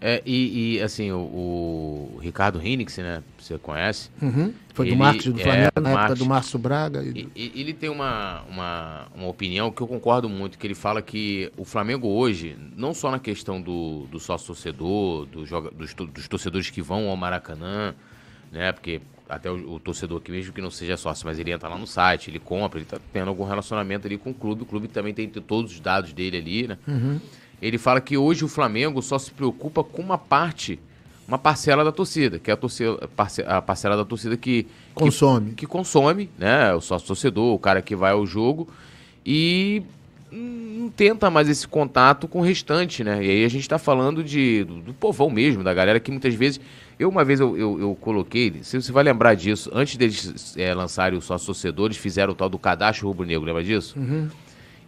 [0.04, 1.20] É, e, e, assim, o,
[2.16, 3.22] o Ricardo Hinix, né?
[3.38, 4.10] Você conhece?
[4.20, 4.52] Uhum.
[4.74, 7.04] Foi ele, do marketing do é, Flamengo, é, na época do Márcio Braga.
[7.04, 7.32] E, do...
[7.36, 11.52] e, ele tem uma, uma, uma opinião que eu concordo muito, que ele fala que
[11.56, 16.82] o Flamengo hoje, não só na questão do, do sócio-torcedor, do dos, dos torcedores que
[16.82, 17.94] vão ao Maracanã,
[18.52, 18.72] né?
[18.72, 21.78] Porque até o, o, torcedor aqui, mesmo que não seja sócio, mas ele entra lá
[21.78, 24.88] no site, ele compra, ele tá tendo algum relacionamento ali com o clube, o clube
[24.88, 26.78] também tem todos os dados dele ali, né?
[26.88, 27.20] Uhum.
[27.62, 30.80] Ele fala que hoje o Flamengo só se preocupa com uma parte,
[31.28, 32.98] uma parcela da torcida, que é a, torcida,
[33.48, 36.74] a parcela da torcida que consome, que, que consome, né?
[36.74, 38.68] O sócio torcedor, o cara que vai ao jogo
[39.26, 39.84] e
[40.32, 43.24] não tenta mais esse contato com o restante, né?
[43.24, 46.34] E aí a gente está falando de, do, do, povão mesmo, da galera que muitas
[46.34, 46.60] vezes.
[46.98, 50.72] Eu, uma vez, eu, eu, eu coloquei, se você vai lembrar disso, antes deles é,
[50.74, 53.98] lançarem o sócio torcedores, fizeram o tal do cadastro rubro-negro, lembra disso?
[53.98, 54.30] Uhum.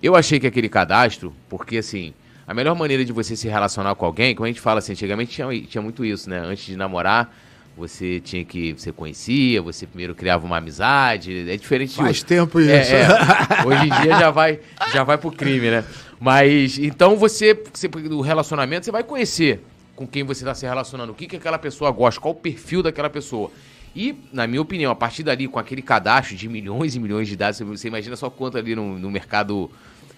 [0.01, 2.13] Eu achei que aquele cadastro, porque assim,
[2.45, 5.31] a melhor maneira de você se relacionar com alguém, como a gente fala assim, antigamente
[5.31, 6.39] tinha, tinha muito isso, né?
[6.39, 7.33] Antes de namorar,
[7.75, 8.73] você tinha que.
[8.73, 11.49] Você conhecia, você primeiro criava uma amizade.
[11.49, 12.25] É diferente Faz de...
[12.25, 12.69] tempo isso.
[12.69, 13.65] É, é.
[13.65, 14.59] Hoje em dia já vai,
[14.93, 15.83] já vai pro crime, né?
[16.19, 17.89] Mas então você, você.
[18.11, 19.63] O relacionamento, você vai conhecer
[19.95, 22.83] com quem você está se relacionando, o que, que aquela pessoa gosta, qual o perfil
[22.83, 23.51] daquela pessoa.
[23.95, 27.35] E, na minha opinião, a partir dali, com aquele cadastro de milhões e milhões de
[27.35, 29.69] dados, você imagina só quanto ali no, no mercado,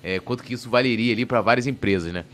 [0.06, 2.26] é, quanto que isso valeria ali para várias empresas, né?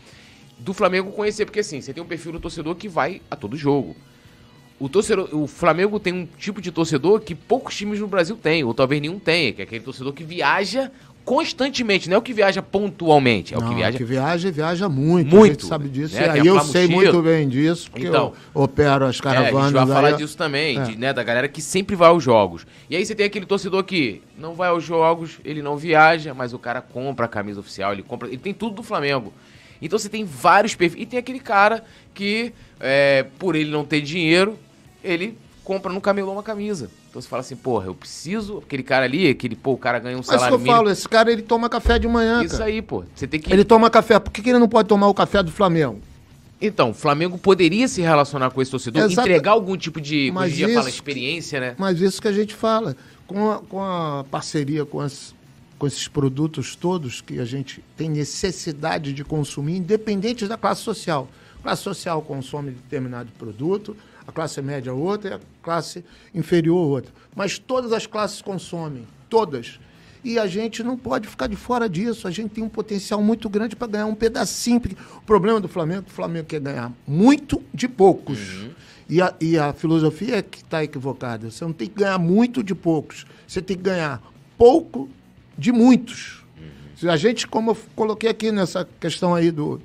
[0.58, 3.56] Do Flamengo conhecer, porque assim, você tem um perfil do torcedor que vai a todo
[3.56, 3.96] jogo.
[4.78, 8.62] O, torcedor, o Flamengo tem um tipo de torcedor que poucos times no Brasil têm,
[8.62, 10.92] ou talvez nenhum tenha, que é aquele torcedor que viaja
[11.24, 13.98] constantemente, não é o que viaja pontualmente, é não, o que viaja.
[13.98, 15.28] que viaja viaja muito.
[15.28, 15.50] Muito.
[15.50, 16.14] A gente sabe disso.
[16.14, 16.26] Né?
[16.26, 19.54] E aí eu sei muito bem disso, porque então, eu opero as caravanas.
[19.54, 20.82] É, a gente vai falar disso também, é.
[20.82, 22.66] de, né, da galera que sempre vai aos jogos.
[22.90, 26.52] E aí você tem aquele torcedor que não vai aos jogos, ele não viaja, mas
[26.52, 28.28] o cara compra a camisa oficial, ele compra.
[28.28, 29.32] Ele tem tudo do Flamengo.
[29.80, 31.02] Então você tem vários perfis.
[31.02, 34.58] E tem aquele cara que, é, por ele não ter dinheiro,
[35.02, 36.90] ele compra no camelô uma camisa.
[37.08, 38.58] Então você fala assim, porra, eu preciso.
[38.58, 40.54] Aquele cara ali, aquele, pô, o cara ganha um salário.
[40.54, 42.42] Mas que eu falo, esse cara ele toma café de manhã.
[42.42, 42.64] Isso cara.
[42.66, 43.04] aí, pô.
[43.14, 43.52] Você tem que.
[43.52, 44.18] Ele toma café.
[44.18, 46.00] Por que, que ele não pode tomar o café do Flamengo?
[46.60, 49.28] Então, o Flamengo poderia se relacionar com esse torcedor, Exato.
[49.28, 51.74] entregar algum tipo de, mas em dia isso, fala, experiência, né?
[51.76, 52.96] Mas isso que a gente fala.
[53.26, 55.34] Com a, com a parceria com, as,
[55.76, 61.28] com esses produtos todos que a gente tem necessidade de consumir, independente da classe social.
[61.58, 63.96] A classe social consome determinado produto,
[64.26, 66.04] a classe média outra e a classe
[66.34, 67.12] inferior outra.
[67.34, 69.78] Mas todas as classes consomem, todas.
[70.24, 72.28] E a gente não pode ficar de fora disso.
[72.28, 74.80] A gente tem um potencial muito grande para ganhar um pedacinho.
[75.16, 78.38] O problema do Flamengo é que o Flamengo quer ganhar muito de poucos.
[78.54, 78.70] Uhum.
[79.08, 81.50] E, a, e a filosofia é que está equivocada.
[81.50, 83.26] Você não tem que ganhar muito de poucos.
[83.46, 84.22] Você tem que ganhar
[84.56, 85.08] pouco
[85.58, 86.44] de muitos.
[87.02, 87.10] Uhum.
[87.10, 89.82] A gente, como eu coloquei aqui nessa questão aí do,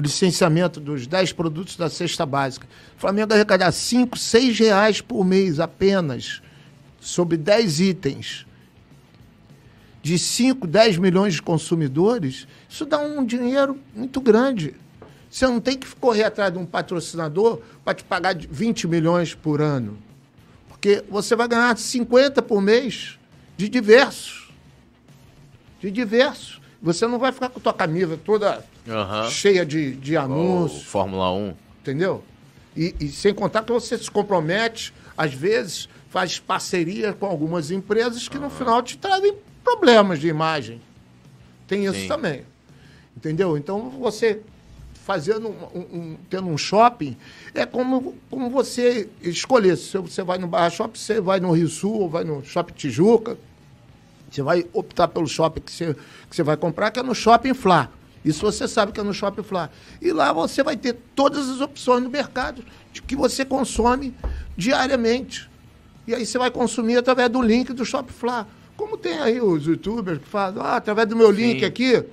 [0.00, 2.66] licenciamento dos 10 produtos da cesta básica.
[2.96, 6.42] O Flamengo arrecadar 5, 6 reais por mês apenas
[7.00, 8.46] sobre 10 itens
[10.02, 14.74] de 5, 10 milhões de consumidores, isso dá um dinheiro muito grande.
[15.30, 19.60] Você não tem que correr atrás de um patrocinador para te pagar 20 milhões por
[19.60, 19.98] ano.
[20.68, 23.18] Porque você vai ganhar 50 por mês
[23.56, 24.50] de diversos.
[25.80, 26.60] De diversos.
[26.80, 29.30] Você não vai ficar com a tua camisa toda uhum.
[29.30, 30.82] cheia de, de anúncios.
[30.82, 31.54] Oh, Fórmula 1.
[31.80, 32.22] Entendeu?
[32.76, 38.28] E, e, sem contar que você se compromete, às vezes faz parceria com algumas empresas
[38.28, 38.44] que uhum.
[38.44, 40.80] no final te trazem problemas de imagem.
[41.66, 42.08] Tem isso Sim.
[42.08, 42.44] também.
[43.16, 43.56] Entendeu?
[43.56, 44.40] Então você
[45.08, 47.16] fazendo um, um, tendo um shopping,
[47.54, 49.74] é como, como você escolher.
[49.78, 52.74] Se você vai no Barra Shopping, você vai no Rio Sul, ou vai no Shopping
[52.74, 53.38] Tijuca.
[54.30, 55.94] Você vai optar pelo shopping que você,
[56.28, 57.88] que você vai comprar, que é no Shopping Flá.
[58.24, 59.70] Isso você sabe que é no Shopping Flá.
[60.02, 62.62] E lá você vai ter todas as opções no mercado
[62.92, 64.14] de que você consome
[64.56, 65.48] diariamente.
[66.06, 68.46] E aí você vai consumir através do link do Shopping Flá.
[68.76, 71.66] Como tem aí os youtubers que falam, ah, através do meu link Sim.
[71.66, 72.04] aqui,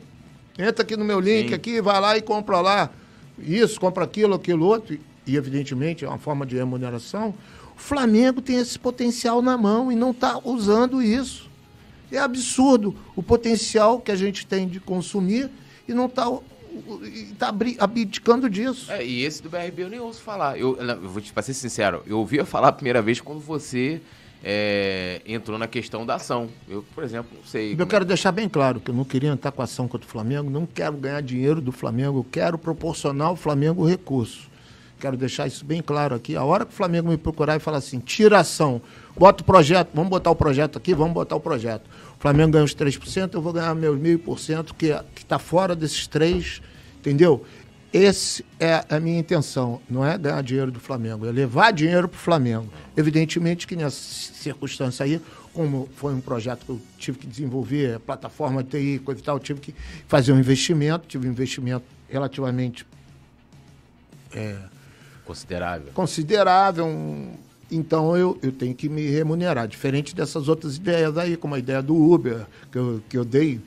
[0.57, 1.53] entra aqui no meu link Sim.
[1.53, 2.89] aqui, vai lá e compra lá
[3.37, 4.97] isso, compra aquilo, aquilo outro.
[5.27, 7.33] E, evidentemente, é uma forma de remuneração.
[7.75, 11.44] O Flamengo tem esse potencial na mão e não está usando isso.
[12.15, 15.49] É absurdo o potencial que a gente tem de consumir
[15.87, 16.25] e não está
[17.37, 18.91] tá abdicando disso.
[18.91, 20.57] É, e esse do BRB eu nem ouço falar.
[20.57, 24.01] Eu, eu vou te ser sincero, eu ouvia falar a primeira vez quando você
[24.43, 26.49] é, entrou na questão da ação.
[26.69, 27.75] Eu, por exemplo, não sei.
[27.77, 28.07] Eu quero é.
[28.07, 30.65] deixar bem claro que eu não queria entrar com a ação contra o Flamengo, não
[30.65, 34.53] quero ganhar dinheiro do Flamengo, eu quero proporcionar ao Flamengo recurso.
[34.99, 36.35] Quero deixar isso bem claro aqui.
[36.35, 38.81] A hora que o Flamengo me procurar e falar assim, tira ação,
[39.17, 41.89] bota o projeto, vamos botar o projeto aqui, vamos botar o projeto.
[42.25, 46.59] Flamengo ganha os 3%, eu vou ganhar meus 1.500%, que está fora desses três,
[46.97, 47.45] entendeu?
[47.93, 52.17] Esse é a minha intenção, não é ganhar dinheiro do Flamengo, é levar dinheiro para
[52.17, 52.67] o Flamengo.
[52.97, 55.21] Evidentemente que nessa circunstância aí,
[55.53, 59.35] como foi um projeto que eu tive que desenvolver, plataforma de TI, coisa e tal,
[59.35, 59.75] eu tive que
[60.07, 62.87] fazer um investimento, tive um investimento relativamente
[64.33, 64.57] é,
[65.23, 65.91] considerável.
[65.93, 67.35] Considerável, um,
[67.71, 69.67] Então eu, eu tenho que me remunerar.
[69.67, 73.59] Diferente dessas outras ideias aí, como a ideia do Uber, que eu, que eu dei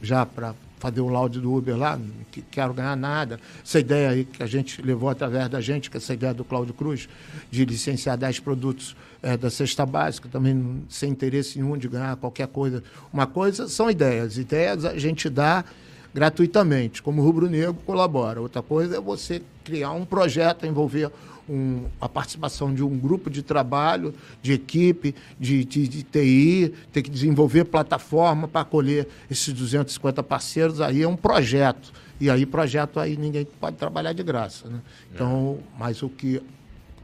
[0.00, 1.98] já para fazer o laudo do Uber lá,
[2.30, 3.40] que quero ganhar nada.
[3.64, 6.44] Essa ideia aí que a gente levou através da gente, que é essa ideia do
[6.44, 7.08] Cláudio Cruz,
[7.50, 12.48] de licenciar 10 produtos é, da cesta básica, também sem interesse nenhum de ganhar qualquer
[12.48, 12.82] coisa.
[13.10, 14.36] Uma coisa são ideias.
[14.36, 15.64] Ideias a gente dá
[16.12, 18.40] gratuitamente, como o Rubro Negro colabora.
[18.42, 21.10] Outra coisa é você criar um projeto, envolver
[21.48, 27.02] um, a participação de um grupo de trabalho, de equipe, de, de, de TI, ter
[27.02, 31.92] que desenvolver plataforma para acolher esses 250 parceiros, aí é um projeto.
[32.20, 34.68] E aí, projeto aí ninguém pode trabalhar de graça.
[34.68, 34.80] Né?
[35.12, 35.78] Então, é.
[35.78, 36.40] mas o que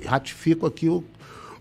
[0.04, 1.04] ratifico aqui, o,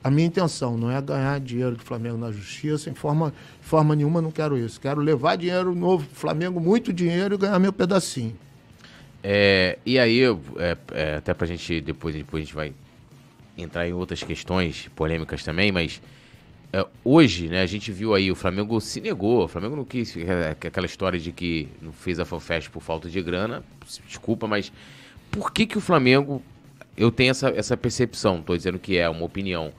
[0.04, 4.22] a minha intenção não é ganhar dinheiro do Flamengo na justiça, em forma, forma nenhuma
[4.22, 4.80] não quero isso.
[4.80, 8.36] Quero levar dinheiro novo para Flamengo, muito dinheiro, e ganhar meu pedacinho.
[9.24, 12.74] É, e aí, é, é, até pra gente, depois, depois a gente vai
[13.58, 16.02] entrar em outras questões polêmicas também, mas
[16.72, 20.16] é, hoje, né, a gente viu aí, o Flamengo se negou, o Flamengo não quis,
[20.16, 23.64] é, é aquela história de que não fez a FanFest por falta de grana,
[24.08, 24.72] desculpa, mas
[25.30, 26.42] por que que o Flamengo,
[26.96, 29.74] eu tenho essa, essa percepção, tô dizendo que é uma opinião,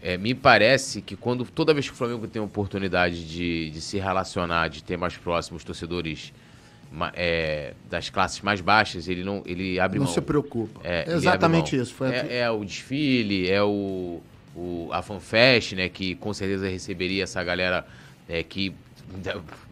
[0.00, 3.80] é, me parece que quando toda vez que o Flamengo tem a oportunidade de, de
[3.82, 6.32] se relacionar, de ter mais próximos torcedores
[7.14, 10.12] é, das classes mais baixas, ele não ele abre não mão.
[10.12, 10.80] Não se preocupa.
[10.82, 11.94] É, Exatamente isso.
[11.94, 14.20] Foi é, é, o desfile, é o,
[14.54, 17.86] o, a FanFest, né, que com certeza receberia essa galera
[18.28, 18.74] é, que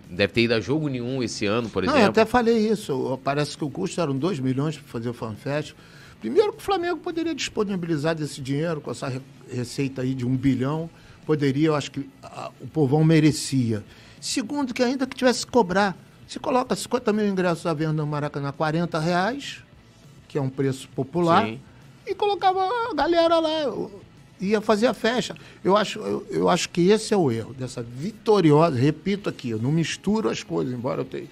[0.08, 1.98] deve ter ido a jogo nenhum esse ano, por exemplo.
[1.98, 3.20] Não, eu até falei isso.
[3.22, 5.74] Parece que o custo eram 2 milhões para fazer o FanFest.
[6.20, 9.20] Primeiro que o Flamengo poderia disponibilizar desse dinheiro com essa
[9.50, 10.88] receita aí de um bilhão.
[11.26, 13.84] Poderia, eu acho que a, o povão merecia.
[14.20, 15.96] Segundo, que ainda que tivesse que cobrar
[16.28, 19.64] se coloca 50 mil ingressos à venda no Maracanã, 40 reais,
[20.28, 21.58] que é um preço popular, Sim.
[22.06, 22.60] e colocava
[22.90, 23.50] a galera lá,
[24.38, 25.34] ia fazer a festa.
[25.64, 29.58] Eu acho, eu, eu, acho que esse é o erro, dessa vitoriosa, repito aqui, eu
[29.58, 31.26] não misturo as coisas, embora eu tenha,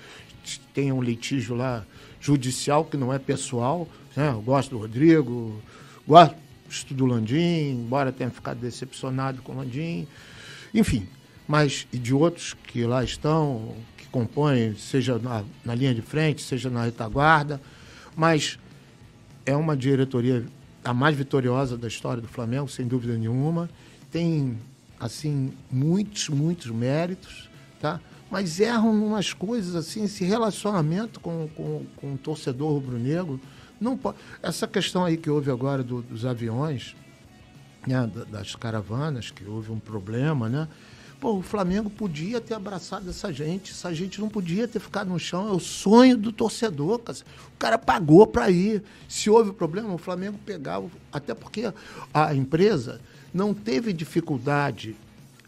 [0.73, 1.85] tenha um litígio lá
[2.19, 3.87] judicial que não é pessoal,
[4.17, 4.31] né?
[4.31, 5.61] eu gosto do Rodrigo,
[6.09, 10.09] gosto do Landim, embora tenha ficado decepcionado com o Landim,
[10.73, 11.07] enfim,
[11.47, 13.75] mas e de outros que lá estão,
[14.17, 17.61] compõem, seja na, na linha de frente, seja na retaguarda,
[18.17, 18.59] mas
[19.45, 20.47] é uma diretoria
[20.83, 23.69] a mais vitoriosa da história do Flamengo, sem dúvida nenhuma.
[24.11, 24.57] Tem,
[24.99, 28.01] assim, muitos, muitos méritos, tá?
[28.31, 33.39] Mas erram umas coisas, assim, esse relacionamento com, com, com o torcedor rubro-negro.
[33.79, 34.17] Não pode...
[34.43, 36.97] Essa questão aí que houve agora do, dos aviões,
[37.87, 40.67] né, das caravanas, que houve um problema, né?
[41.21, 45.19] Pô, o Flamengo podia ter abraçado essa gente, essa gente não podia ter ficado no
[45.19, 45.49] chão.
[45.49, 47.19] É o sonho do torcedor, cara.
[47.55, 48.83] O cara pagou para ir.
[49.09, 50.89] Se houve problema, o Flamengo pegava.
[51.11, 51.73] Até porque
[52.13, 53.01] a empresa
[53.33, 54.95] não teve dificuldade.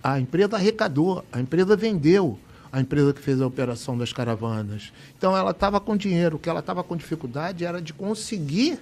[0.03, 2.39] A empresa arrecadou, a empresa vendeu
[2.70, 4.93] a empresa que fez a operação das caravanas.
[5.16, 8.78] Então ela estava com dinheiro, o que ela estava com dificuldade era de conseguir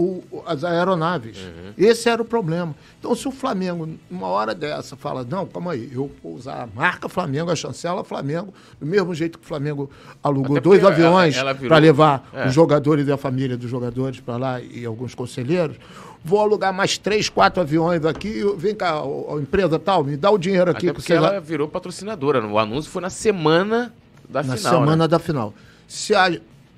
[0.00, 1.38] o, as aeronaves.
[1.38, 1.72] Uhum.
[1.76, 2.74] Esse era o problema.
[2.98, 6.66] Então, se o Flamengo, numa hora dessa, fala: não, calma aí, eu vou usar a
[6.66, 9.90] marca Flamengo, a chancela Flamengo, do mesmo jeito que o Flamengo
[10.22, 11.36] alugou dois aviões
[11.66, 12.46] para levar é.
[12.46, 15.76] os jogadores e a família dos jogadores para lá e alguns conselheiros.
[16.22, 18.42] Vou alugar mais três, quatro aviões aqui.
[18.56, 20.88] Vem cá, a, a empresa tal, me dá o dinheiro aqui.
[20.88, 21.40] Até porque ela lá...
[21.40, 22.46] virou patrocinadora.
[22.46, 23.92] O anúncio foi na semana
[24.28, 24.72] da na final.
[24.72, 25.08] Na semana né?
[25.08, 25.54] da final.
[25.88, 26.30] Se a,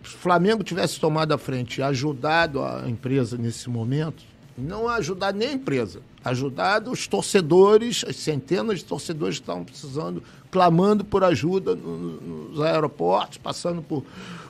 [0.02, 4.22] o Flamengo tivesse tomado a frente e ajudado a empresa nesse momento,
[4.56, 10.22] não ajudar nem a empresa, ajudado os torcedores, as centenas de torcedores que estavam precisando,
[10.50, 14.04] clamando por ajuda nos aeroportos, passando por,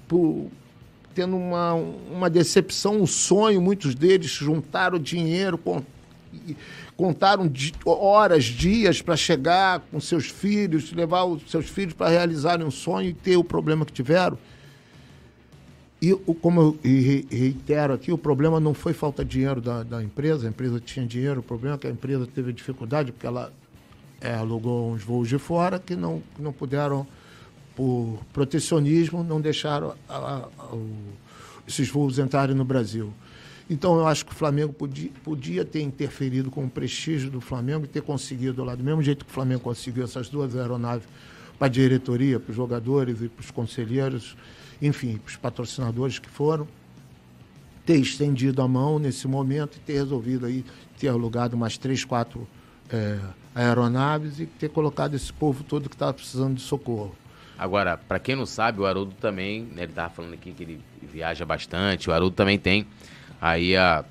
[0.08, 0.50] por
[1.14, 5.58] tendo uma, uma decepção, um sonho, muitos deles juntaram dinheiro,
[6.96, 7.50] contaram
[7.84, 13.10] horas, dias para chegar com seus filhos, levar os seus filhos para realizarem um sonho
[13.10, 14.38] e ter o problema que tiveram.
[16.02, 16.78] E como eu
[17.30, 21.06] reitero aqui, o problema não foi falta de dinheiro da, da empresa, a empresa tinha
[21.06, 23.52] dinheiro, o problema é que a empresa teve dificuldade, porque ela
[24.20, 27.06] é, alugou uns voos de fora que não, não puderam,
[27.76, 30.76] por protecionismo, não deixaram a, a, a,
[31.68, 33.12] esses voos entrarem no Brasil.
[33.70, 37.84] Então eu acho que o Flamengo podia, podia ter interferido com o prestígio do Flamengo
[37.84, 41.06] e ter conseguido lá, do mesmo jeito que o Flamengo conseguiu essas duas aeronaves
[41.56, 44.36] para a diretoria, para os jogadores e para os conselheiros
[44.82, 46.66] enfim, para os patrocinadores que foram,
[47.86, 50.64] ter estendido a mão nesse momento e ter resolvido aí,
[50.98, 52.46] ter alugado mais três, quatro
[52.90, 53.18] é,
[53.54, 57.14] aeronaves e ter colocado esse povo todo que estava precisando de socorro.
[57.58, 60.80] Agora, para quem não sabe, o Haroldo também, né, ele estava falando aqui que ele
[61.00, 62.86] viaja bastante, o Haroldo também tem
[63.40, 64.04] aí a,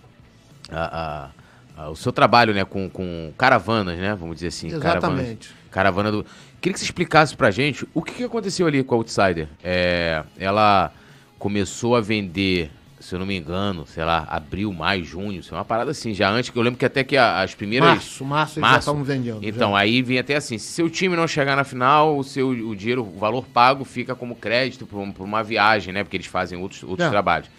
[0.71, 1.29] a,
[1.77, 4.67] a o seu trabalho, né, com, com caravanas, né, vamos dizer assim.
[4.67, 5.49] Exatamente.
[5.49, 6.25] Caravanas, caravana do...
[6.61, 9.47] Queria que você explicasse pra gente o que, que aconteceu ali com a Outsider.
[9.63, 10.93] É, ela
[11.39, 12.69] começou a vender,
[12.99, 16.29] se eu não me engano, sei lá, abril, maio, junho, sei uma parada assim, já
[16.29, 17.89] antes, que eu lembro que até que as primeiras...
[17.89, 19.39] Março, março, eles já estavam vendendo.
[19.41, 19.79] Então, já.
[19.79, 23.01] aí vinha até assim, se seu time não chegar na final, o seu o dinheiro,
[23.03, 26.83] o valor pago fica como crédito por, por uma viagem, né, porque eles fazem outros,
[26.83, 27.09] outros É.
[27.09, 27.49] trabalhos.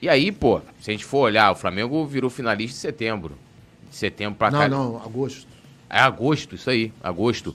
[0.00, 3.36] E aí, pô, se a gente for olhar, o Flamengo virou finalista em setembro.
[3.90, 4.68] De setembro pra cá.
[4.68, 5.46] Não, não, agosto.
[5.90, 7.54] É agosto, isso aí, agosto.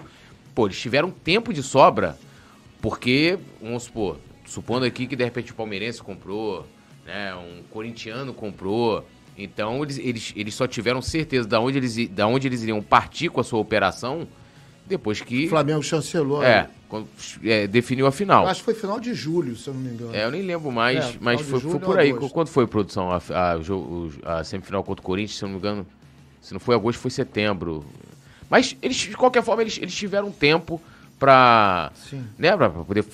[0.57, 2.17] Pô, eles tiveram tempo de sobra,
[2.81, 6.65] porque, vamos supor, supondo aqui que de repente o palmeirense comprou,
[7.05, 9.05] né, um corintiano comprou,
[9.38, 13.29] então eles, eles, eles só tiveram certeza da onde, eles, da onde eles iriam partir
[13.29, 14.27] com a sua operação
[14.84, 16.41] depois que O Flamengo chancelou.
[16.43, 17.07] é, quando,
[17.43, 18.47] é, definiu a final.
[18.47, 20.15] Acho que foi final de julho, se eu não me engano.
[20.15, 22.09] É, eu nem lembro mais, É, mas de foi, foi por aí.
[22.09, 22.34] agosto.
[22.34, 23.11] Quando foi a produção?
[23.11, 23.21] A,
[24.25, 25.85] a, a semifinal contra o Corinthians, se eu não me engano.
[26.41, 27.85] Se não foi agosto, foi setembro.
[28.49, 30.82] Mas eles, de qualquer forma, eles, eles tiveram tempo
[31.19, 32.24] pra, Sim.
[32.38, 33.06] né, pra, poder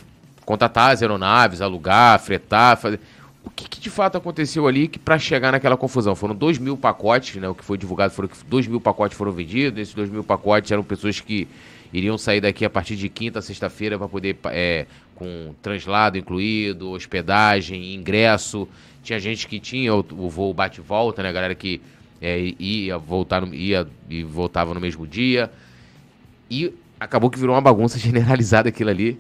[0.46, 3.00] contratar as aeronaves, alugar, fretar, fazer.
[3.44, 6.16] O que, que de fato aconteceu ali que para chegar naquela confusão?
[6.16, 7.48] Foram 2 mil pacotes, né?
[7.50, 9.82] O que foi divulgado foram que 2 mil pacotes foram vendidos.
[9.82, 11.48] Esses 2 mil pacotes eram pessoas que
[11.92, 17.94] iriam sair daqui a partir de quinta sexta-feira para poder, é, com translado incluído, hospedagem,
[17.94, 18.68] ingresso.
[19.04, 21.32] Tinha gente que tinha o, o voo bate-volta, né?
[21.34, 21.82] Galera que
[22.24, 25.52] é, ia voltar, no- ia e voltava no mesmo dia.
[26.50, 29.20] E acabou que virou uma bagunça generalizada aquilo ali.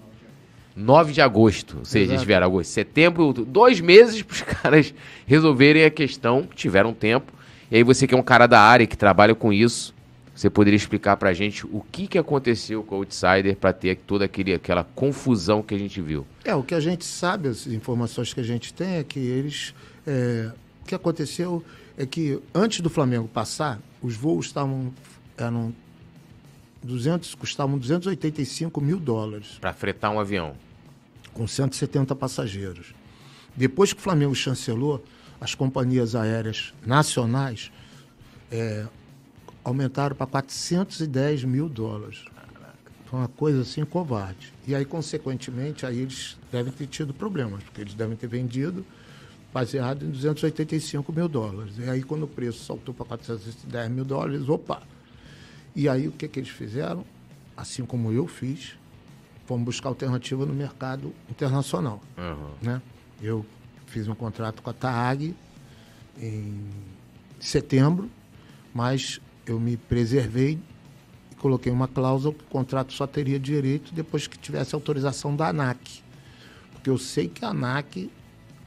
[0.76, 2.26] 9 de agosto, ou seja, eles Exato.
[2.26, 4.94] vieram agosto, setembro, outubro, dois meses para os caras
[5.28, 7.32] resolverem a questão, tiveram tempo.
[7.70, 9.94] E aí você que é um cara da área que trabalha com isso,
[10.34, 14.26] você poderia explicar pra gente o que, que aconteceu com o Outsider para ter toda
[14.26, 16.26] aquele, aquela confusão que a gente viu.
[16.44, 19.76] É, o que a gente sabe, as informações que a gente tem é que eles.
[20.08, 20.50] é,
[20.82, 21.64] o que aconteceu
[21.98, 24.94] é que antes do Flamengo passar, os voos estavam.
[25.38, 25.74] eram
[26.84, 30.54] 200, custavam 285 mil dólares, Para fretar um avião.
[31.34, 32.94] com 170 passageiros.
[33.56, 35.04] Depois que o Flamengo chancelou,
[35.40, 37.72] as companhias aéreas nacionais
[38.52, 38.86] é,
[39.64, 42.26] aumentaram para 410 mil dólares.
[43.06, 44.54] Foi uma coisa assim covarde.
[44.68, 48.86] E aí, consequentemente, aí eles devem ter tido problemas, porque eles devem ter vendido
[49.54, 51.76] baseado em 285 mil dólares.
[51.78, 54.82] E aí, quando o preço saltou para 410 mil dólares, opa!
[55.76, 57.06] E aí, o que, que eles fizeram?
[57.56, 58.74] Assim como eu fiz,
[59.46, 62.02] fomos buscar alternativa no mercado internacional.
[62.18, 62.52] Uhum.
[62.62, 62.82] Né?
[63.22, 63.46] Eu
[63.86, 65.36] fiz um contrato com a TAG
[66.20, 66.70] em
[67.40, 68.10] setembro,
[68.74, 70.60] mas eu me preservei
[71.32, 75.50] e coloquei uma cláusula que o contrato só teria direito depois que tivesse autorização da
[75.50, 76.02] ANAC.
[76.72, 78.10] Porque eu sei que a ANAC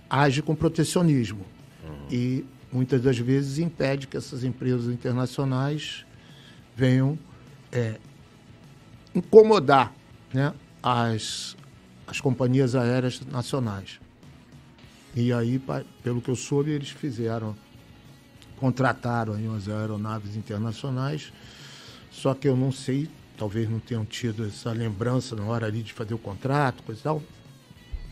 [0.09, 1.45] age com protecionismo
[2.11, 6.05] e muitas das vezes impede que essas empresas internacionais
[6.75, 7.19] venham
[7.73, 7.99] é,
[9.15, 9.93] incomodar
[10.33, 10.53] né,
[10.83, 11.57] as,
[12.07, 13.99] as companhias aéreas nacionais.
[15.15, 15.61] E aí,
[16.03, 17.57] pelo que eu soube, eles fizeram,
[18.59, 21.33] contrataram aí umas aeronaves internacionais,
[22.11, 25.93] só que eu não sei, talvez não tenham tido essa lembrança na hora ali de
[25.93, 27.23] fazer o contrato, coisa e tal,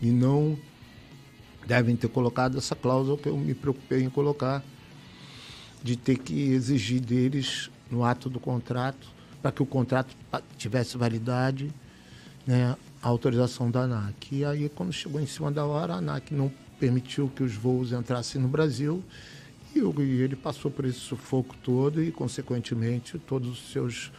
[0.00, 0.58] e não
[1.66, 4.62] devem ter colocado essa cláusula que eu me preocupei em colocar,
[5.82, 9.06] de ter que exigir deles, no ato do contrato,
[9.42, 10.16] para que o contrato
[10.56, 11.70] tivesse validade,
[12.46, 14.34] né, a autorização da ANAC.
[14.34, 17.92] E aí, quando chegou em cima da hora, a ANAC não permitiu que os voos
[17.92, 19.02] entrassem no Brasil
[19.74, 24.12] e, e ele passou por esse sufoco todo e, consequentemente, todos os seus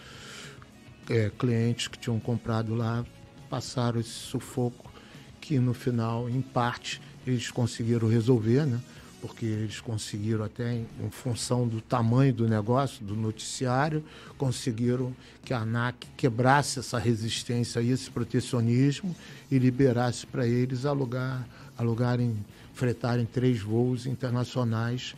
[1.10, 3.06] é, clientes que tinham comprado lá
[3.50, 4.92] passaram esse sufoco
[5.40, 8.80] que, no final, em parte, eles conseguiram resolver, né?
[9.26, 14.04] porque eles conseguiram até em, em função do tamanho do negócio, do noticiário,
[14.38, 19.16] conseguiram que a ANAC quebrasse essa resistência e esse protecionismo
[19.50, 22.38] e liberasse para eles alugar, alugarem,
[22.76, 25.16] fretarem três voos internacionais,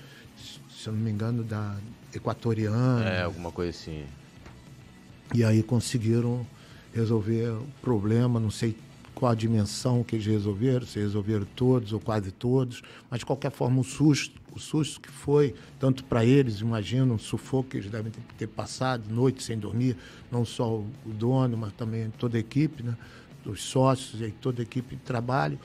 [0.70, 1.76] se eu não me engano, da
[2.14, 3.10] Equatoriana.
[3.10, 4.06] É, alguma coisa assim.
[5.34, 6.48] E aí conseguiram
[6.94, 8.74] resolver o problema, não sei
[9.18, 13.50] qual a dimensão que eles resolveram, se resolveram todos ou quase todos, mas de qualquer
[13.50, 17.90] forma o susto, o susto que foi, tanto para eles, imagino, um sufoco que eles
[17.90, 19.98] devem ter, passado, noite sem dormir,
[20.32, 22.96] não só o, o dono, mas também toda a equipe, né,
[23.44, 25.58] os sócios e toda a equipe de trabalho,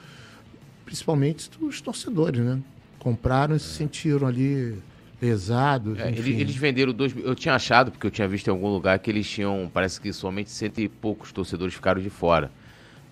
[0.86, 2.58] principalmente os torcedores, né?
[2.98, 4.78] Compraram e se sentiram ali
[5.20, 5.98] lesados.
[5.98, 7.14] É, eles venderam dois.
[7.16, 9.68] Eu tinha achado, porque eu tinha visto em algum lugar, que eles tinham.
[9.72, 12.50] Parece que somente cento e poucos torcedores ficaram de fora.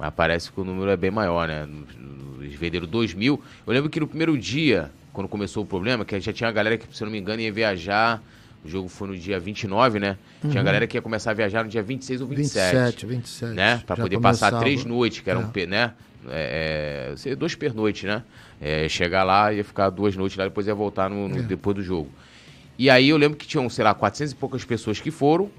[0.00, 1.68] Mas parece que o número é bem maior, né?
[2.40, 3.40] Eles venderam dois mil.
[3.66, 6.78] Eu lembro que no primeiro dia, quando começou o problema, que já tinha uma galera
[6.78, 8.22] que, se eu não me engano, ia viajar
[8.62, 10.18] O jogo foi no dia 29, né?
[10.42, 10.64] Tinha Uhum.
[10.64, 12.76] galera que ia começar a viajar no dia 26 ou 27.
[12.76, 13.54] 27, 27.
[13.54, 13.82] Né?
[13.86, 14.62] Pra Já poder passar começava.
[14.62, 15.66] três noites, que eram, É.
[15.66, 15.92] né?
[16.28, 18.22] É, é, dois pernoites, né?
[18.60, 21.42] É, chegar lá, ia ficar duas noites lá, depois ia voltar no, no- É.
[21.42, 22.10] depois do jogo.
[22.78, 25.50] E aí eu lembro que tinham, sei lá, 400 e poucas pessoas que foram.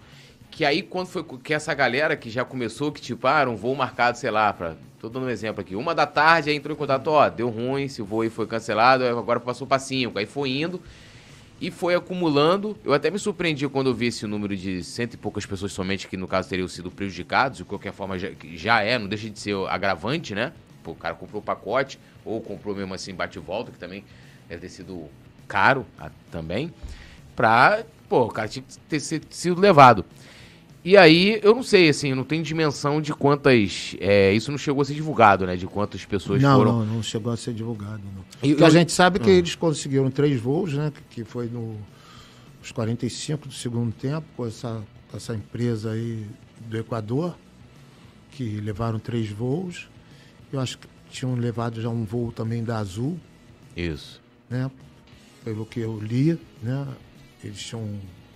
[0.62, 3.74] Que aí, quando foi que essa galera que já começou, que tipo, ah, um voo
[3.74, 4.76] marcado, sei lá, pra.
[5.00, 5.76] Tô dando um exemplo aqui.
[5.76, 9.04] Uma da tarde, aí entrou em contato, ó, deu ruim, esse voo aí foi cancelado,
[9.04, 10.20] agora passou pra cinco.
[10.20, 10.80] Aí foi indo
[11.60, 12.78] e foi acumulando.
[12.86, 16.08] Eu até me surpreendi quando eu vi esse número de cento e poucas pessoas somente
[16.08, 17.58] que, no caso, teriam sido prejudicados.
[17.58, 20.54] De qualquer forma, já, já é, não deixa de ser agravante, né?
[20.84, 24.04] Pô, o cara comprou o pacote, ou comprou mesmo assim, bate e volta, que também
[24.48, 25.10] deve ter sido
[25.48, 26.72] caro ah, também.
[27.36, 30.06] Pra, pô, o cara tinha que ter se- sido levado.
[30.84, 33.96] E aí, eu não sei, assim, não tenho dimensão de quantas.
[34.00, 35.56] é, isso não chegou a ser divulgado, né?
[35.56, 36.80] De quantas pessoas Não, foram.
[36.80, 38.26] não, não chegou a ser divulgado, não.
[38.42, 39.34] E eu- a gente sabe que Hum.
[39.34, 40.92] eles conseguiram três voos, né?
[41.10, 41.78] Que, que foi no,
[42.60, 44.82] nos 45 do segundo tempo, com essa,
[45.12, 46.26] com essa empresa aí
[46.68, 47.38] do Equador,
[48.32, 49.88] que levaram três voos.
[50.52, 53.20] Eu acho que tinham levado já um voo também da Azul,
[53.78, 54.20] Isso.
[54.50, 54.72] né?
[55.44, 56.88] Pelo que eu li, né?
[57.44, 57.88] Eles tinham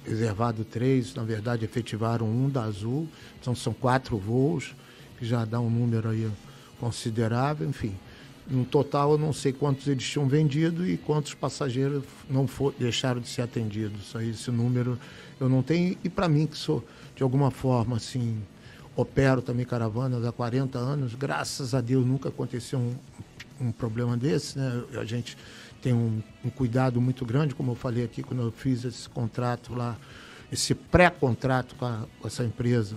[0.08, 3.08] reservado três, na verdade efetivaram um da Azul,
[3.42, 4.76] então são quatro voos,
[5.18, 6.30] que já dá um número aí
[6.80, 7.96] considerável, enfim.
[8.48, 13.20] No total eu não sei quantos eles tinham vendido e quantos passageiros não for, deixaram
[13.20, 14.16] de ser atendidos.
[14.16, 15.00] Aí, esse número
[15.40, 15.98] eu não tenho.
[16.04, 18.38] E para mim, que sou de alguma forma assim,
[18.96, 22.96] opero também caravanas há 40 anos, graças a Deus nunca aconteceu um,
[23.60, 24.84] um problema desse, né?
[25.00, 25.36] A gente
[25.86, 29.76] tem um, um cuidado muito grande, como eu falei aqui quando eu fiz esse contrato
[29.76, 29.96] lá,
[30.52, 32.96] esse pré-contrato com, com essa empresa.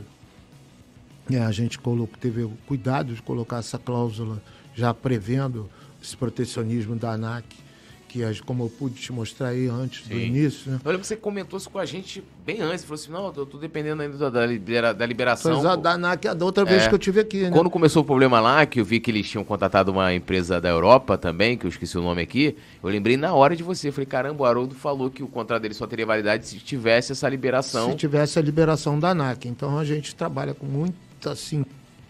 [1.30, 4.42] É, a gente colocou, teve o cuidado de colocar essa cláusula
[4.74, 5.68] já prevendo
[6.02, 7.44] esse protecionismo da ANAC,
[8.08, 10.20] que as- como eu pude te mostrar aí antes do Sim.
[10.26, 10.78] início, né?
[10.82, 12.82] Eu lembro que você comentou isso com a gente bem antes.
[12.84, 15.60] Falou assim: não, eu tô dependendo ainda da, libera- da liberação.
[15.60, 16.88] Foi a da ANAC a da outra vez É.
[16.88, 17.50] que eu tive aqui, né?
[17.50, 20.68] Quando começou o problema lá, que eu vi que eles tinham contratado uma empresa da
[20.70, 23.92] Europa também, que eu esqueci o nome aqui, eu lembrei na hora de você.
[23.92, 27.28] Falei, caramba, o Haroldo falou que o contrato dele só teria validade se tivesse essa
[27.28, 27.90] liberação.
[27.90, 29.46] se tivesse a liberação da ANAC.
[29.46, 30.96] Então a gente trabalha com muita
[31.32, 31.64] assim,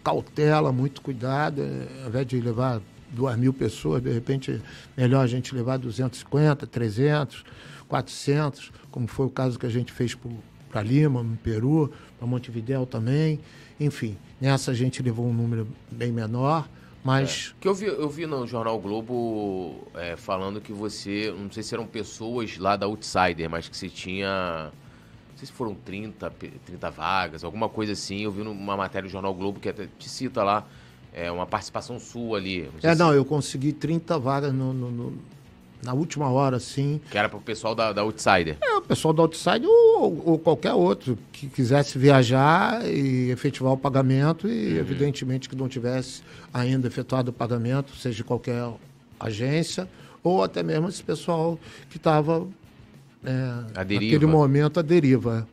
[0.05, 1.63] cautela, muito cuidado.
[2.03, 4.61] Ao invés de levar duas mil pessoas, de repente
[4.97, 7.45] melhor a gente levar 250, 300,
[7.89, 10.17] 400, como foi o caso que a gente fez
[10.71, 13.41] para Lima, no Peru, para Montevidéu também.
[13.81, 16.69] Enfim, nessa a gente levou um número bem menor,
[17.03, 21.63] mas Que eu vi, eu vi no Jornal Globo é, falando que você, não sei
[21.63, 24.71] se eram pessoas lá da Outsider, mas que você tinha.
[25.31, 28.23] Não sei se foram 30, pe- 30 vagas, alguma coisa assim.
[28.23, 30.67] Eu vi numa matéria do Jornal Globo que até te cita lá
[31.15, 32.69] é, uma participação sua ali.
[32.81, 35.19] sei É, se- não, eu consegui 30 vagas no- no- no-
[35.83, 37.01] na última hora, sim.
[37.11, 38.57] Que era pro pessoal da, da Outsider.
[38.61, 43.77] É, o pessoal do Outside ou, ou qualquer outro que quisesse viajar e efetivar o
[43.77, 46.23] pagamento e, evidentemente, que não tivesse
[46.53, 48.69] ainda efetuado o pagamento, seja de qualquer
[49.21, 49.89] agência,
[50.23, 51.59] ou até mesmo esse pessoal
[51.91, 52.45] que estava
[53.23, 54.05] deriva.
[54.05, 55.47] naquele momento à deriva.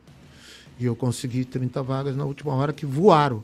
[0.78, 3.42] E eu consegui 30 vagas na última hora que voaram.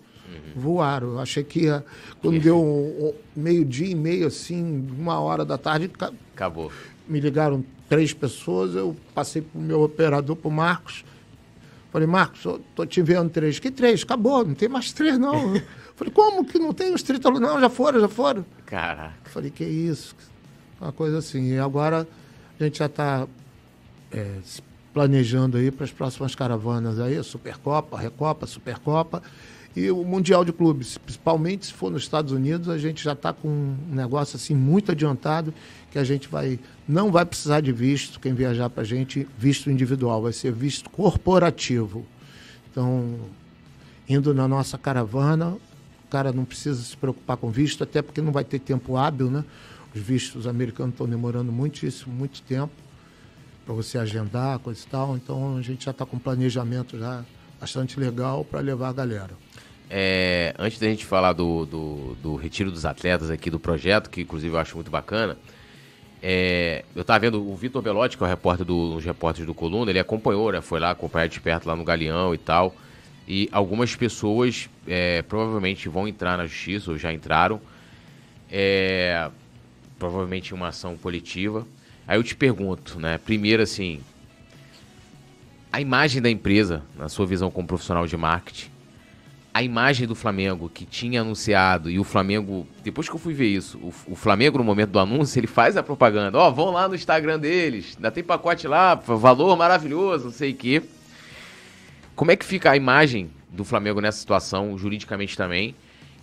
[0.59, 1.09] Voaram.
[1.13, 1.85] Eu achei que ia,
[2.21, 6.71] quando deu um- um meio-dia e meio, assim, uma hora da tarde, ca- Acabou.
[7.09, 11.05] me ligaram três pessoas, eu passei para o meu operador, para o Marcos.
[11.91, 13.59] Falei, Marcos, eu tô te vendo três.
[13.59, 14.03] Que três?
[14.03, 15.53] Acabou, não tem mais três, não.
[15.95, 17.47] Falei, como que não tem os 30 alunos?
[17.49, 18.45] Não, já foram, já foram.
[18.65, 19.13] Caraca.
[19.25, 20.17] Falei, que isso?
[20.81, 21.53] Uma coisa assim.
[21.53, 22.09] E agora
[22.59, 23.27] a gente já está
[24.93, 29.23] planejando aí para as próximas caravanas aí, Supercopa, Recopa, Supercopa
[29.75, 30.99] e o Mundial de Clubes.
[30.99, 34.93] Principalmente se for nos Estados Unidos, a gente já está com um negócio assim muito
[34.93, 35.53] adiantado
[35.91, 39.71] que a gente vai não vai precisar de visto quem viajar para a gente visto
[39.71, 42.05] individual, vai ser visto corporativo.
[42.71, 43.17] Então,
[44.09, 48.33] indo na nossa caravana, o cara não precisa se preocupar com visto, até porque não
[48.33, 49.45] vai ter tempo hábil, né?
[49.95, 52.73] Os vistos americanos estão demorando muitíssimo, muito tempo
[53.65, 55.17] para você agendar, coisa e tal.
[55.17, 57.25] Então a gente já está com planejamento já
[57.61, 59.31] bastante legal para levar a galera.
[59.95, 64.23] É, antes da gente falar do, do, do retiro dos atletas aqui do projeto, que
[64.23, 65.37] inclusive eu acho muito bacana,
[66.23, 69.47] é, eu tava vendo o Vitor Belotti, que é o repórter do, um dos repórteres
[69.47, 70.63] do Coluna, ele acompanhou, né?
[70.63, 72.75] Foi lá acompanhar de perto lá no Galeão e tal.
[73.29, 77.61] E algumas pessoas é, provavelmente vão entrar na justiça, ou já entraram.
[78.51, 79.31] É,
[79.99, 81.67] provavelmente em uma ação coletiva.
[82.09, 83.19] Aí eu te pergunto, né?
[83.19, 84.01] Primeiro, assim,
[85.71, 88.72] a imagem da empresa, na sua visão como profissional de marketing,
[89.55, 93.49] a imagem do Flamengo que tinha anunciado e o Flamengo, depois que eu fui ver
[93.49, 96.71] isso, o, o Flamengo no momento do anúncio, ele faz a propaganda, ó, oh, vão
[96.71, 100.83] lá no Instagram deles, ainda tem pacote lá, valor maravilhoso, não sei o quê.
[102.17, 105.75] Como é que fica a imagem do Flamengo nessa situação, juridicamente também,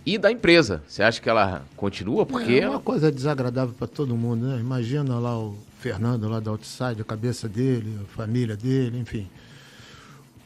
[0.04, 0.82] e da empresa?
[0.88, 2.26] Você acha que ela continua?
[2.26, 4.58] Porque é uma coisa desagradável para todo mundo, né?
[4.58, 9.28] Imagina lá o Fernando lá da Outside, a cabeça dele, a família dele, enfim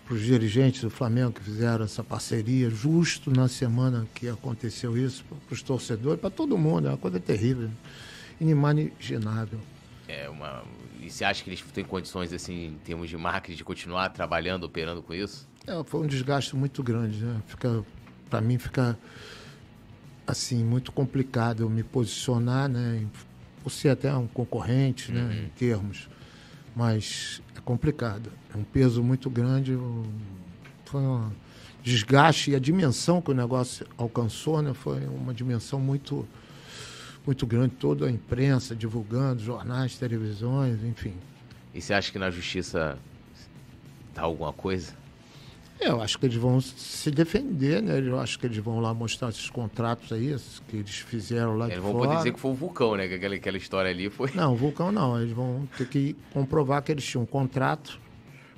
[0.05, 5.24] para os dirigentes do Flamengo que fizeram essa parceria, justo na semana que aconteceu isso,
[5.24, 7.70] para os torcedores, para todo mundo, é uma coisa terrível,
[8.40, 9.59] inimaginável.
[10.06, 10.62] É uma.
[11.01, 14.64] E você acha que eles têm condições, assim, em termos de marketing, de continuar trabalhando,
[14.64, 15.48] operando com isso?
[15.66, 17.40] É, foi um desgaste muito grande, né?
[17.47, 17.85] Fica,
[18.28, 18.98] para mim fica
[20.26, 23.06] assim muito complicado eu me posicionar, né?
[23.62, 25.22] Por ser até um concorrente, né?
[25.22, 25.44] Uhum.
[25.44, 26.09] Em termos,
[26.76, 28.30] mas complicado.
[28.52, 29.78] É um peso muito grande.
[30.84, 31.30] Foi um
[31.82, 36.26] desgaste e a dimensão que o negócio alcançou né, foi uma dimensão muito,
[37.26, 37.74] muito grande.
[37.74, 41.14] Toda a imprensa divulgando, jornais, televisões, enfim.
[41.74, 42.98] E você acha que na justiça
[44.14, 45.03] tá alguma coisa?
[45.80, 47.98] Eu acho que eles vão se defender, né?
[47.98, 50.34] Eu acho que eles vão lá mostrar esses contratos aí,
[50.68, 51.90] que eles fizeram lá eles de fora.
[51.90, 53.09] Eles vão poder dizer que foi o vulcão, né?
[53.09, 54.30] Que aquela, aquela história ali foi...
[54.34, 55.20] Não, o vulcão não.
[55.20, 58.01] Eles vão ter que comprovar que eles tinham um contrato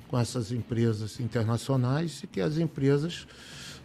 [0.07, 3.27] com essas empresas internacionais e que as empresas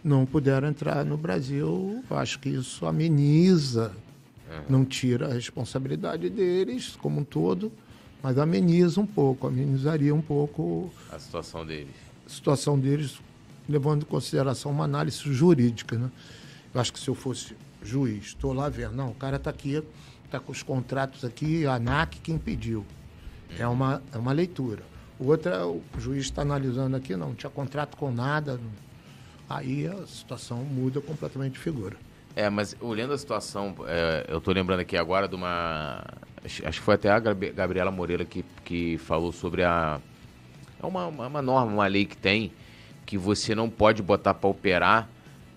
[0.03, 2.03] não puderam entrar no Brasil.
[2.09, 3.91] Eu acho que isso ameniza,
[4.49, 4.63] uhum.
[4.69, 7.71] não tira a responsabilidade deles como um todo,
[8.21, 10.89] mas ameniza um pouco, amenizaria um pouco...
[11.11, 13.19] A situação deles situação deles,
[13.67, 15.97] levando em consideração uma análise jurídica.
[15.97, 16.09] Né?
[16.73, 19.83] Eu acho que se eu fosse juiz, estou lá vendo, não, o cara está aqui,
[20.25, 22.85] está com os contratos aqui, a ANAC quem pediu.
[23.57, 24.81] É uma, é uma leitura.
[25.19, 28.59] Outra, o juiz está analisando aqui, não, não tinha contrato com nada.
[29.47, 31.95] Aí a situação muda completamente de figura.
[32.35, 36.03] É, mas olhando a situação, é, eu estou lembrando aqui agora de uma.
[36.43, 40.01] Acho que foi até a Gabriela Moreira que, que falou sobre a
[40.83, 42.51] é uma, uma norma, uma lei que tem
[43.05, 45.09] que você não pode botar para operar.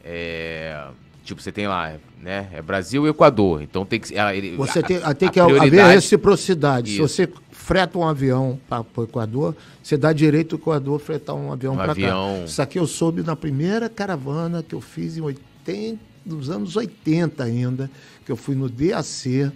[0.05, 0.87] É,
[1.25, 2.49] tipo, você tem lá, né?
[2.53, 3.63] É Brasil e Equador.
[3.63, 4.15] Então tem que.
[4.15, 6.91] Ele, você tem, a, tem que haver reciprocidade.
[6.91, 7.09] Isso.
[7.09, 11.53] Se você freta um avião para o Equador, você dá direito ao Equador fretar um
[11.53, 12.45] avião um para cá.
[12.45, 17.43] Isso aqui eu soube na primeira caravana que eu fiz em 80, nos anos 80
[17.43, 17.91] ainda,
[18.25, 19.51] que eu fui no DAC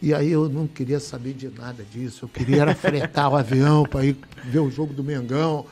[0.00, 2.24] e aí eu não queria saber de nada disso.
[2.24, 5.66] Eu queria era fretar o avião para ir ver o jogo do Mengão.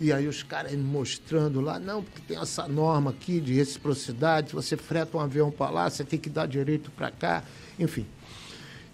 [0.00, 4.54] E aí os caras me mostrando lá, não, porque tem essa norma aqui de reciprocidade,
[4.54, 7.44] você freta um avião para lá, você tem que dar direito para cá,
[7.78, 8.06] enfim.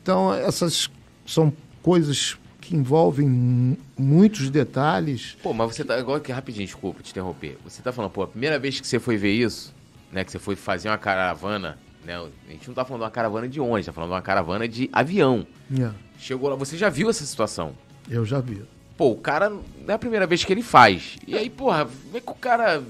[0.03, 0.91] Então, essas
[1.25, 5.37] são coisas que envolvem muitos detalhes.
[5.41, 5.95] Pô, mas você tá.
[5.95, 7.57] Agora que rapidinho, desculpa te interromper.
[7.63, 9.73] Você tá falando, pô, a primeira vez que você foi ver isso,
[10.11, 10.25] né?
[10.25, 12.17] Que você foi fazer uma caravana né?
[12.17, 14.69] A gente não tá falando de uma caravana de ônibus, tá falando de uma caravana
[14.69, 15.47] de avião.
[15.71, 15.95] Yeah.
[16.19, 17.75] Chegou lá, você já viu essa situação?
[18.09, 18.63] Eu já vi.
[18.97, 21.19] Pô, o cara não é a primeira vez que ele faz.
[21.27, 22.83] E aí, porra, é que o cara.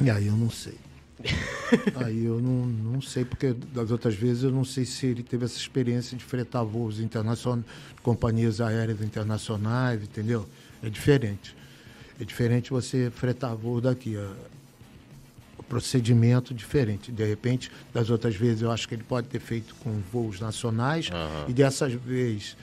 [0.00, 0.76] E aí eu não sei.
[1.96, 5.44] aí eu não, não sei, porque das outras vezes eu não sei se ele teve
[5.46, 7.64] essa experiência de fretar voos internacionais,
[8.04, 10.46] companhias aéreas internacionais, entendeu?
[10.80, 11.56] É diferente.
[12.20, 14.16] É diferente você fretar voo daqui
[15.68, 17.12] procedimento diferente.
[17.12, 21.08] De repente, das outras vezes, eu acho que ele pode ter feito com voos nacionais
[21.08, 21.48] uhum.
[21.48, 22.56] e dessas vezes,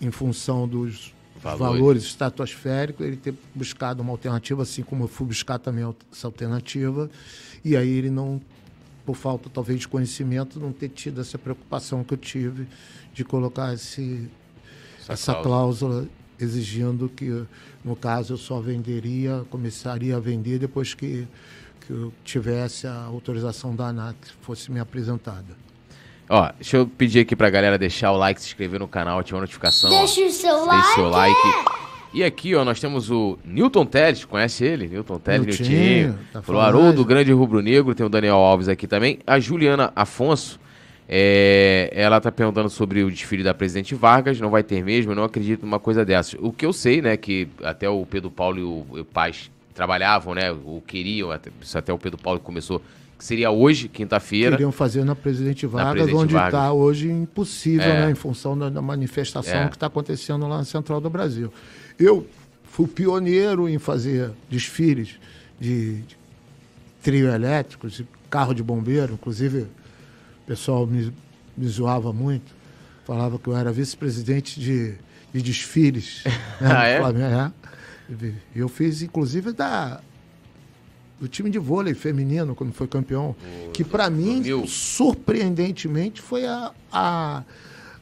[0.00, 1.12] em função dos
[1.42, 1.58] valores.
[1.58, 7.10] valores estratosféricos, ele ter buscado uma alternativa, assim como eu fui buscar também essa alternativa,
[7.64, 8.40] e aí ele não,
[9.04, 12.66] por falta talvez de conhecimento, não ter tido essa preocupação que eu tive
[13.12, 14.28] de colocar esse,
[15.00, 16.02] essa, essa cláusula.
[16.02, 16.08] cláusula
[16.38, 17.44] exigindo que,
[17.84, 21.26] no caso, eu só venderia, começaria a vender depois que
[21.86, 25.64] que eu tivesse a autorização da ANAC fosse me apresentada.
[26.28, 29.38] Ó, deixa eu pedir aqui pra galera deixar o like, se inscrever no canal, ativar
[29.38, 29.90] a notificação.
[29.90, 30.26] Deixa ó.
[30.26, 30.86] o seu like.
[30.86, 31.84] Deixa o like.
[32.14, 34.86] E aqui, ó, nós temos o Newton Teles, conhece ele?
[34.86, 36.18] Newton Teles, Newtinho.
[36.32, 39.18] Tá o Haroldo, grande rubro-negro, tem o Daniel Alves aqui também.
[39.26, 40.60] A Juliana Afonso,
[41.08, 45.16] é, ela tá perguntando sobre o desfile da Presidente Vargas, não vai ter mesmo, eu
[45.16, 46.38] não acredito numa coisa dessas.
[46.40, 50.34] O que eu sei, né, que até o Pedro Paulo e o, o Paz trabalhavam,
[50.34, 50.52] né?
[50.52, 52.80] Ou queriam, até, até o Pedro Paulo começou,
[53.18, 54.52] que seria hoje, quinta-feira.
[54.52, 58.06] Queriam fazer na Presidente Vargas, na Presidente onde está hoje impossível, é.
[58.06, 58.10] né?
[58.10, 59.68] Em função da, da manifestação é.
[59.68, 61.52] que está acontecendo lá na Central do Brasil.
[61.98, 62.26] Eu
[62.64, 65.16] fui pioneiro em fazer desfiles
[65.60, 66.16] de, de
[67.02, 71.12] trio elétricos, de carro de bombeiro, inclusive o pessoal me,
[71.56, 72.52] me zoava muito,
[73.04, 74.94] falava que eu era vice-presidente de,
[75.32, 76.22] de desfiles.
[76.24, 76.32] Né,
[76.74, 76.98] ah, é?
[76.98, 77.52] Flamengo, é?
[78.54, 80.00] Eu fiz, inclusive, da
[81.20, 83.36] do time de vôlei feminino, quando foi campeão.
[83.68, 87.42] O, que para mim, surpreendentemente, foi a, a,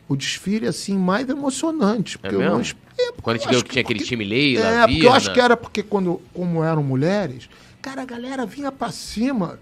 [0.08, 2.18] o desfile assim mais emocionante.
[2.18, 2.54] Porque é mesmo?
[2.54, 5.12] Não, é, quando a gente viu que tinha porque, aquele time Leila, É, porque eu
[5.12, 7.48] acho que era porque quando, como eram mulheres,
[7.80, 9.58] cara, a galera vinha para cima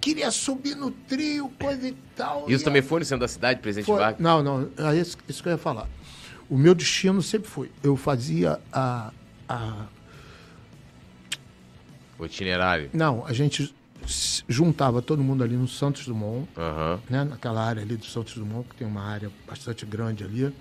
[0.00, 2.44] queria subir no trio, coisa e tal.
[2.46, 4.20] Isso e também foi no centro da cidade, Presidente foi, Vargas?
[4.20, 5.88] Não, não, é isso, isso que eu ia falar.
[6.50, 9.10] O meu destino sempre foi, eu fazia a,
[9.48, 9.86] a
[12.18, 12.90] o itinerário?
[12.92, 13.74] Não, a gente
[14.48, 16.98] juntava todo mundo ali no Santos Dumont, uhum.
[17.08, 20.52] né, naquela área ali do Santos Dumont, que tem uma área bastante grande ali.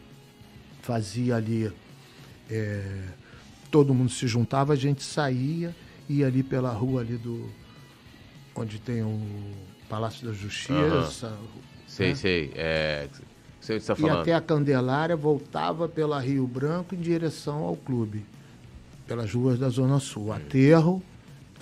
[0.81, 1.71] Fazia ali.
[2.49, 3.03] É,
[3.71, 5.75] todo mundo se juntava, a gente saía,
[6.09, 7.49] ia ali pela rua ali do.
[8.55, 9.21] onde tem o
[9.87, 11.27] Palácio da Justiça.
[11.27, 11.61] Uhum.
[11.87, 12.15] Sei, né?
[12.15, 12.51] sei.
[12.55, 13.07] É,
[13.61, 14.17] sei o que você está falando.
[14.17, 18.25] E até a Candelária voltava pela Rio Branco em direção ao clube.
[19.07, 20.31] Pelas ruas da Zona Sul.
[20.31, 21.03] Aterro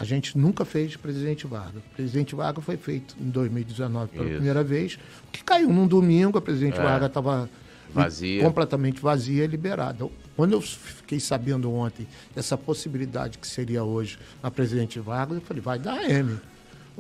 [0.02, 1.84] a gente nunca fez Presidente Vargas.
[1.96, 4.34] Presidente Vargas foi feito em 2019 pela Isso.
[4.34, 4.98] primeira vez,
[5.32, 6.82] que caiu num domingo, a Presidente é.
[6.82, 7.48] Vargas estava
[7.94, 8.42] vazia.
[8.42, 10.10] completamente vazia e liberada.
[10.36, 15.62] Quando eu fiquei sabendo ontem dessa possibilidade que seria hoje a Presidente Vargas, eu falei,
[15.62, 16.40] vai dar M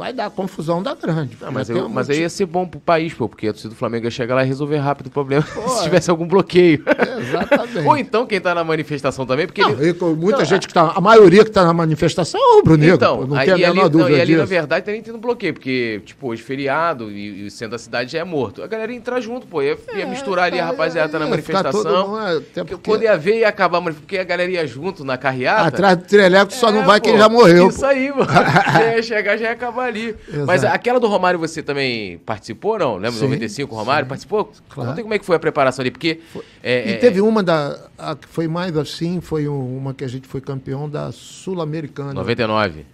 [0.01, 1.37] vai dar confusão da grande.
[1.39, 3.75] Não, mas, eu, mas aí ia ser bom pro país, pô, porque a torcida do
[3.75, 6.83] Flamengo ia chegar lá e resolver rápido o problema pô, se tivesse algum bloqueio.
[7.19, 7.85] Exatamente.
[7.87, 9.61] Ou então quem tá na manifestação também, porque.
[9.61, 9.93] Não, ele...
[10.15, 10.93] muita não, gente que tá.
[10.95, 13.89] A maioria que tá na manifestação é o Bruno Então, não tem a menor ali,
[13.91, 14.09] dúvida.
[14.09, 14.39] Não, e ali, disso.
[14.39, 18.13] na verdade, também tem um bloqueio, porque, tipo, hoje feriado e, e sendo a cidade
[18.13, 18.63] já é morto.
[18.63, 19.61] A galera ia entrar junto, pô.
[19.61, 22.07] Ia, ia é, misturar ali a rapaziada tá na manifestação.
[22.07, 22.89] Mundo, é, porque...
[22.89, 25.67] Quando ia ver, ia acabar, porque a galera ia junto na carreata.
[25.67, 27.69] Atrás do Treleco só não vai pô, quem já morreu.
[27.69, 27.85] Isso pô.
[27.85, 28.31] aí, mano.
[29.11, 30.15] chegar, já ia acabar ali.
[30.45, 32.95] Mas aquela do Romário você também participou, não?
[32.95, 33.11] Lembra?
[33.11, 34.09] Sim, 95, o Romário sim.
[34.09, 34.51] participou?
[34.69, 34.89] Claro.
[34.89, 36.19] Conta como é que foi a preparação ali, porque...
[36.63, 37.80] É, e é, teve uma da...
[37.97, 42.13] A que foi mais assim, foi uma que a gente foi campeão da Sul-Americana.
[42.13, 42.85] 99.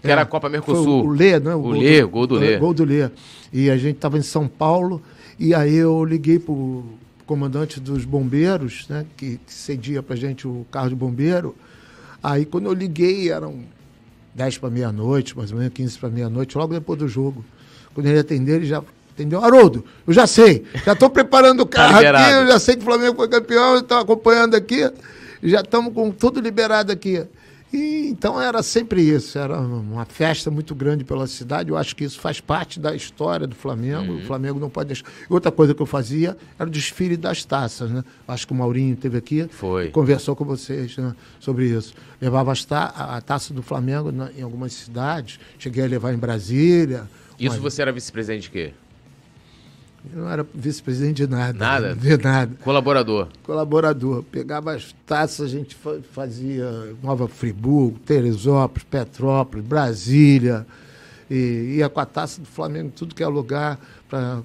[0.00, 1.06] Que é, era a Copa Mercosul.
[1.06, 1.54] o Lê, né?
[1.54, 2.56] O, o Lê, gol do Lê.
[2.58, 3.08] Gol do Lê.
[3.52, 5.00] E a gente estava em São Paulo,
[5.38, 6.84] e aí eu liguei pro
[7.24, 9.06] comandante dos bombeiros, né?
[9.16, 11.54] Que, que cedia pra gente o carro de bombeiro.
[12.22, 13.60] Aí quando eu liguei, eram
[14.34, 17.44] 10 para meia-noite, mais ou menos 15 para meia-noite, logo depois do jogo.
[17.94, 18.82] Quando ele atendeu, ele já
[19.12, 19.44] entendeu.
[19.44, 22.76] Haroldo, eu já sei, já estou preparando o tá carro tá aqui, eu já sei
[22.76, 24.90] que o Flamengo foi campeão, estou acompanhando aqui,
[25.42, 27.22] já estamos com tudo liberado aqui.
[27.72, 31.70] E, então era sempre isso, era uma festa muito grande pela cidade.
[31.70, 34.12] Eu acho que isso faz parte da história do Flamengo.
[34.12, 34.18] Uhum.
[34.18, 35.06] O Flamengo não pode deixar.
[35.28, 38.04] Outra coisa que eu fazia era o desfile das taças, né?
[38.28, 39.88] Acho que o Maurinho teve aqui, Foi.
[39.88, 41.94] conversou com vocês né, sobre isso.
[42.20, 45.40] Levava ta a, taça do Flamengo na, em algumas cidades.
[45.58, 47.08] Cheguei a levar em Brasília.
[47.38, 47.74] Isso mas...
[47.74, 48.72] você era vice-presidente de quê?
[50.10, 51.58] Eu não era vice-presidente de nada.
[51.58, 51.94] Nada?
[51.94, 52.52] De nada.
[52.62, 53.28] Colaborador?
[53.44, 54.22] Colaborador.
[54.24, 55.76] Pegava as taças, a gente
[56.10, 60.66] fazia Nova Friburgo, Teresópolis, Petrópolis, Brasília.
[61.30, 63.78] E ia com a taça do Flamengo, tudo que é lugar.
[64.08, 64.42] Pra,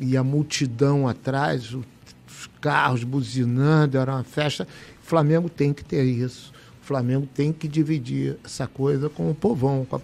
[0.00, 4.66] e a multidão atrás, os carros buzinando, era uma festa.
[5.02, 6.52] O Flamengo tem que ter isso.
[6.82, 10.00] O Flamengo tem que dividir essa coisa com o povão, com a,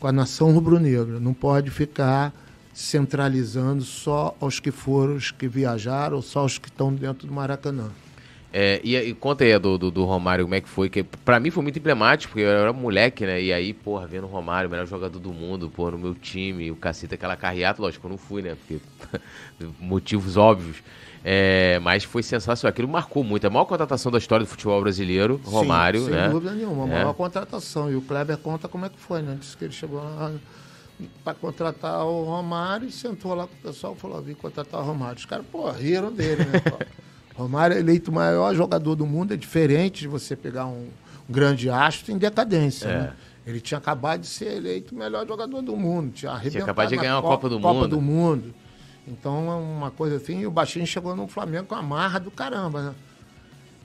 [0.00, 1.20] com a nação rubro-negra.
[1.20, 2.32] Não pode ficar
[2.78, 7.90] centralizando só aos que foram, os que viajaram, só os que estão dentro do Maracanã.
[8.52, 11.40] É, e, e, conta aí do, do, do, Romário, como é que foi, que pra
[11.40, 14.68] mim foi muito emblemático, porque eu era moleque, né, e aí, porra, vendo o Romário,
[14.68, 18.10] o melhor jogador do mundo, porra, no meu time, o cacete, aquela carreata, lógico, eu
[18.12, 18.80] não fui, né, porque
[19.80, 20.76] motivos óbvios,
[21.24, 25.40] é, mas foi sensacional, aquilo marcou muito, a maior contratação da história do futebol brasileiro,
[25.44, 26.28] Romário, Sim, sem né.
[26.28, 27.14] dúvida nenhuma, a maior é.
[27.14, 30.32] contratação, e o Kleber conta como é que foi, né, disse que ele chegou lá
[31.22, 35.16] para contratar o Romário sentou lá com o pessoal e falou: vim contratar o Romário.
[35.16, 36.60] Os caras, pô, riram dele, né?
[37.34, 40.88] Romário é eleito o maior jogador do mundo, é diferente de você pegar um,
[41.28, 42.88] um grande astro em decadência.
[42.88, 42.98] É.
[42.98, 43.12] Né?
[43.46, 46.88] Ele tinha acabado de ser eleito o melhor jogador do mundo, tinha arrebentado tinha acabado
[46.88, 47.88] de ganhar a Copa, do Copa Mundo.
[47.88, 48.54] do Mundo.
[49.06, 52.30] Então é uma coisa assim, e o Baixinho chegou no Flamengo com a marra do
[52.30, 52.94] caramba, né?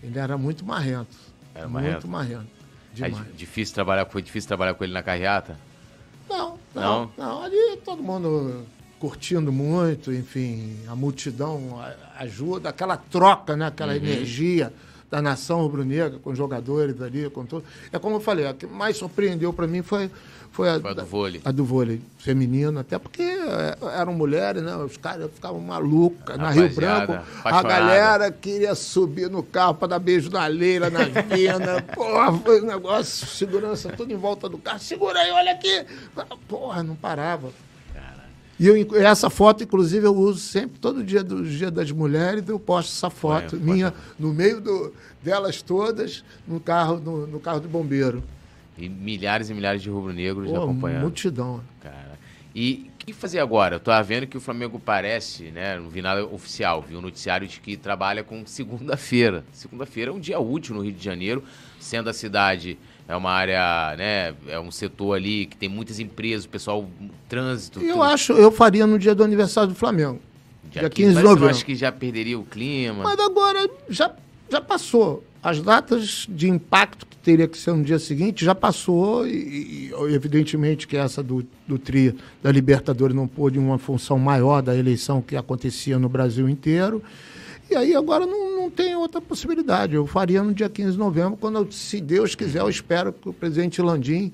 [0.01, 1.15] Ele era muito marrento.
[1.55, 2.47] Era muito marrento.
[2.99, 5.57] É difícil trabalhar, foi difícil trabalhar com ele na carreata?
[6.29, 7.43] Não, não, não.
[7.43, 8.65] Ali todo mundo
[8.99, 11.77] curtindo muito, enfim, a multidão
[12.17, 13.67] ajuda, aquela troca, né?
[13.67, 13.97] aquela uhum.
[13.97, 14.71] energia
[15.11, 17.65] da nação rubro-negra com os jogadores ali, com tudo.
[17.91, 20.09] É como eu falei, a que mais surpreendeu para mim foi
[20.53, 21.41] foi a, Foi a do vôlei.
[21.43, 24.75] A do vôlei feminino, até porque é, eram mulheres, né?
[24.75, 26.37] Os caras ficavam malucos.
[26.37, 31.05] Na Rio Branco, a galera queria subir no carro para dar beijo na leira, na
[31.05, 31.81] venda.
[31.95, 34.77] Porra, foi um negócio, segurança tudo em volta do carro.
[34.77, 35.85] Segura aí, olha aqui.
[36.47, 37.51] Porra, não parava.
[38.59, 42.59] E eu, essa foto, inclusive, eu uso sempre, todo dia do Dia das Mulheres, eu
[42.59, 44.93] posto essa foto Ué, minha no meio do,
[45.23, 48.23] delas todas, no carro, no, no carro do bombeiro.
[48.77, 51.01] E milhares e milhares de rubro-negros acompanhando.
[51.01, 51.61] Multidão.
[51.81, 52.13] Cara.
[52.55, 53.75] E o que fazer agora?
[53.75, 55.77] Eu tô vendo que o Flamengo parece, né?
[55.77, 59.43] Não vi nada oficial, vi um noticiário de que trabalha com segunda-feira.
[59.51, 61.43] Segunda-feira é um dia útil no Rio de Janeiro,
[61.79, 62.77] sendo a cidade
[63.07, 64.33] é uma área, né?
[64.47, 66.87] É um setor ali que tem muitas empresas, o pessoal,
[67.27, 67.79] trânsito.
[67.81, 68.03] Eu tudo.
[68.03, 70.19] acho, eu faria no dia do aniversário do Flamengo.
[70.71, 71.49] Dia, dia 15 de novembro.
[71.49, 73.03] acho que já perderia o clima.
[73.03, 74.11] Mas agora já,
[74.49, 75.23] já passou.
[75.43, 79.91] As datas de impacto que teria que ser no dia seguinte já passou e, e
[80.13, 85.21] evidentemente que essa do, do TRI da Libertadores não pôde uma função maior da eleição
[85.21, 87.03] que acontecia no Brasil inteiro.
[87.69, 89.95] E aí agora não, não tem outra possibilidade.
[89.95, 93.33] Eu faria no dia 15 de novembro, quando, se Deus quiser, eu espero que o
[93.33, 94.31] presidente Landim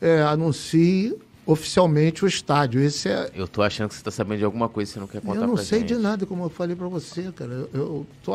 [0.00, 2.80] é, anuncie oficialmente o estádio.
[2.80, 3.30] Esse é...
[3.34, 5.40] Eu tô achando que você está sabendo de alguma coisa que você não quer contar
[5.40, 5.94] Eu não sei gente.
[5.94, 7.52] de nada, como eu falei para você, cara.
[7.52, 8.32] Eu, eu tô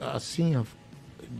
[0.00, 0.56] assim,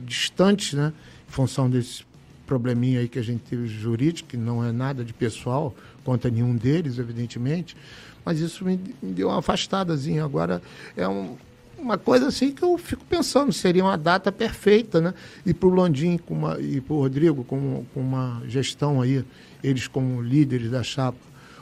[0.04, 0.92] distante, né?
[1.28, 2.04] Em função desse
[2.46, 6.56] probleminha aí que a gente teve jurídico, que não é nada de pessoal contra nenhum
[6.56, 7.76] deles, evidentemente.
[8.24, 10.24] Mas isso me, me deu uma afastadazinha.
[10.24, 10.60] Agora
[10.96, 11.36] é um,
[11.78, 15.14] uma coisa assim que eu fico pensando, seria uma data perfeita, né?
[15.46, 19.24] E para o Landim com uma, e para o Rodrigo com, com uma gestão aí,
[19.62, 21.18] eles como líderes da chapa,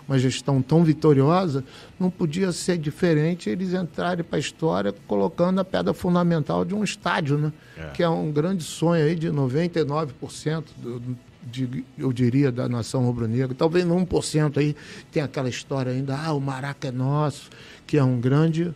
[0.08, 1.62] uma gestão tão vitoriosa,
[2.00, 6.82] não podia ser diferente eles entrarem para a história colocando a pedra fundamental de um
[6.82, 7.52] estádio, né?
[7.76, 7.90] É.
[7.90, 11.02] Que é um grande sonho aí de 99% do,
[11.42, 13.54] de, eu diria, da nação rubro-negra.
[13.54, 14.74] Talvez 1% aí
[15.12, 17.50] tem aquela história ainda, ah, o Maraca é nosso,
[17.86, 18.74] que é um grande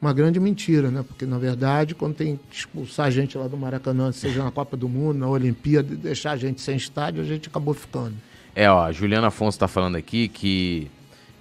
[0.00, 1.04] uma grande mentira, né?
[1.06, 4.76] Porque, na verdade, quando tem que expulsar a gente lá do Maracanã, seja na Copa
[4.76, 8.16] do Mundo, na Olimpíada, deixar a gente sem estádio, a gente acabou ficando.
[8.54, 10.90] É, ó, a Juliana Afonso está falando aqui que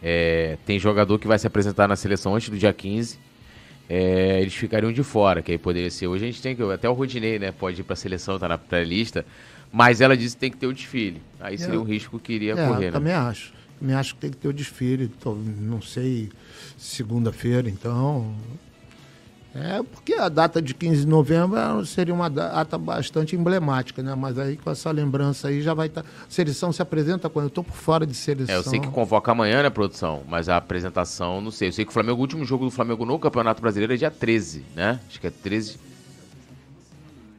[0.02, 3.20] é, tem jogador que vai se apresentar na seleção antes do dia 15.
[3.90, 6.08] É, eles ficariam de fora, que aí poderia ser.
[6.08, 6.64] Hoje a gente tem que.
[6.64, 7.52] Até o Rodinei, né?
[7.52, 9.26] Pode ir para a seleção, tá na pré-lista.
[9.72, 11.22] Mas ela disse que tem que ter o desfile.
[11.40, 12.92] Aí seria um risco que iria é, correr, né?
[12.92, 13.54] Também acho.
[13.80, 15.08] Também acho que tem que ter o desfile.
[15.08, 16.30] Tô, não sei
[16.78, 18.34] segunda-feira, então.
[19.54, 24.16] É, porque a data de 15 de novembro seria uma data bastante emblemática, né?
[24.16, 26.04] Mas aí com essa lembrança aí já vai estar.
[26.04, 26.10] Tá...
[26.30, 27.46] Seleção se apresenta quando?
[27.46, 28.56] Eu estou por fora de seleção.
[28.56, 30.24] É, eu sei que convoca amanhã, né, produção?
[30.26, 31.68] Mas a apresentação, não sei.
[31.68, 34.10] Eu sei que o Flamengo, o último jogo do Flamengo no Campeonato Brasileiro é dia
[34.10, 35.02] 13, né?
[35.10, 35.78] Acho que é 13.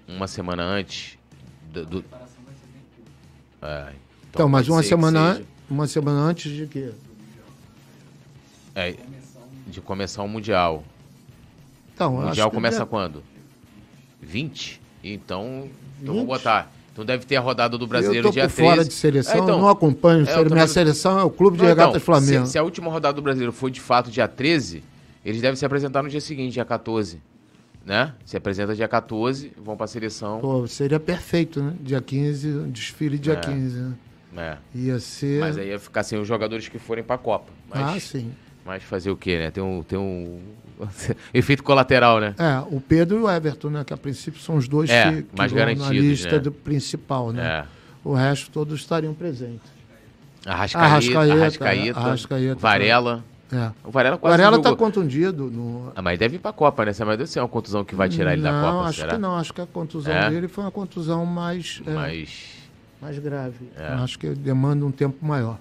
[0.07, 1.17] Uma semana antes.
[1.73, 2.05] Do, do...
[3.63, 3.95] É, então,
[4.35, 5.41] então mas uma semana,
[5.71, 6.91] uma semana antes de quê?
[8.75, 8.97] É,
[9.67, 10.85] de começar o Mundial.
[11.95, 13.23] Então, o Mundial começa quando?
[14.21, 14.81] 20?
[15.03, 15.69] Então,
[16.01, 16.71] então vou botar.
[16.93, 18.63] Então deve ter a rodada do Brasileiro dia 13.
[18.63, 20.29] fora de seleção, é, então, não acompanho.
[20.29, 22.47] É, minha seleção é o Clube de Regatas então, Flamengo.
[22.47, 24.85] Se, se, a última rodada do Brasileiro foi de fato dia 13,
[25.25, 27.19] eles devem se apresentar no dia seguinte, dia 14.
[27.85, 28.15] Né?
[28.25, 30.39] Se apresenta dia 14, vão para a seleção.
[30.41, 31.75] Pô, seria perfeito, né?
[31.81, 33.37] Dia 15, desfile dia é.
[33.37, 33.95] 15, né?
[34.37, 34.59] É.
[34.75, 35.41] Ia ser.
[35.41, 37.53] Mas aí ia ficar sem os jogadores que forem para a Copa.
[37.69, 37.97] Mas...
[37.97, 38.33] Ah, sim.
[38.65, 39.51] Mas fazer o quê, né?
[39.51, 40.41] Tem um, tem um
[41.35, 42.35] efeito colateral, né?
[42.39, 43.85] É, o Pedro e o Everton, né?
[43.85, 46.39] Que a princípio são os dois é, que, que mais garantidos, na lista né?
[46.39, 47.45] do principal, né?
[47.45, 47.65] É.
[48.05, 49.71] O resto todos estariam presentes.
[50.45, 53.25] Arrascaeta, Arrascaeta, Arrascaeta, Arrascaeta Varela.
[53.53, 53.71] É.
[53.85, 55.51] O Varela quase Varela está contundido.
[55.51, 55.93] No...
[55.95, 56.93] Ah, mas deve ir para a Copa, né?
[57.01, 59.13] Mas deve ser uma contusão que vai tirar ele não, da Copa, Não, acho será?
[59.13, 59.37] que não.
[59.37, 60.31] Acho que a contusão é?
[60.31, 61.83] dele foi uma contusão mais...
[61.87, 62.49] É, mais...
[63.01, 63.69] mais grave.
[63.77, 63.89] É.
[63.89, 65.59] Acho que demanda um tempo maior.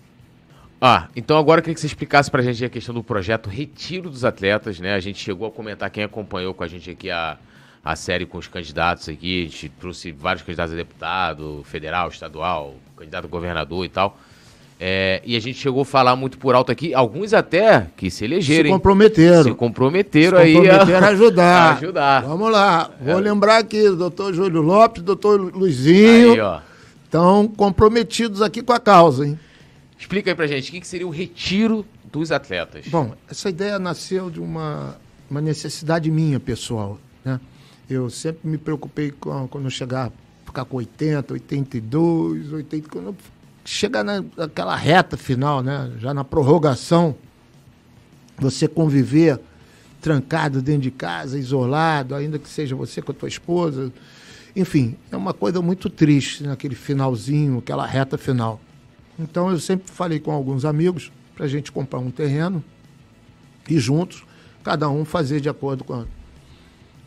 [0.84, 4.10] Ah, então agora eu queria que você explicasse pra gente a questão do projeto Retiro
[4.10, 4.96] dos Atletas, né?
[4.96, 7.38] A gente chegou a comentar, quem acompanhou com a gente aqui a,
[7.86, 12.74] a série com os candidatos aqui, a gente trouxe vários candidatos a deputado, federal, estadual,
[12.98, 14.18] candidato a governador e tal.
[14.80, 18.26] É, e a gente chegou a falar muito por alto aqui, alguns até que se
[18.26, 18.64] elegeram.
[18.64, 19.44] Se comprometeram.
[19.44, 20.54] Se comprometeram se aí.
[20.56, 21.62] Comprometeram a ajudar.
[21.62, 22.22] a ajudar.
[22.24, 22.90] Vamos lá.
[23.00, 23.22] Vou é.
[23.22, 26.34] lembrar aqui, doutor Júlio Lopes, doutor Luizinho.
[26.34, 26.60] Aí, ó.
[27.04, 29.38] Estão comprometidos aqui com a causa, hein?
[30.02, 32.88] Explica aí pra gente, o que, seria o retiro dos atletas?
[32.88, 34.98] Bom, essa ideia nasceu de uma,
[35.30, 37.00] uma necessidade minha, pessoal.
[37.24, 37.40] Né?
[37.88, 40.12] Eu sempre me preocupei com, quando eu chegar,
[40.44, 43.16] ficar com 80, 82, 80, quando eu
[43.64, 45.92] chegar naquela reta final, né?
[46.00, 47.16] já na prorrogação,
[48.40, 49.40] você conviver
[50.02, 53.94] trancado dentro de casa, isolado, ainda que seja você com a tua esposa.
[54.56, 58.60] Enfim, é uma coisa muito triste naquele finalzinho, aquela reta final.
[59.22, 62.64] Então eu sempre falei com alguns amigos para a gente comprar um terreno
[63.70, 64.24] e juntos,
[64.64, 66.06] cada um fazer de acordo com, a,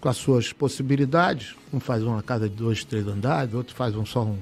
[0.00, 1.56] com as suas possibilidades.
[1.72, 4.38] Um faz uma casa de dois, três andares, outro faz um, só um,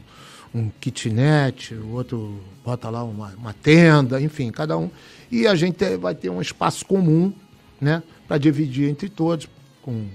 [0.55, 4.91] um kitnet, o outro bota lá uma, uma, tenda, enfim, cada um.
[5.31, 7.33] E a gente vai ter um espaço comum,
[7.81, 9.49] né, para dividir entre todos,
[9.81, 10.07] com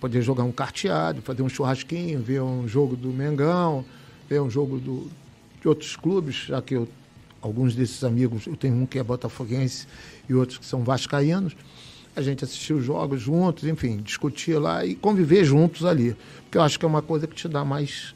[0.00, 3.84] poder jogar um carteado, fazer um churrasquinho, ver um jogo do Mengão,
[4.28, 5.10] ver um jogo do,
[5.60, 6.88] de outros clubes, já que eu,
[7.40, 9.86] alguns desses amigos, eu tenho um que é botafoguense
[10.28, 11.56] e outros que são vascaínos,
[12.14, 16.16] a gente assistiu jogos juntos, enfim, discutir lá e conviver juntos ali.
[16.42, 18.14] Porque eu acho que é uma coisa que te dá mais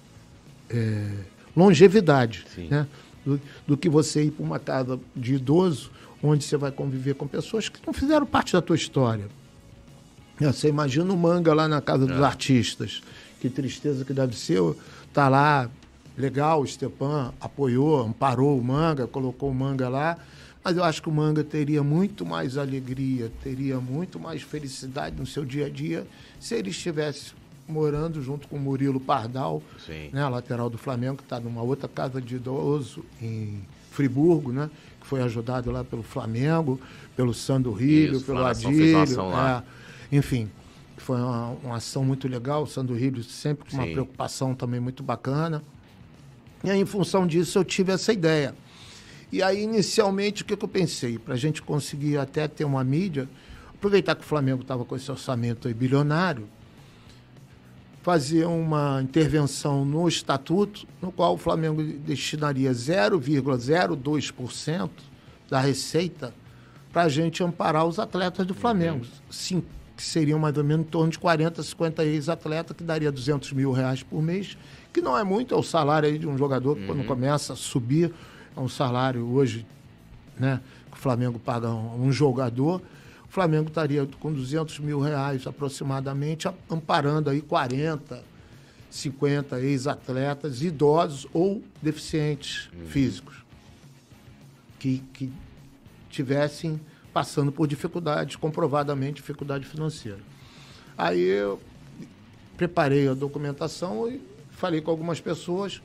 [0.69, 1.09] é,
[1.57, 2.87] longevidade, né?
[3.25, 7.29] Do, do, que você ir para uma casa de idoso, onde você vai conviver com
[7.29, 9.27] pessoas que não fizeram parte da tua história.
[10.41, 12.25] Você imagina o manga lá na casa dos é.
[12.25, 13.01] artistas.
[13.41, 14.61] Que tristeza que deve ser.
[15.13, 15.71] Tá lá,
[16.17, 20.19] legal, o Stepan apoiou, amparou o manga, colocou o manga lá.
[20.65, 25.27] Mas eu acho que o manga teria muito mais alegria, teria muito mais felicidade no
[25.27, 26.07] seu dia a dia
[26.39, 27.33] se ele estivesse
[27.69, 29.63] morando junto com o Murilo Pardal,
[30.13, 33.61] né, lateral do Flamengo, que está numa outra casa de idoso em
[33.91, 34.71] Friburgo, né,
[35.01, 36.81] que foi ajudado lá pelo Flamengo,
[37.17, 38.99] pelo Sandro Rilho, pelo Adílio.
[38.99, 39.63] É,
[40.17, 40.49] enfim,
[40.97, 42.63] foi uma, uma, ação muito legal.
[42.63, 45.63] O Sandro Rilho sempre com uma preocupação também muito bacana.
[46.65, 48.55] E aí, em função disso, eu tive essa ideia.
[49.33, 51.19] E aí, inicialmente, o que, que eu pensei?
[51.19, 53.29] Para a gente conseguir até ter uma mídia,
[53.75, 56.49] aproveitar que o Flamengo estava com esse orçamento aí bilionário,
[58.03, 64.91] fazer uma intervenção no estatuto, no qual o Flamengo destinaria 0,02%
[65.49, 66.33] da receita
[66.93, 69.05] para a gente amparar os atletas do Flamengo.
[69.31, 69.65] Sim,
[70.03, 73.71] que seriam mais ou menos em torno de 40, 50 ex-atletas, que daria 200 mil
[73.71, 74.59] reais por mês,
[74.93, 76.89] que não é muito, é o salário aí de um jogador que uhum.
[76.89, 78.13] quando começa a subir,
[78.57, 79.65] é um salário hoje,
[80.37, 80.61] né,
[80.91, 82.83] que o Flamengo paga um, um jogador,
[83.25, 88.25] o Flamengo estaria com 200 mil reais aproximadamente, amparando aí 40,
[88.91, 92.87] 50 ex-atletas idosos ou deficientes uhum.
[92.87, 93.37] físicos
[94.81, 95.33] que, que
[96.11, 96.81] tivessem
[97.13, 100.21] passando por dificuldades, comprovadamente dificuldade financeira.
[100.97, 101.61] Aí eu
[102.57, 104.21] preparei a documentação e
[104.51, 105.83] falei com algumas pessoas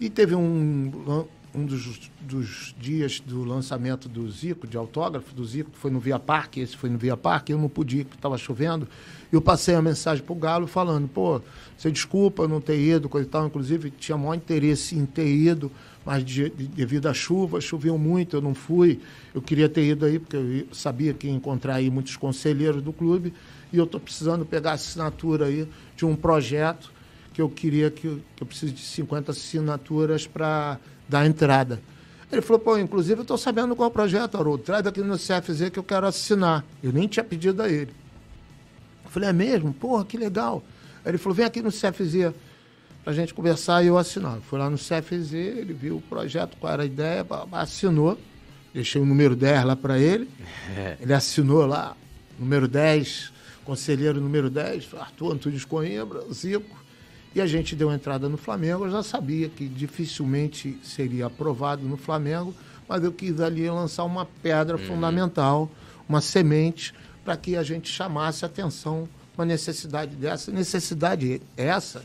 [0.00, 5.70] e teve um, um dos, dos dias do lançamento do Zico, de autógrafo do Zico,
[5.74, 8.36] foi no Via Parque, esse foi no Via Parque, eu não pude ir porque estava
[8.36, 8.88] chovendo,
[9.32, 11.40] e eu passei a mensagem para o Galo falando, pô,
[11.76, 15.70] você desculpa não ter ido, coisa e tal, inclusive tinha maior interesse em ter ido,
[16.04, 19.00] mas de, de, devido à chuva, choveu muito, eu não fui.
[19.34, 22.92] Eu queria ter ido aí, porque eu sabia que ia encontrar aí muitos conselheiros do
[22.92, 23.32] clube,
[23.72, 26.92] e eu estou precisando pegar assinatura aí de um projeto
[27.32, 30.78] que eu queria que, que eu preciso de 50 assinaturas para
[31.08, 31.80] dar entrada.
[32.30, 34.62] Ele falou, pô, inclusive eu estou sabendo qual é o projeto, Haroldo.
[34.62, 36.64] Traz aqui no CFZ que eu quero assinar.
[36.82, 37.92] Eu nem tinha pedido a ele.
[39.04, 39.72] Eu falei, é mesmo?
[39.72, 40.62] Porra, que legal.
[41.04, 42.32] Ele falou, vem aqui no CFZ
[43.04, 44.38] para a gente conversar e eu assinar.
[44.40, 48.18] Fui lá no CFZ, ele viu o projeto, qual era a ideia, assinou.
[48.72, 50.28] Deixei o número 10 lá para ele.
[50.74, 50.96] É.
[50.98, 51.94] Ele assinou lá,
[52.38, 53.30] número 10,
[53.64, 56.82] conselheiro número 10, Arthur Antunes Coimbra, Zico.
[57.34, 58.86] E a gente deu entrada no Flamengo.
[58.86, 62.54] Eu já sabia que dificilmente seria aprovado no Flamengo,
[62.88, 64.86] mas eu quis ali lançar uma pedra uhum.
[64.86, 65.70] fundamental,
[66.08, 69.06] uma semente, para que a gente chamasse atenção
[69.36, 70.50] uma necessidade dessa.
[70.50, 72.02] Necessidade essa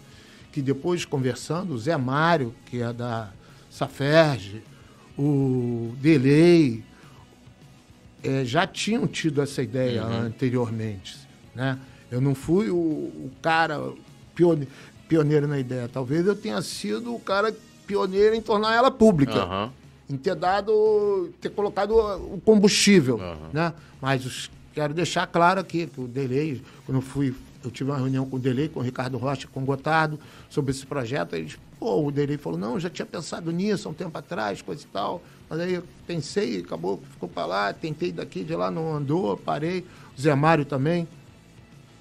[0.60, 3.30] que depois conversando, o Zé Mário, que é da
[3.72, 4.61] Saferge,
[5.18, 6.84] o Delay,
[8.22, 10.19] é, já tinham tido essa ideia uhum.
[10.23, 11.18] anteriormente.
[11.56, 11.80] Né?
[12.11, 13.94] Eu não fui o, o cara
[14.36, 14.69] pioneiro,
[15.07, 15.88] pioneiro na ideia.
[15.88, 17.56] Talvez eu tenha sido o cara
[17.88, 19.45] pioneiro em tornar ela pública.
[19.45, 19.69] Uhum.
[20.10, 23.15] Em ter dado, ter colocado o combustível.
[23.15, 23.49] Uhum.
[23.53, 23.73] Né?
[24.02, 27.34] Mas os, quero deixar claro aqui que o Delay, quando eu fui
[27.64, 30.19] eu tive uma reunião com o Delei, com o Ricardo Rocha, com o Gotardo,
[30.49, 31.36] sobre esse projeto.
[31.36, 34.84] Eles, pô, o Delei falou, não, já tinha pensado nisso há um tempo atrás, coisa
[34.84, 35.22] e tal.
[35.49, 39.86] Mas aí eu pensei, acabou, ficou para lá, tentei daqui, de lá, não andou, parei.
[40.18, 41.07] O Zé Mário também.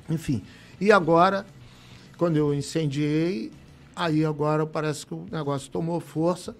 [0.09, 0.43] Enfim.
[0.81, 1.45] E agora,
[2.17, 3.51] quando eu incendiei,
[3.97, 6.55] aí agora parece que o negócio tomou força.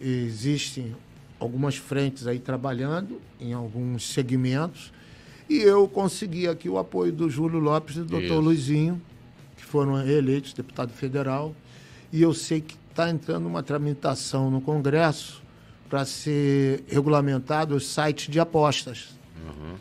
[0.00, 0.94] Existem
[1.40, 4.92] algumas frentes aí trabalhando em alguns segmentos
[5.48, 9.00] e eu consegui aqui o apoio do Júlio Lopes e do doutor Luizinho,
[9.56, 11.54] que foram reeleitos deputado federal.
[12.12, 15.42] E eu sei que está entrando uma tramitação no Congresso
[15.88, 19.16] para ser regulamentado o site de apostas.
[19.46, 19.76] Uhum.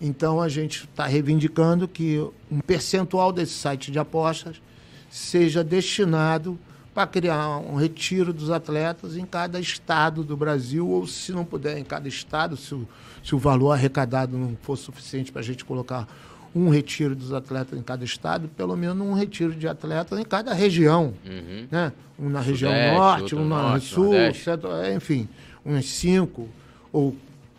[0.00, 2.18] Então a gente está reivindicando que
[2.50, 4.60] um percentual desse site de apostas
[5.08, 6.58] seja destinado
[6.92, 11.76] para criar um retiro dos atletas em cada estado do Brasil, ou se não puder,
[11.76, 12.86] em cada estado, se o,
[13.24, 16.06] se o valor arrecadado não for suficiente para a gente colocar
[16.54, 20.52] um retiro dos atletas em cada estado, pelo menos um retiro de atletas em cada
[20.52, 21.14] região.
[21.24, 21.66] Uhum.
[21.70, 21.92] Né?
[22.18, 25.28] Um na região Sudeste, norte, um na norte, sul, centro, é, enfim,
[25.64, 26.48] uns cinco
[26.92, 27.16] ou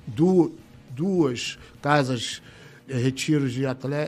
[0.08, 0.54] du
[0.92, 2.42] duas casas,
[2.88, 3.64] é, retiros de,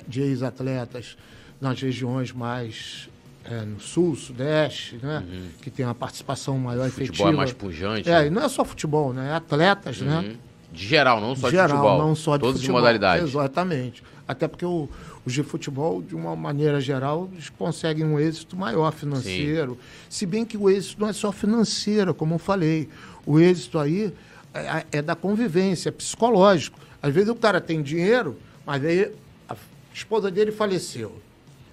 [0.08, 1.18] de ex-atletas
[1.60, 3.10] nas regiões mais
[3.44, 5.24] é, no sul, sudeste, né?
[5.28, 5.48] Uhum.
[5.62, 7.18] Que tem uma participação maior futebol efetiva.
[7.18, 8.10] Futebol é mais pujante.
[8.10, 8.28] É, né?
[8.28, 9.32] e não é só futebol, né?
[9.32, 10.16] É atletas, né?
[10.16, 10.22] uhum.
[10.22, 10.36] né?
[10.72, 12.00] De geral, não só de, geral, de futebol.
[12.00, 12.78] não só de Todas futebol.
[12.78, 13.30] as modalidades.
[13.30, 14.04] Exatamente.
[14.28, 14.90] Até porque o,
[15.26, 19.74] os de futebol, de uma maneira geral, eles conseguem um êxito maior financeiro.
[19.74, 20.08] Sim.
[20.10, 22.90] Se bem que o êxito não é só financeiro, como eu falei.
[23.26, 24.14] O êxito aí
[24.54, 26.78] é, é da convivência, é psicológico.
[27.02, 29.12] Às vezes o cara tem dinheiro, mas aí
[29.48, 29.56] a
[29.94, 31.16] esposa dele faleceu.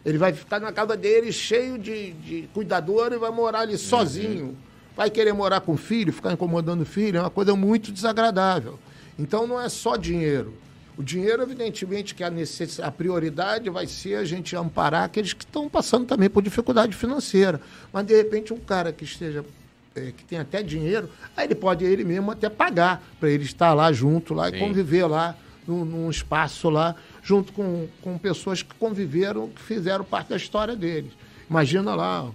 [0.04, 4.56] Ele vai ficar na casa dele cheio de, de cuidador e vai morar ali sozinho.
[4.96, 8.78] Vai querer morar com o filho, ficar incomodando o filho, é uma coisa muito desagradável.
[9.18, 10.54] Então não é só dinheiro.
[10.96, 12.78] O dinheiro, evidentemente, que a, necess...
[12.78, 17.60] a prioridade vai ser a gente amparar aqueles que estão passando também por dificuldade financeira.
[17.92, 19.44] Mas, de repente, um cara que esteja
[19.96, 23.72] é, que tem até dinheiro, aí ele pode ele mesmo até pagar para ele estar
[23.74, 24.56] lá junto lá Sim.
[24.56, 30.04] e conviver lá num, num, espaço lá, junto com, com pessoas que conviveram, que fizeram
[30.04, 31.12] parte da história deles.
[31.48, 32.28] Imagina lá,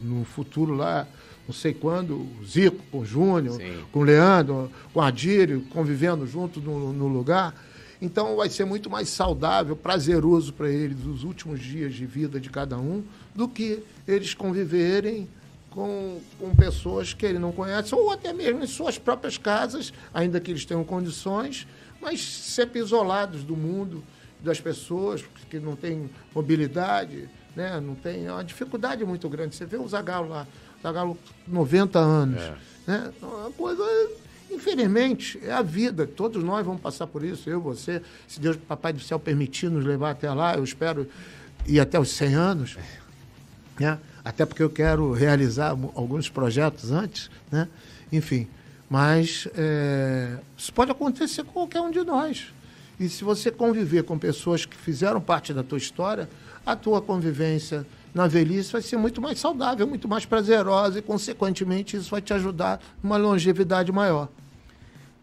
[0.00, 1.06] no futuro lá,
[1.50, 3.84] não sei quando, o Zico com o Júnior, Sim.
[3.90, 7.52] com o Leandro, com o Adírio, convivendo junto no, no lugar.
[8.00, 12.48] Então vai ser muito mais saudável, prazeroso para eles os últimos dias de vida de
[12.48, 13.02] cada um,
[13.34, 15.28] do que eles conviverem
[15.70, 20.40] com, com pessoas que ele não conhece, ou até mesmo em suas próprias casas, ainda
[20.40, 21.66] que eles tenham condições,
[22.00, 24.04] mas sempre isolados do mundo,
[24.40, 27.80] das pessoas, que não têm mobilidade, né?
[27.80, 29.54] não tem é uma dificuldade muito grande.
[29.54, 30.46] Você vê o Zagalo lá,
[30.82, 31.16] Zagalo
[31.46, 32.40] 90 anos.
[32.40, 32.54] É.
[32.86, 33.12] Né?
[33.22, 33.84] Uma coisa
[34.50, 36.06] Infelizmente, é a vida.
[36.06, 38.02] Todos nós vamos passar por isso, eu, você.
[38.26, 41.08] Se Deus, Papai do Céu, permitir nos levar até lá, eu espero
[41.66, 42.78] ir até os 100 anos.
[43.78, 43.98] Né?
[44.24, 47.68] Até porque eu quero realizar alguns projetos antes, né?
[48.12, 48.48] Enfim,
[48.88, 52.52] mas é, isso pode acontecer com qualquer um de nós.
[52.98, 56.28] E se você conviver com pessoas que fizeram parte da tua história,
[56.66, 61.96] a tua convivência na velhice vai ser muito mais saudável, muito mais prazerosa e, consequentemente,
[61.96, 64.28] isso vai te ajudar numa longevidade maior.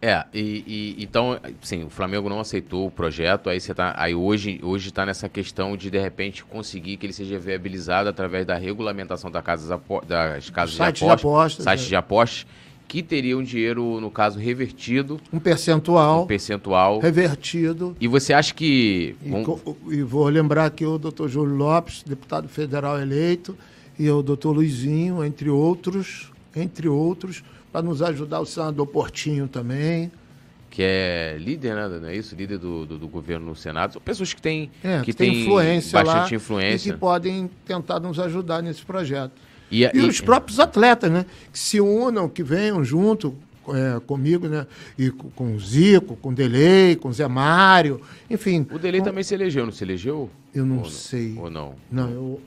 [0.00, 4.14] É, e, e, então, sim, o Flamengo não aceitou o projeto, aí você tá, aí
[4.14, 8.54] hoje hoje está nessa questão de de repente conseguir que ele seja viabilizado através da
[8.54, 9.68] regulamentação da casas,
[10.06, 11.88] das casas de apostas, de apostas, sites é.
[11.88, 12.46] de apostas,
[12.88, 17.94] que teriam dinheiro no caso revertido, um percentual, um percentual revertido.
[18.00, 21.28] E você acha que e, e vou lembrar aqui o Dr.
[21.28, 23.56] Júlio Lopes, deputado federal eleito,
[23.98, 24.48] e o Dr.
[24.48, 30.10] Luizinho, entre outros, entre outros para nos ajudar o senador Portinho também.
[30.70, 31.88] Que é líder, né?
[32.00, 32.34] Não é isso?
[32.34, 33.94] Líder do, do, do governo no Senado.
[33.94, 36.88] São pessoas que têm, é, que, que têm influência bastante lá influência.
[36.88, 39.32] E que podem tentar nos ajudar nesse projeto.
[39.70, 41.26] E, e, e os próprios atletas, né?
[41.52, 43.34] Que se unam, que venham junto
[43.68, 44.66] é, comigo, né?
[44.98, 48.00] E com, o Zico, com o Delei, com o Zé Mário,
[48.30, 48.66] enfim.
[48.70, 49.06] O Delei com...
[49.06, 50.30] também se elegeu, não se elegeu?
[50.54, 51.36] Eu não ou sei.
[51.36, 51.74] Ou não?
[51.90, 52.40] Não, eu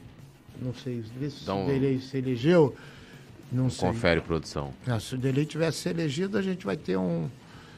[0.61, 1.03] não sei.
[1.03, 1.65] Se então...
[1.65, 2.76] o Delei se elegeu.
[3.52, 3.88] Não sei.
[3.88, 4.73] Confere, produção.
[4.88, 7.27] Ah, se o Delei tivesse elegido, a gente vai ter um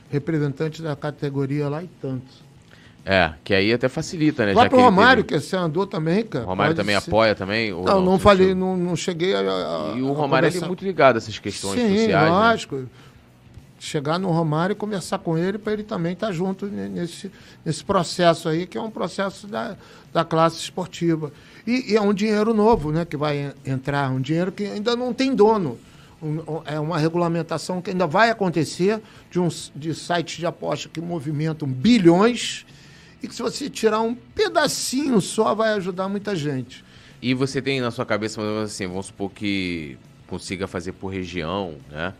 [0.09, 2.43] representante da categoria lá e tantos.
[3.05, 4.53] É, que aí até facilita, né?
[4.53, 5.41] O próprio Romário, teve...
[5.41, 6.45] que você andou também, cara.
[6.45, 7.09] O Romário também ser...
[7.09, 7.71] apoia também?
[7.71, 11.15] não, não, não falei, não, não cheguei a, a E o Romário é muito ligado
[11.15, 12.25] a essas questões Sim, sociais.
[12.25, 12.29] Né?
[12.29, 12.75] lógico.
[12.77, 12.85] Né?
[13.77, 17.29] Chegar no Romário e conversar com ele para ele também estar tá junto nesse,
[17.65, 19.75] nesse processo aí, que é um processo da,
[20.13, 21.33] da classe esportiva.
[21.67, 25.13] E, e, é um dinheiro novo né, que vai entrar, um dinheiro que ainda não
[25.13, 25.77] tem dono.
[26.65, 31.67] É uma regulamentação que ainda vai acontecer de, um, de sites de aposta que movimentam
[31.67, 32.65] bilhões
[33.23, 36.83] e que se você tirar um pedacinho só vai ajudar muita gente.
[37.21, 39.97] E você tem na sua cabeça, assim, vamos supor que
[40.27, 42.13] consiga fazer por região, né?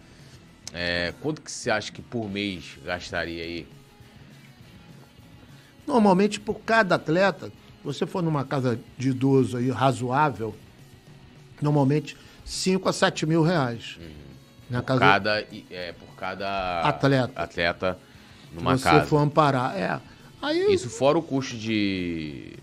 [0.72, 3.68] É, quanto que você acha que por mês gastaria aí?
[5.86, 7.52] Normalmente, por cada atleta,
[7.84, 10.56] você for numa casa de idoso aí razoável,
[11.62, 12.16] normalmente
[12.46, 13.98] 5 a 7 mil reais.
[14.00, 14.10] Uhum.
[14.70, 15.00] Na por, casa...
[15.02, 15.40] cada,
[15.70, 18.00] é, por cada atleta, atleta
[18.54, 19.02] numa Se casa.
[19.02, 19.78] você for amparar.
[19.78, 20.13] É.
[20.44, 20.74] Aí...
[20.74, 22.54] Isso fora o custo de.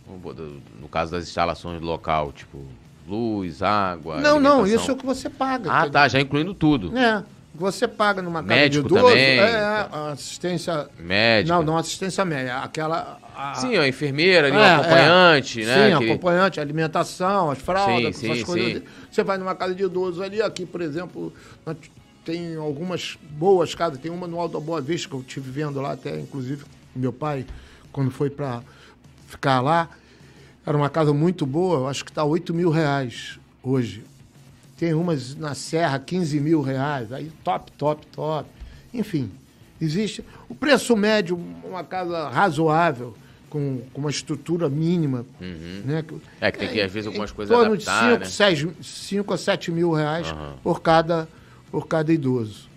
[0.79, 2.63] No caso das instalações do local, tipo
[3.09, 4.21] luz, água.
[4.21, 5.73] Não, não, isso é o que você paga.
[5.73, 6.97] Ah, tá, já incluindo tudo.
[6.97, 7.25] É.
[7.53, 9.39] Você paga numa casa Médico de idoso, também.
[9.39, 11.55] é, assistência médica.
[11.55, 13.55] Não, não assistência médica, aquela a...
[13.55, 15.67] Sim, a enfermeira, ali, é, o acompanhante, é.
[15.67, 15.75] né?
[15.75, 16.13] Sim, Aquele...
[16.13, 18.73] acompanhante, alimentação, as fraldas, sim, essas sim, coisas.
[18.75, 18.89] Sim.
[19.11, 21.33] Você vai numa casa de idoso ali, aqui, por exemplo,
[22.25, 25.81] tem algumas boas casas, tem uma no Alto da Boa Vista que eu estive vendo
[25.81, 27.45] lá até, inclusive, meu pai,
[27.93, 28.63] quando foi para
[29.29, 29.89] ficar lá,
[30.67, 34.05] era uma casa muito boa, acho que está 8 mil reais hoje.
[34.77, 38.49] Tem umas na Serra, 15 mil reais, aí top, top, top.
[38.93, 39.31] Enfim,
[39.81, 40.25] existe.
[40.49, 43.15] O preço médio, uma casa razoável,
[43.51, 45.27] com, com uma estrutura mínima.
[45.41, 45.83] Uhum.
[45.85, 46.05] Né?
[46.41, 48.29] É que tem que, às vezes, algumas coisas torno adaptar, de
[48.83, 49.35] 5 né?
[49.35, 50.55] a 7 mil reais Aham.
[50.63, 51.29] por, cada,
[51.71, 52.69] por cada idoso.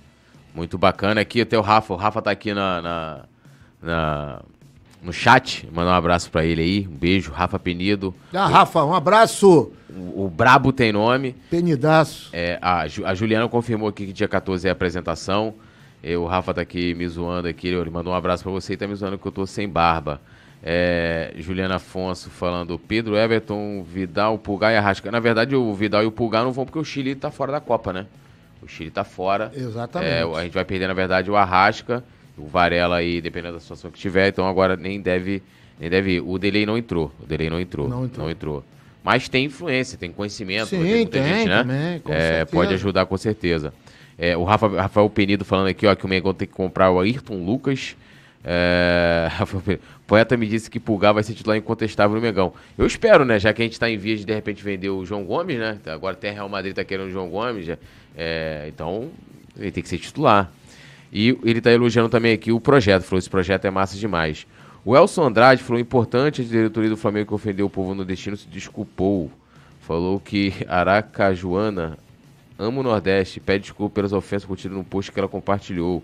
[0.54, 1.22] Muito bacana.
[1.22, 1.94] Aqui até o Rafa.
[1.94, 3.26] O Rafa tá aqui na, na,
[3.82, 4.42] na-
[5.04, 5.68] no chat.
[5.72, 6.88] Mandar um abraço pra ele aí.
[6.88, 7.32] Um beijo.
[7.32, 8.14] Rafa Penido.
[8.34, 11.36] Ah, Rafa, um abraço, O, o Brabo tem nome.
[11.50, 12.30] penidaço.
[12.34, 15.54] É, a, a Juliana confirmou aqui que dia 14 é a apresentação.
[16.02, 17.68] É, o Rafa tá aqui me zoando aqui.
[17.68, 20.20] Ele mandou um abraço pra você e tá me zoando que eu tô sem barba.
[20.66, 25.12] É, Juliana Afonso falando Pedro, Everton, Vidal, Pulgar e Arrasca.
[25.12, 27.60] Na verdade, o Vidal e o Pulgar não vão porque o Chile tá fora da
[27.60, 28.06] Copa, né?
[28.62, 29.52] O Chile tá fora.
[29.54, 30.10] Exatamente.
[30.12, 32.02] É, a gente vai perder, na verdade, o Arrasca,
[32.38, 35.42] o Varela aí, dependendo da situação que tiver, então agora nem deve,
[35.80, 36.22] nem deve ir.
[36.22, 37.12] O Delay não entrou.
[37.22, 37.88] O Delay não entrou.
[37.90, 38.64] Não entrou.
[39.04, 40.68] Mas tem influência, tem conhecimento.
[40.68, 41.58] Sim, muita tem gente, né?
[41.60, 42.46] também, com É, certeza.
[42.48, 43.74] pode ajudar com certeza.
[44.18, 47.00] É, o Rafa, Rafael Penido falando aqui, ó, que o Mengão tem que comprar o
[47.00, 47.96] Ayrton Lucas.
[48.44, 52.54] É, Rafael poeta me disse que Pulgar vai ser titular incontestável no Mengão.
[52.78, 53.40] Eu espero, né?
[53.40, 55.78] Já que a gente tá em vias de de repente vender o João Gomes, né?
[55.88, 57.68] Agora até Real Madrid tá querendo o João Gomes.
[58.16, 59.10] é, então,
[59.58, 60.52] ele tem que ser titular.
[61.16, 63.04] E ele tá elogiando também aqui o projeto.
[63.04, 64.48] Falou: esse projeto é massa demais.
[64.84, 68.36] O Elson Andrade falou: importante a diretoria do Flamengo que ofendeu o povo no destino
[68.36, 69.30] se desculpou.
[69.82, 71.98] Falou que Aracajuana
[72.58, 76.04] ama o Nordeste, pede desculpa pelas ofensas curtidas no post que ela compartilhou.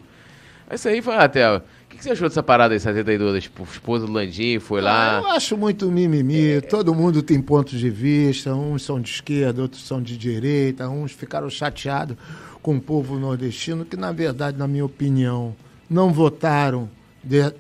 [0.72, 1.58] Isso aí foi até.
[1.58, 4.06] O que, que você achou dessa parada aí, essa treta aí do da esp- esposa
[4.06, 4.60] do Landim?
[4.60, 5.20] Foi Ah, lá.
[5.24, 6.62] eu acho muito mimimi.
[6.70, 8.54] Todo mundo tem pontos de vista.
[8.54, 10.88] Uns são de esquerda, outros são de direita.
[10.88, 12.16] Uns ficaram chateados
[12.62, 15.56] com o povo nordestino, que, na verdade, na minha opinião,
[15.90, 16.90] não votaram
[17.24, 17.54] de-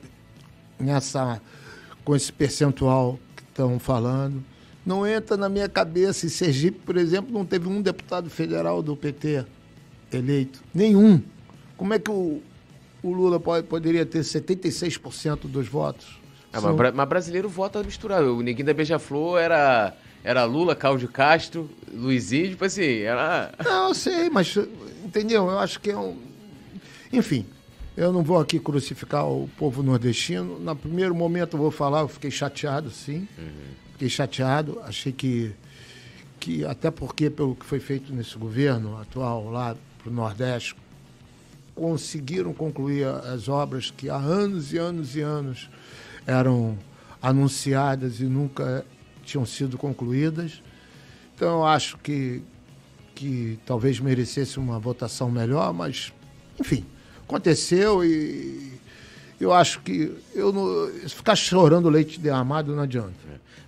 [0.80, 1.42] nessa,
[2.04, 4.44] com esse percentual que estão falando.
[4.86, 6.26] Não entra na minha cabeça.
[6.26, 9.46] Em Sergipe, por exemplo, não teve um deputado federal do PT
[10.12, 10.62] eleito.
[10.74, 11.22] Nenhum.
[11.78, 12.42] Como é que o,
[13.04, 16.20] o Lula pode- poderia ter 76% dos votos?
[16.52, 18.36] Ah, bra- mas brasileiro vota misturado.
[18.38, 23.54] O Neguinho da Beija-Flor era, era Lula, Cláudio Castro, Luizinho, tipo assim, era.
[23.64, 24.56] Não, eu sei, mas
[25.04, 25.50] entendeu?
[25.50, 26.18] Eu acho que é um.
[27.12, 27.46] Enfim,
[27.96, 30.60] eu não vou aqui crucificar o povo nordestino.
[30.60, 33.28] No primeiro momento eu vou falar, eu fiquei chateado, sim.
[33.94, 34.80] Fiquei chateado.
[34.84, 35.52] Achei que,
[36.40, 40.76] que, até porque pelo que foi feito nesse governo atual lá para o Nordeste,
[41.74, 45.70] conseguiram concluir as obras que há anos e anos e anos
[46.28, 46.78] eram
[47.22, 48.86] anunciadas e nunca
[49.30, 50.62] tinham sido concluídas.
[51.36, 52.42] Então eu acho que,
[53.16, 56.12] que talvez merecesse uma votação melhor, mas
[56.60, 56.84] enfim,
[57.24, 58.74] aconteceu e
[59.40, 63.14] eu acho que eu não, ficar chorando leite derramado não adianta.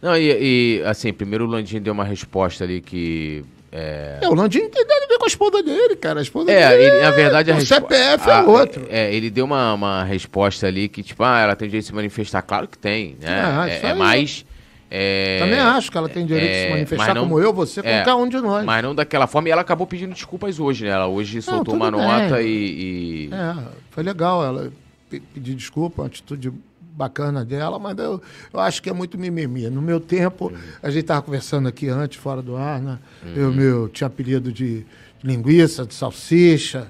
[0.01, 3.45] Não, e, e, assim, primeiro o Landim deu uma resposta ali que.
[3.71, 6.19] É, É, o Landim não tem nada a ver com a esposa dele, cara.
[6.19, 8.85] A esposa É, dele ele, na verdade, a o CPF é a- outro.
[8.89, 11.93] É, ele deu uma, uma resposta ali que, tipo, ah, ela tem direito de se
[11.95, 12.41] manifestar.
[12.41, 13.27] Claro que tem, né?
[13.29, 14.43] Ah, é, é mais.
[14.93, 17.53] É, Também acho que ela tem direito de é, se manifestar mas não- como eu,
[17.53, 18.65] você, é, qualquer um de nós.
[18.65, 19.47] Mas não daquela forma.
[19.47, 20.91] E ela acabou pedindo desculpas hoje, né?
[20.91, 22.01] Ela hoje soltou uma bem.
[22.01, 22.47] nota e.
[22.47, 23.55] e- É,
[23.89, 24.71] foi legal ela
[25.09, 26.51] pe- pedir desculpa, uma atitude
[26.93, 28.21] bacana dela, mas eu,
[28.53, 29.69] eu acho que é muito mimimi.
[29.69, 30.51] No meu tempo,
[30.83, 32.99] a gente estava conversando aqui antes, fora do ar, né?
[33.33, 34.85] Eu meu, tinha apelido de
[35.23, 36.87] linguiça, de salsicha,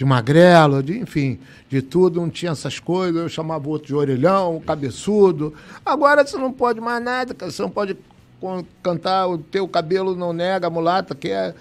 [0.00, 3.20] de magrelo, de, enfim, de tudo, não tinha essas coisas.
[3.20, 5.52] Eu chamava outro de orelhão, cabeçudo.
[5.84, 7.94] Agora você não pode mais nada, você não pode
[8.82, 11.54] cantar o teu cabelo não nega a mulata, que é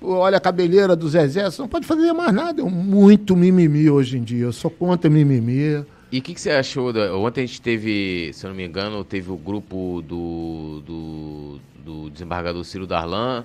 [0.00, 2.62] olha a cabeleira do Zezé, você não pode fazer mais nada.
[2.62, 4.44] É muito mimimi hoje em dia.
[4.44, 5.84] Eu sou contra mimimi.
[6.12, 6.92] E o que, que você achou?
[6.92, 7.16] Da...
[7.16, 12.10] Ontem a gente teve, se eu não me engano, teve o grupo do, do, do
[12.10, 13.44] desembargador Ciro Darlan,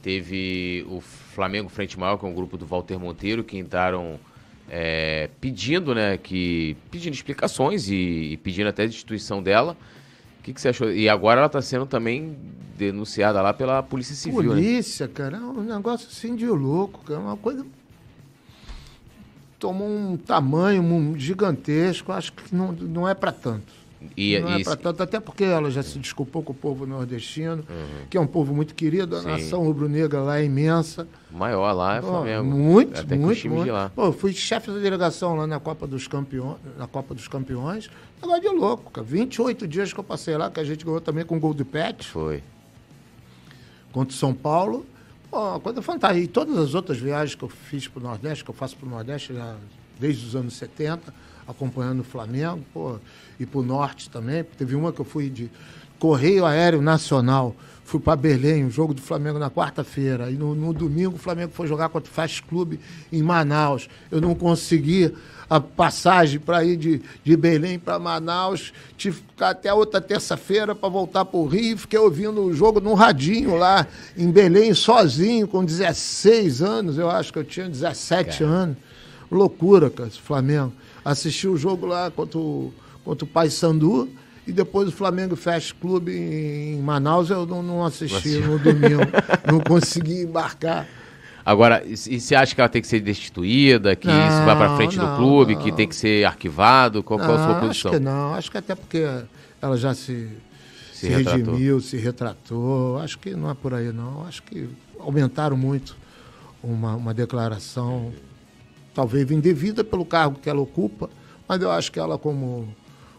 [0.00, 1.02] teve o
[1.34, 4.18] Flamengo Frente Maior, que é um grupo do Walter Monteiro, que entraram
[4.68, 9.76] é, pedindo, né, que pedindo explicações e, e pedindo até a destituição dela.
[10.38, 10.92] O que, que você achou?
[10.92, 12.36] E agora ela está sendo também
[12.76, 14.48] denunciada lá pela Polícia Civil, né?
[14.48, 17.18] Polícia, cara, é um negócio assim de louco, cara.
[17.18, 17.66] Uma coisa.
[19.58, 23.83] Tomou um tamanho gigantesco, acho que não, não é para tanto.
[24.16, 26.86] E, não é e- para tanto, até porque ela já se desculpou com o povo
[26.86, 27.64] nordestino,
[28.10, 29.26] que é um povo muito querido, a Sim.
[29.28, 31.06] nação rubro-negra lá é imensa.
[31.30, 32.44] maior lá é Pô, Flamengo.
[32.44, 33.64] Muito, Até muito, muito.
[33.64, 33.90] de lá.
[33.94, 37.90] Pô, eu fui chefe da delegação lá na Copa dos Campeões, na Copa dos Campeões.
[38.22, 39.04] Negócio de louco, cara.
[39.06, 42.06] 28 dias que eu passei lá, que a gente ganhou também com gol de pet
[42.06, 42.42] Foi.
[43.92, 44.86] contra o São Paulo.
[45.30, 46.22] Pô, uma coisa fantástica.
[46.24, 49.34] E todas as outras viagens que eu fiz pro Nordeste, que eu faço pro Nordeste
[49.34, 49.56] já
[49.98, 51.12] desde os anos 70,
[51.46, 52.96] acompanhando o Flamengo, pô,
[53.38, 54.44] e pro norte também.
[54.44, 55.50] Teve uma que eu fui de
[55.98, 57.54] Correio Aéreo Nacional.
[57.84, 60.30] Fui para Belém, o jogo do Flamengo na quarta-feira.
[60.30, 62.80] E no, no, domingo o Flamengo foi jogar contra o Fast Clube
[63.12, 63.88] em Manaus.
[64.10, 65.14] Eu não consegui
[65.50, 68.72] a passagem para ir de, de Belém para Manaus.
[68.96, 71.76] Tive que ficar até outra terça-feira para voltar para o Rio.
[71.76, 76.96] Fiquei ouvindo o jogo no radinho lá em Belém, sozinho, com 16 anos.
[76.96, 78.50] Eu acho que eu tinha 17 cara.
[78.50, 78.76] anos.
[79.30, 80.72] Loucura, cara, esse Flamengo.
[81.04, 82.72] Assisti o jogo lá contra o,
[83.04, 84.08] contra o Paysandu
[84.46, 89.02] e depois o Flamengo Fast Club em Manaus eu não, não assisti no domingo,
[89.46, 90.86] não consegui embarcar.
[91.44, 94.76] Agora, e você acha que ela tem que ser destituída, que não, isso vai para
[94.76, 95.62] frente não, do clube, não.
[95.62, 97.02] que tem que ser arquivado?
[97.02, 97.90] Qual, qual a sua posição?
[97.90, 99.06] Acho que não, acho que até porque
[99.60, 100.30] ela já se,
[100.92, 102.98] se, se redimiu, se retratou.
[102.98, 104.26] Acho que não é por aí, não.
[104.26, 105.94] Acho que aumentaram muito
[106.62, 108.10] uma, uma declaração,
[108.94, 111.10] talvez indevida pelo cargo que ela ocupa,
[111.48, 112.68] mas eu acho que ela, como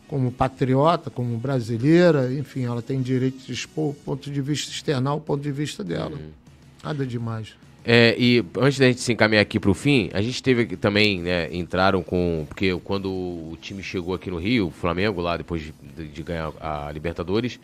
[0.07, 5.15] como patriota, como brasileira, enfim, ela tem direito de expor o ponto de vista externo,
[5.15, 6.15] o ponto de vista dela.
[6.15, 6.29] Uhum.
[6.83, 7.55] Nada demais.
[7.83, 10.75] É, e antes da gente se encaminhar aqui para o fim, a gente teve aqui
[10.75, 12.45] também, né, entraram com.
[12.47, 16.51] Porque quando o time chegou aqui no Rio, o Flamengo, lá depois de, de, ganhar
[16.59, 17.59] a Libertadores,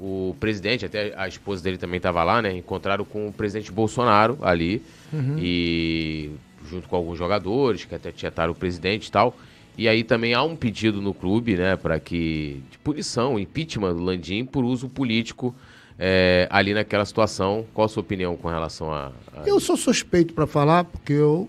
[0.00, 2.56] o presidente, até a esposa dele também estava lá, né?
[2.56, 4.82] Encontraram com o presidente Bolsonaro ali,
[5.12, 5.36] uhum.
[5.38, 6.30] e
[6.68, 9.36] junto com alguns jogadores, que até tinha o presidente e tal.
[9.76, 14.02] E aí também há um pedido no clube, né, para que de punição, impeachment do
[14.02, 15.54] Landim por uso político
[15.98, 17.64] é, ali naquela situação.
[17.72, 19.12] Qual a sua opinião com relação a?
[19.36, 19.46] a...
[19.46, 21.48] Eu sou suspeito para falar porque eu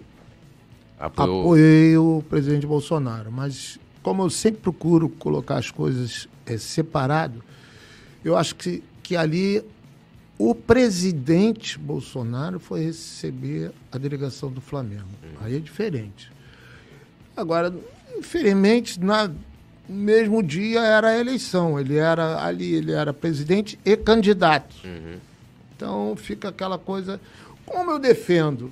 [0.99, 1.41] Apoiou...
[1.41, 7.43] apoiei o presidente Bolsonaro, mas como eu sempre procuro colocar as coisas é, separado,
[8.23, 9.63] eu acho que, que ali
[10.39, 15.09] o presidente Bolsonaro foi receber a delegação do Flamengo.
[15.41, 16.31] Aí é diferente.
[17.35, 17.75] Agora,
[18.17, 19.13] infelizmente, no
[19.87, 21.77] mesmo dia era a eleição.
[21.77, 24.77] Ele era ali, ele era presidente e candidato.
[24.85, 25.17] Uhum.
[25.75, 27.19] Então fica aquela coisa.
[27.65, 28.71] Como eu defendo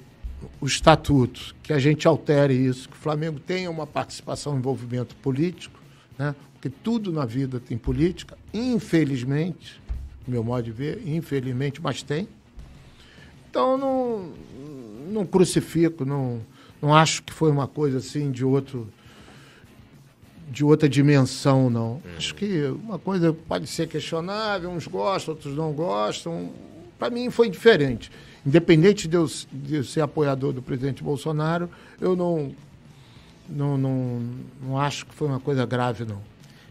[0.62, 5.18] o estatuto, que a gente altere isso, que o Flamengo tenha uma participação e envolvimento
[5.18, 5.78] político,
[6.18, 6.34] né?
[6.54, 9.82] porque tudo na vida tem política, infelizmente,
[10.28, 12.28] meu modo de ver, infelizmente, mas tem.
[13.50, 14.32] Então não,
[15.10, 16.42] não crucifico, não,
[16.82, 18.88] não acho que foi uma coisa assim de outro
[20.50, 21.96] de outra dimensão, não.
[21.96, 22.02] Hum.
[22.18, 26.52] Acho que uma coisa pode ser questionável, uns gostam, outros não gostam.
[26.98, 28.12] Para mim foi diferente.
[28.46, 32.56] Independente de eu, de eu, ser apoiador do presidente Bolsonaro, eu não,
[33.50, 34.22] não, não,
[34.62, 36.22] não acho que foi uma coisa grave, não.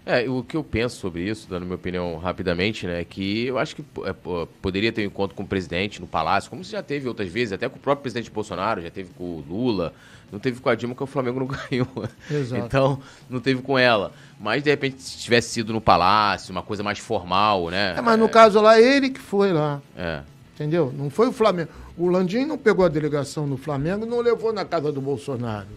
[0.06, 3.58] É, o que eu penso sobre isso, dando minha opinião rapidamente, né, é que eu
[3.58, 4.14] acho que é,
[4.62, 7.52] poderia ter um encontro com o presidente no Palácio, como se já teve outras vezes,
[7.52, 9.92] até com o próprio presidente Bolsonaro, já teve com o Lula,
[10.30, 11.88] não teve com a Dilma, porque o Flamengo não ganhou.
[12.30, 12.64] Exato.
[12.64, 14.12] Então, não teve com ela.
[14.38, 17.94] Mas, de repente, se tivesse sido no Palácio, uma coisa mais formal, né?
[17.96, 18.28] É, mas no é...
[18.28, 19.80] caso lá, ele que foi lá.
[19.96, 20.22] É.
[20.54, 20.92] Entendeu?
[20.96, 21.70] Não foi o Flamengo.
[21.98, 25.68] O Landim não pegou a delegação do Flamengo e não levou na casa do Bolsonaro.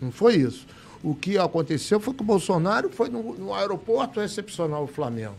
[0.00, 0.66] Não foi isso.
[1.04, 5.36] O que aconteceu foi que o Bolsonaro foi no, no aeroporto recepcionar o Flamengo.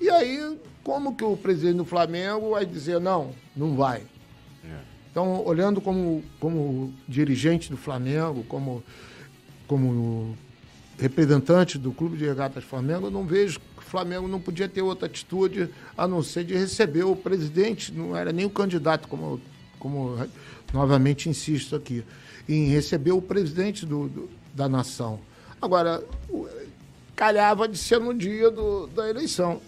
[0.00, 4.02] E aí, como que o presidente do Flamengo vai dizer, não, não vai?
[5.10, 8.82] Então, olhando como, como dirigente do Flamengo, como,
[9.68, 10.36] como
[10.98, 14.82] representante do Clube de Regatas Flamengo, eu não vejo que o Flamengo não podia ter
[14.82, 19.40] outra atitude a não ser de receber o presidente, não era nem o candidato, como,
[19.78, 20.16] como
[20.72, 22.04] novamente insisto aqui,
[22.48, 25.20] em receber o presidente do, do da nação.
[25.60, 26.02] Agora,
[27.14, 29.60] calhava de ser no dia do, da eleição.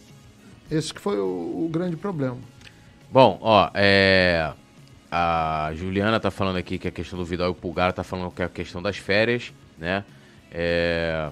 [0.70, 2.38] Esse que foi o, o grande problema.
[3.10, 4.52] Bom, ó, é,
[5.10, 8.30] a Juliana tá falando aqui que a questão do Vidal e o Pulgar tá falando
[8.30, 10.02] que é a questão das férias, né?
[10.50, 11.28] É...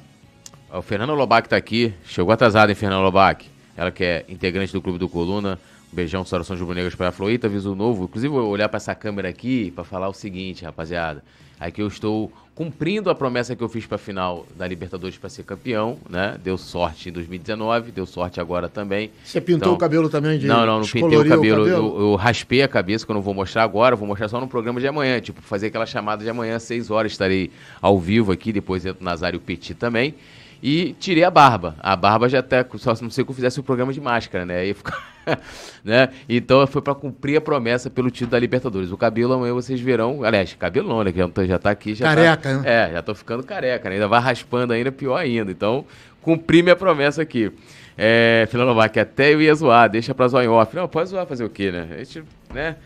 [0.70, 3.48] O Fernando Lobac tá aqui, chegou atrasado, hein, Fernando Lobac?
[3.74, 5.58] Ela que é integrante do Clube do Coluna.
[5.90, 8.04] Um beijão, Saudação Jubro Negras para a Floita, aviso novo.
[8.04, 11.24] Inclusive, vou olhar para essa câmera aqui para falar o seguinte, rapaziada.
[11.60, 15.28] Aqui eu estou cumprindo a promessa que eu fiz para a final da Libertadores para
[15.28, 16.38] ser campeão, né?
[16.42, 19.10] Deu sorte em 2019, deu sorte agora também.
[19.22, 21.62] Você pintou então, o cabelo também de Não, não, não pintei o cabelo.
[21.62, 21.68] O cabelo?
[21.68, 24.48] Eu, eu, raspei a cabeça, que eu não vou mostrar agora, vou mostrar só no
[24.48, 27.50] programa de amanhã, tipo, fazer aquela chamada de amanhã às 6 horas, estarei
[27.80, 30.14] ao vivo aqui, depois entra o Nazário Petit também.
[30.62, 31.74] E tirei a barba.
[31.80, 34.58] A barba já até, só não sei que eu fizesse o programa de máscara, né?
[34.58, 34.96] Aí fica,
[35.82, 36.10] né?
[36.28, 38.92] Então foi para cumprir a promessa pelo título da Libertadores.
[38.92, 41.12] O cabelo amanhã vocês verão, aliás, cabelo não, né?
[41.12, 42.62] Que já tá aqui, já tá Careca, tá, né?
[42.64, 43.94] É, já tô ficando careca, né?
[43.94, 45.50] Ainda vai raspando ainda, pior ainda.
[45.50, 45.84] Então,
[46.20, 47.50] cumpri minha promessa aqui.
[47.96, 50.74] É, Filanovac, até eu ia zoar, deixa pra zoar em off.
[50.76, 51.88] Não, pode zoar fazer o quê, né?
[51.92, 52.22] A gente,
[52.52, 52.76] né?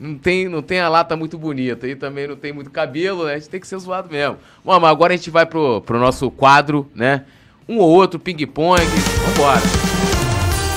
[0.00, 3.34] Não tem, não tem a lata muito bonita e também não tem muito cabelo, né?
[3.34, 4.36] A gente tem que ser zoado mesmo.
[4.64, 7.24] Bom, mas agora a gente vai pro, pro nosso quadro, né?
[7.68, 8.80] Um ou outro, ping-pong.
[9.26, 9.60] Vambora.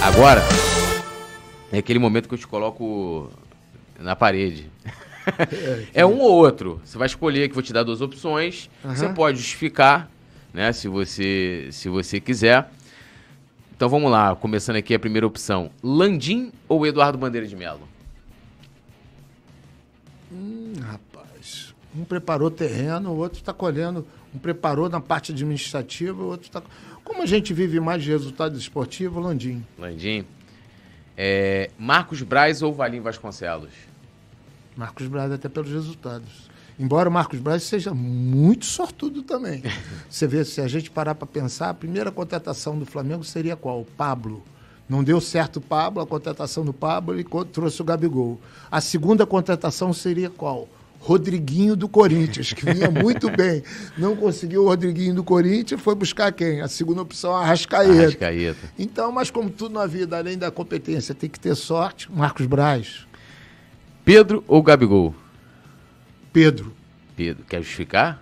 [0.01, 0.41] Agora,
[1.71, 3.31] é aquele momento que eu te coloco
[3.99, 4.69] na parede.
[5.93, 6.81] É, um ou outro.
[6.83, 8.71] Você vai escolher que vou te dar duas opções.
[8.83, 8.95] Uhum.
[8.95, 10.09] Você pode justificar,
[10.51, 10.73] né?
[10.73, 12.67] Se você, se você quiser.
[13.75, 15.69] Então vamos lá, começando aqui a primeira opção.
[15.83, 17.90] Landim ou Eduardo Bandeira de Melo?
[20.71, 21.73] Hum, rapaz.
[21.95, 24.07] Um preparou terreno, o outro está colhendo.
[24.33, 26.61] Um preparou na parte administrativa, o outro está.
[27.03, 29.65] Como a gente vive mais de resultado esportivo, Landim.
[29.77, 30.25] Landim.
[31.17, 33.73] É, Marcos Braz ou Valim Vasconcelos?
[34.75, 36.49] Marcos Braz, até pelos resultados.
[36.79, 39.61] Embora o Marcos Braz seja muito sortudo também.
[40.09, 43.81] Você vê, se a gente parar para pensar, a primeira contratação do Flamengo seria qual?
[43.81, 44.43] O Pablo.
[44.91, 48.37] Não deu certo o Pablo, a contratação do Pablo, e trouxe o Gabigol.
[48.69, 50.67] A segunda contratação seria qual?
[50.99, 53.63] Rodriguinho do Corinthians, que vinha muito bem.
[53.97, 56.59] Não conseguiu o Rodriguinho do Corinthians, foi buscar quem?
[56.59, 58.01] A segunda opção, a Arrascaeta.
[58.01, 58.69] Arrascaeta.
[58.77, 63.07] Então, mas como tudo na vida, além da competência, tem que ter sorte, Marcos Braz.
[64.03, 65.15] Pedro ou Gabigol?
[66.33, 66.73] Pedro.
[67.15, 67.45] Pedro.
[67.45, 68.21] Quer justificar?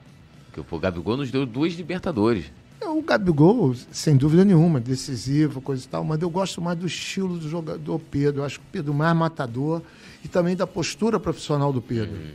[0.52, 2.46] Porque o Gabigol nos deu duas Libertadores.
[2.90, 6.88] É, o Gabigol, sem dúvida nenhuma, decisivo, coisa e tal, mas eu gosto mais do
[6.88, 8.42] estilo do jogador Pedro.
[8.42, 9.84] Eu acho que o Pedro mais matador
[10.26, 12.16] e também da postura profissional do Pedro.
[12.16, 12.32] Hum.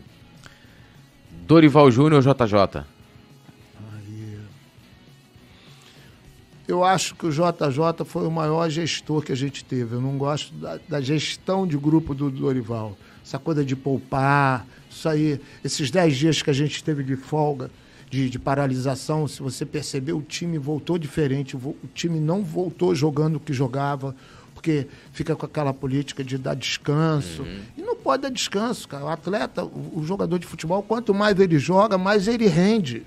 [1.45, 2.85] Dorival Júnior ou JJ?
[3.93, 4.39] Aí.
[6.69, 9.97] Eu acho que o JJ foi o maior gestor que a gente teve.
[9.97, 12.97] Eu não gosto da, da gestão de grupo do Dorival.
[13.25, 17.71] Essa coisa de poupar, isso aí, esses 10 dias que a gente teve de folga
[18.11, 23.37] de, de, paralisação, se você percebeu, o time voltou diferente, o, time não voltou jogando
[23.37, 24.15] o que jogava,
[24.55, 27.43] porque fica com aquela política de dar descanso.
[27.43, 27.61] Uhum.
[27.77, 29.05] E não pode dar descanso, cara.
[29.05, 33.05] O atleta, o, o, jogador de futebol, quanto mais ele joga, mais ele rende.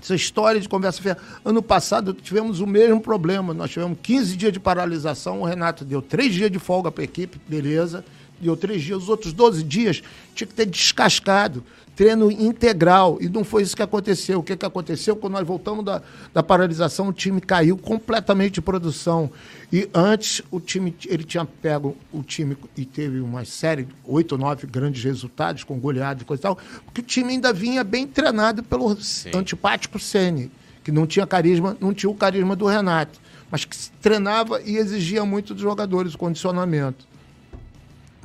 [0.00, 1.18] Essa história de conversa feia.
[1.44, 3.52] Ano passado tivemos o mesmo problema.
[3.52, 7.04] Nós tivemos 15 dias de paralisação, o Renato deu 3 dias de folga para a
[7.04, 8.04] equipe, beleza.
[8.40, 10.02] Deu 3 dias, os outros 12 dias
[10.34, 11.64] tinha que ter descascado
[11.98, 13.18] treino integral.
[13.20, 14.38] E não foi isso que aconteceu.
[14.38, 15.16] O que, que aconteceu?
[15.16, 16.00] Quando nós voltamos da,
[16.32, 19.28] da paralisação, o time caiu completamente de produção.
[19.72, 24.38] E antes, o time ele tinha pego o time e teve uma série, oito ou
[24.38, 28.06] nove grandes resultados, com goleadas e coisa e tal, porque o time ainda vinha bem
[28.06, 29.30] treinado pelo Sim.
[29.34, 30.52] antipático Sene,
[30.84, 33.18] que não tinha carisma, não tinha o carisma do Renato,
[33.50, 37.08] mas que treinava e exigia muito dos jogadores, o condicionamento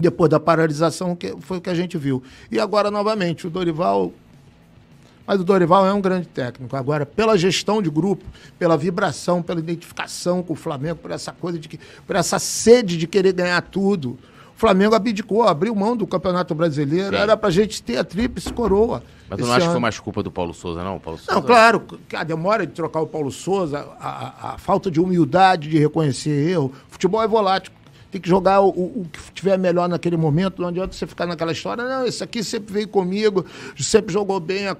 [0.03, 2.21] depois da paralisação, que foi o que a gente viu.
[2.51, 4.11] E agora, novamente, o Dorival.
[5.25, 6.75] Mas o Dorival é um grande técnico.
[6.75, 8.25] Agora, pela gestão de grupo,
[8.59, 11.79] pela vibração, pela identificação com o Flamengo, por essa coisa de que.
[12.05, 14.19] por essa sede de querer ganhar tudo.
[14.55, 17.15] O Flamengo abdicou, abriu mão do Campeonato Brasileiro.
[17.15, 17.23] Sim.
[17.23, 19.01] Era pra gente ter a tríplice coroa.
[19.29, 19.65] Mas tu não acha ano.
[19.67, 20.99] que foi mais culpa do Paulo Souza, não?
[20.99, 21.33] Paulo Souza...
[21.33, 25.69] Não, claro, a demora de trocar o Paulo Souza, a, a, a falta de humildade
[25.69, 26.71] de reconhecer erro.
[26.89, 27.71] Futebol é volátil
[28.13, 30.61] tem que jogar o, o, que tiver melhor naquele momento.
[30.61, 33.43] Não adianta você ficar naquela história, não, esse aqui sempre veio comigo,
[33.75, 34.77] sempre jogou bem a,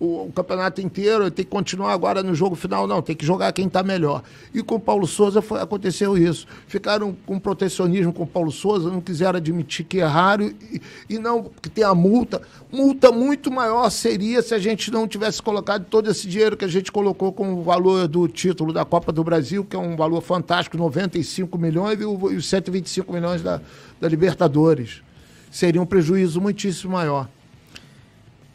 [0.00, 2.88] o, o, campeonato inteiro, tem que continuar agora no jogo final.
[2.88, 4.24] Não, tem que jogar quem está melhor.
[4.52, 6.44] E com o Paulo Souza foi, aconteceu isso.
[6.66, 11.44] Ficaram com protecionismo com o Paulo Souza, não quiseram admitir que erraram e, e não
[11.62, 12.42] que tem a multa.
[12.72, 16.68] Multa muito maior seria se a gente não tivesse colocado todo esse dinheiro que a
[16.68, 20.20] gente colocou com o valor do título da Copa do Brasil, que é um valor
[20.20, 22.42] fantástico, 95 milhões, e o, e o
[22.72, 23.60] 125 milhões da,
[24.00, 25.02] da Libertadores.
[25.50, 27.28] Seria um prejuízo muitíssimo maior.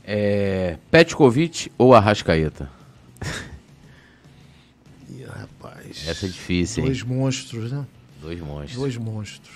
[0.04, 2.70] É, Petkovic ou Arrascaeta?
[5.10, 6.08] Ih, rapaz.
[6.08, 7.06] Essa é difícil, Dois hein?
[7.06, 7.86] monstros, né?
[8.22, 8.76] Dois monstros.
[8.76, 9.56] Dois monstros.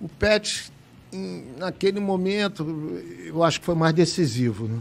[0.00, 0.70] O Pet,
[1.56, 4.80] naquele momento, eu acho que foi mais decisivo, né?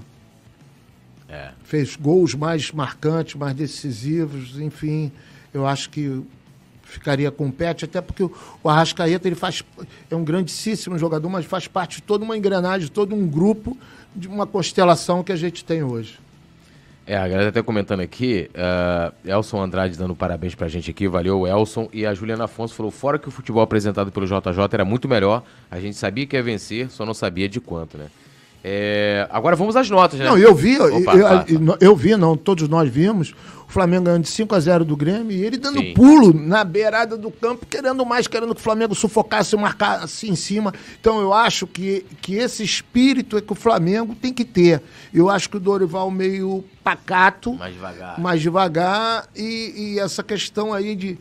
[1.30, 1.52] É.
[1.64, 5.12] Fez gols mais marcantes, mais decisivos, enfim.
[5.54, 6.22] Eu acho que
[6.94, 9.64] ficaria com o Pet, até porque o Arrascaeta ele faz,
[10.10, 13.78] é um grandíssimo jogador, mas faz parte de toda uma engrenagem, de todo um grupo,
[14.16, 16.20] de uma constelação que a gente tem hoje.
[17.06, 21.06] É, a galera tá até comentando aqui, uh, Elson Andrade dando parabéns pra gente aqui,
[21.06, 24.86] valeu Elson, e a Juliana Afonso falou, fora que o futebol apresentado pelo JJ era
[24.86, 28.06] muito melhor, a gente sabia que ia vencer, só não sabia de quanto, né?
[28.64, 30.26] É, agora vamos às notas, né?
[30.26, 33.34] Não, eu vi, Opa, eu, eu, eu, vi, não, todos nós vimos,
[33.74, 35.94] Flamengo ganhando de 5 a 0 do Grêmio e ele dando Sim.
[35.96, 40.72] pulo na beirada do campo, querendo mais, querendo que o Flamengo sufocasse, marcasse em cima.
[41.02, 44.82] Então eu acho que, que esse espírito é que o Flamengo tem que ter.
[45.12, 50.72] Eu acho que o Dorival meio pacato, mais devagar, mais devagar e, e essa questão
[50.72, 51.18] aí de,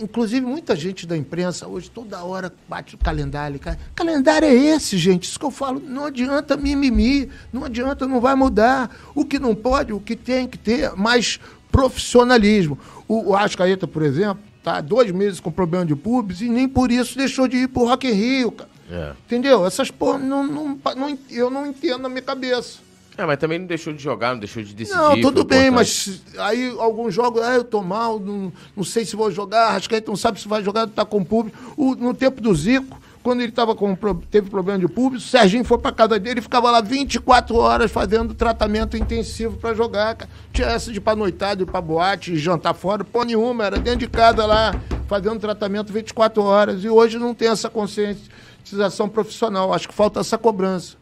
[0.00, 3.60] inclusive muita gente da imprensa hoje toda hora bate o calendário,
[3.94, 5.24] calendário é esse, gente.
[5.24, 8.94] Isso que eu falo, não adianta mimimi, não adianta, não vai mudar.
[9.14, 11.38] O que não pode, o que tem que ter, mais
[11.70, 12.78] profissionalismo.
[13.06, 16.90] O, o Ascaeta, por exemplo, tá dois meses com problema de pubs e nem por
[16.90, 18.70] isso deixou de ir pro Rock in Rio, cara.
[18.90, 19.12] É.
[19.24, 19.64] Entendeu?
[19.64, 22.78] Essas porra, não, não, não, eu não entendo na minha cabeça.
[23.16, 24.98] É, mas também não deixou de jogar, não deixou de decidir.
[24.98, 26.22] Não, tudo bem, importante.
[26.36, 29.88] mas aí alguns jogos, ah, eu tô mal, não, não sei se vou jogar, acho
[29.88, 31.58] que aí não sabe se vai jogar, tá com público.
[31.76, 33.94] O, no tempo do Zico, quando ele tava com,
[34.30, 37.90] teve problema de público, o Serginho foi pra casa dele e ficava lá 24 horas
[37.90, 40.16] fazendo tratamento intensivo para jogar.
[40.52, 44.00] Tinha essa de ir pra noitada, ir pra boate, jantar fora, pô nenhuma, era dentro
[44.00, 44.74] de casa lá,
[45.06, 46.82] fazendo tratamento 24 horas.
[46.82, 49.74] E hoje não tem essa conscientização profissional.
[49.74, 50.96] Acho que falta essa cobrança.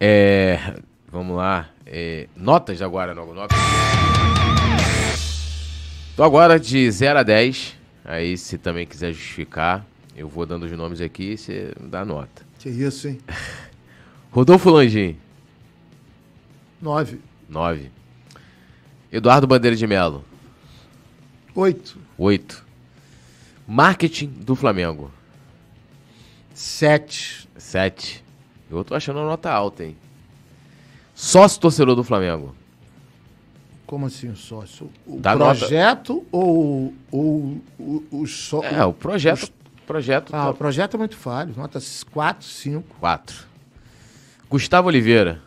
[0.00, 0.74] É.
[1.14, 1.70] Vamos lá.
[1.86, 3.56] É, notas agora, não, notas.
[6.12, 7.76] Então agora de 0 a 10.
[8.04, 9.86] Aí se também quiser justificar.
[10.16, 12.44] Eu vou dando os nomes aqui e você dá nota.
[12.58, 13.20] Que isso, hein?
[14.32, 15.16] Rodolfo Landim.
[16.82, 17.20] Nove.
[17.48, 17.92] Nove.
[19.12, 20.24] Eduardo Bandeira de Melo.
[21.54, 21.96] Oito.
[22.18, 22.66] Oito.
[23.68, 25.12] Marketing do Flamengo.
[26.52, 27.48] Sete.
[27.56, 28.24] Sete.
[28.68, 29.96] Eu tô achando a nota alta, hein?
[31.14, 32.54] Sócio torcedor do Flamengo.
[33.86, 34.90] Como assim sócio?
[35.06, 36.26] O Dá projeto nota...
[36.32, 38.62] ou, ou o, o só...
[38.62, 39.42] É, o projeto...
[39.44, 40.34] Os Projeto.
[40.34, 41.54] Ah, o projeto é muito falho.
[41.56, 41.78] Nota
[42.10, 42.96] 4, 5.
[43.00, 43.46] 4.
[44.48, 45.42] Gustavo Oliveira.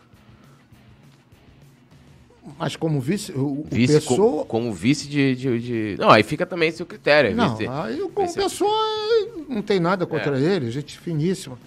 [2.57, 4.45] Mas como vice, o, vice pessoa...
[4.45, 7.35] como vice de, de, de, Não, aí fica também seu critério.
[7.35, 7.69] Não, vice...
[7.69, 8.39] aí como vice...
[8.39, 8.71] pessoa
[9.49, 10.41] não tem nada contra é.
[10.41, 11.57] ele, gente finíssima.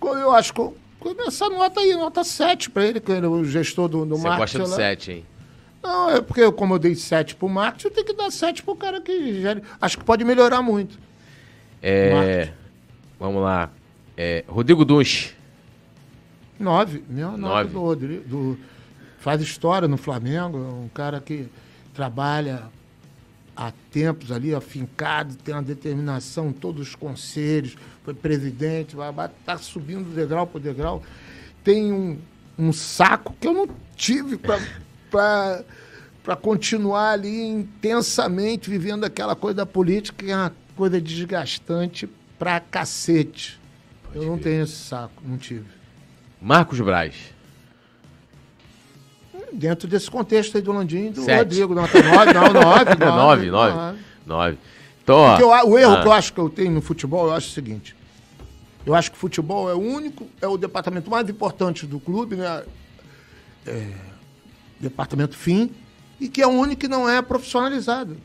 [0.00, 0.60] Eu acho que
[1.26, 4.28] essa nota aí, nota 7 para ele, que ele é o gestor do, do Você
[4.28, 5.26] gosta de 7, hein?
[5.82, 8.74] Não, é porque como eu dei 7 pro marketing, eu tenho que dar 7 pro
[8.74, 9.62] cara que gere.
[9.80, 10.98] Acho que pode melhorar muito.
[11.82, 12.50] É,
[13.18, 13.70] vamos lá.
[14.16, 15.36] É, Rodrigo Dunch.
[16.58, 17.04] Nove.
[17.08, 18.28] Meu nove do Rodrigo.
[18.28, 18.58] Do,
[19.18, 20.58] faz história no Flamengo.
[20.58, 21.48] É um cara que
[21.94, 22.64] trabalha
[23.58, 29.12] há tempos ali, afincado, tem uma determinação, todos os conselhos, foi presidente, vai
[29.44, 31.02] tá subindo degrau por degrau.
[31.64, 32.16] Tem um,
[32.56, 34.56] um saco que eu não tive para
[36.40, 42.08] continuar ali intensamente vivendo aquela coisa da política, que é uma coisa desgastante
[42.38, 43.60] pra cacete.
[44.04, 45.66] Pode eu não tenho esse saco, não tive.
[46.40, 47.34] Marcos Braz.
[49.52, 51.38] Dentro desse contexto aí do Landim e do Sete.
[51.38, 51.74] Rodrigo.
[51.74, 52.94] Nota 9, não, 9.
[52.96, 53.98] 9, 9.
[54.26, 54.58] 9.
[55.02, 56.02] Então, eu, o erro ah.
[56.02, 57.96] que eu acho que eu tenho no futebol, eu acho o seguinte.
[58.84, 62.36] Eu acho que o futebol é o único, é o departamento mais importante do clube,
[62.36, 62.62] né?
[63.66, 63.90] É,
[64.78, 65.70] departamento fim,
[66.20, 68.16] e que é o único que não é profissionalizado.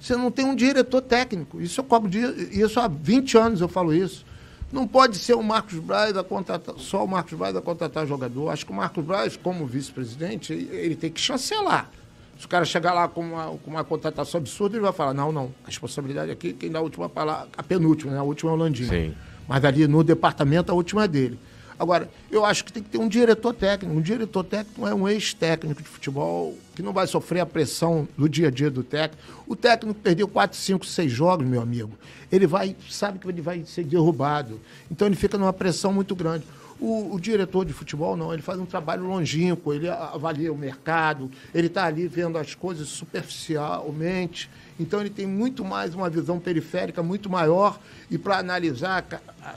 [0.00, 1.60] Você não tem um diretor técnico.
[1.60, 2.18] Isso eu cobro de,
[2.58, 4.24] isso há 20 anos eu falo isso.
[4.72, 8.50] Não pode ser o Marcos Braz a contratar, só o Marcos Braz a contratar jogador.
[8.50, 11.90] Acho que o Marcos Braz, como vice-presidente, ele tem que chancelar.
[12.38, 15.32] Se o cara chegar lá com uma, com uma contratação absurda, ele vai falar: não,
[15.32, 18.18] não, a responsabilidade aqui, quem dá a última palavra, a penúltima, né?
[18.18, 18.88] A última é o Landinho.
[18.88, 19.14] Sim.
[19.48, 21.38] Mas ali no departamento, a última é dele.
[21.78, 23.94] Agora, eu acho que tem que ter um diretor técnico.
[23.94, 28.28] Um diretor técnico é um ex-técnico de futebol que não vai sofrer a pressão do
[28.28, 29.22] dia a dia do técnico.
[29.46, 31.92] O técnico perdeu 4, 5, 6 jogos, meu amigo.
[32.32, 34.60] Ele vai, sabe que ele vai ser derrubado.
[34.90, 36.44] Então ele fica numa pressão muito grande.
[36.78, 41.30] O, o, diretor de futebol não, ele faz um trabalho longínquo, ele avalia o mercado,
[41.54, 44.50] ele está ali vendo as coisas superficialmente.
[44.78, 47.78] Então ele tem muito mais uma visão periférica muito maior
[48.10, 49.04] e para analisar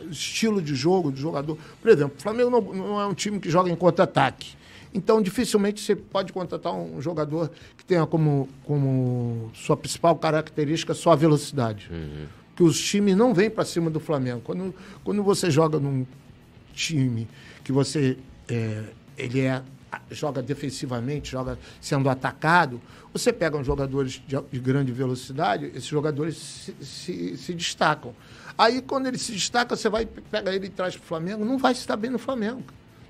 [0.01, 1.57] o estilo de jogo do jogador.
[1.81, 4.57] Por exemplo, o Flamengo não, não é um time que joga em contra-ataque.
[4.93, 11.11] Então, dificilmente você pode contratar um jogador que tenha como, como sua principal característica só
[11.11, 11.89] a velocidade.
[11.91, 12.25] Uhum.
[12.55, 14.41] Que os times não vêm para cima do Flamengo.
[14.43, 14.73] Quando,
[15.03, 16.05] quando você joga num
[16.73, 17.27] time
[17.63, 18.17] que você
[18.47, 18.83] é,
[19.17, 19.61] ele é
[20.11, 22.81] joga defensivamente, joga sendo atacado,
[23.13, 28.13] você pega uns jogadores de, de grande velocidade, esses jogadores se, se, se, destacam.
[28.57, 31.57] Aí, quando ele se destaca, você vai, pega ele e traz para o Flamengo, não
[31.57, 32.63] vai estar bem no Flamengo.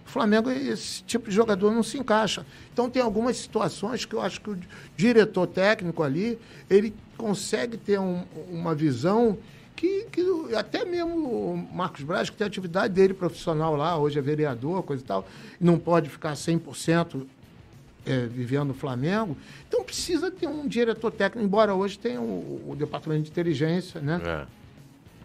[0.06, 2.46] O Flamengo, esse tipo de jogador não se encaixa.
[2.74, 4.60] Então, tem algumas situações que eu acho que o
[4.96, 6.40] diretor técnico ali,
[6.70, 9.38] ele consegue ter um, uma visão
[9.80, 10.22] que, que,
[10.56, 15.02] até mesmo o Marcos Braz, que tem atividade dele profissional lá, hoje é vereador, coisa
[15.02, 15.26] e tal,
[15.58, 17.26] não pode ficar 100%
[18.06, 19.38] é, vivendo no Flamengo.
[19.70, 24.20] Então precisa ter um diretor técnico, embora hoje tenha o, o departamento de inteligência, né?
[24.22, 24.46] É.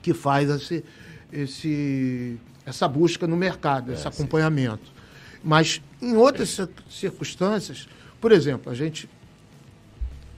[0.01, 0.85] Que faz esse,
[1.33, 4.85] esse, essa busca no mercado, esse é, acompanhamento.
[4.85, 4.93] Sim.
[5.43, 7.89] Mas em outras circunstâncias,
[8.21, 9.11] por exemplo, a gente,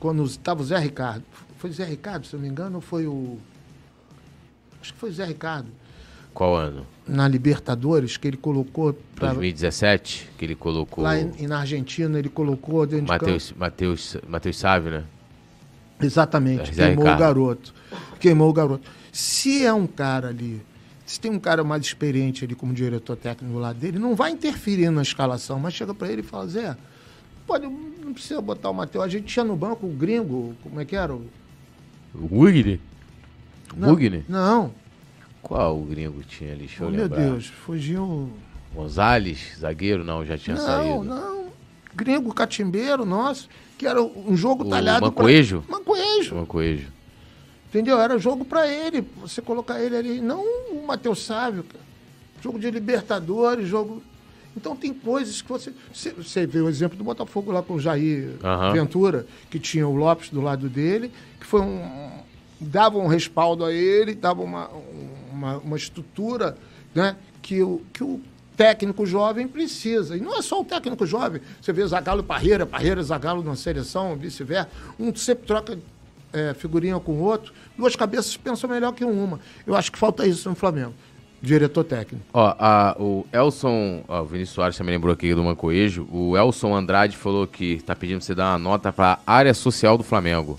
[0.01, 1.23] quando estava o Zé Ricardo,
[1.59, 3.39] foi o Zé Ricardo, se não me engano, ou foi o.
[4.87, 5.69] Acho que foi o Zé Ricardo.
[6.33, 6.87] Qual ano?
[7.09, 8.93] Na Libertadores, que ele colocou.
[9.17, 11.03] Pra, 2017, que ele colocou.
[11.03, 15.05] Lá em, na Argentina, ele colocou dentro Mateus, de Mateus, Mateus Sávio, né?
[16.01, 17.17] Exatamente, Zé queimou Ricardo.
[17.17, 17.75] o garoto.
[18.21, 18.89] Queimou o garoto.
[19.11, 20.61] Se é um cara ali,
[21.05, 24.31] se tem um cara mais experiente ali como diretor técnico do lado dele, não vai
[24.31, 26.77] interferir na escalação, mas chega para ele e fala, Zé,
[27.45, 29.05] pode, não precisa botar o Mateus.
[29.05, 31.13] A gente tinha no banco o gringo, como é que era?
[31.13, 31.25] O
[33.75, 34.25] Wigner?
[34.29, 34.73] Não.
[35.43, 36.67] Qual o gringo tinha ali?
[36.67, 37.19] Deixa oh, lembrar.
[37.19, 38.31] Meu Deus, fugiu.
[38.75, 41.05] Gonzalez, zagueiro, não, já tinha não, saído.
[41.05, 41.47] Não, não.
[41.95, 43.49] Gringo catimbeiro nosso,
[43.79, 45.07] que era um jogo o talhado.
[45.07, 45.63] Mancoejo?
[45.63, 45.79] Pra...
[45.79, 46.35] Mancoejo.
[46.35, 46.89] Mancoejo.
[47.69, 48.01] Entendeu?
[48.01, 49.07] Era jogo para ele.
[49.21, 50.21] Você colocar ele ali.
[50.21, 51.85] Não o Matheus Sávio, cara.
[52.43, 54.03] Jogo de Libertadores, jogo.
[54.57, 55.73] Então tem coisas que você.
[55.93, 58.73] Você vê o exemplo do Botafogo lá com o Jair uhum.
[58.73, 62.25] Ventura, que tinha o Lopes do lado dele, que foi um.
[62.61, 64.70] Dava um respaldo a ele, dava uma,
[65.33, 66.57] uma, uma estrutura
[66.95, 68.20] né, que, o, que o
[68.57, 70.16] técnico jovem precisa.
[70.16, 71.41] E não é só o técnico jovem.
[71.61, 74.70] Você vê Zagallo Parreira, Parreira Zagallo na seleção, vice-versa.
[74.99, 75.78] Um sempre troca
[76.33, 77.53] é, figurinha com o outro.
[77.77, 79.39] Duas cabeças pensam melhor que uma.
[79.66, 80.95] Eu acho que falta isso no Flamengo
[81.41, 82.24] diretor técnico.
[82.33, 86.09] Ó, a, o Elson, ó, o Vinícius Soares também lembrou aqui do Mancoejo.
[86.11, 89.97] O Elson Andrade falou que tá pedindo pra você dar uma nota pra área social
[89.97, 90.59] do Flamengo.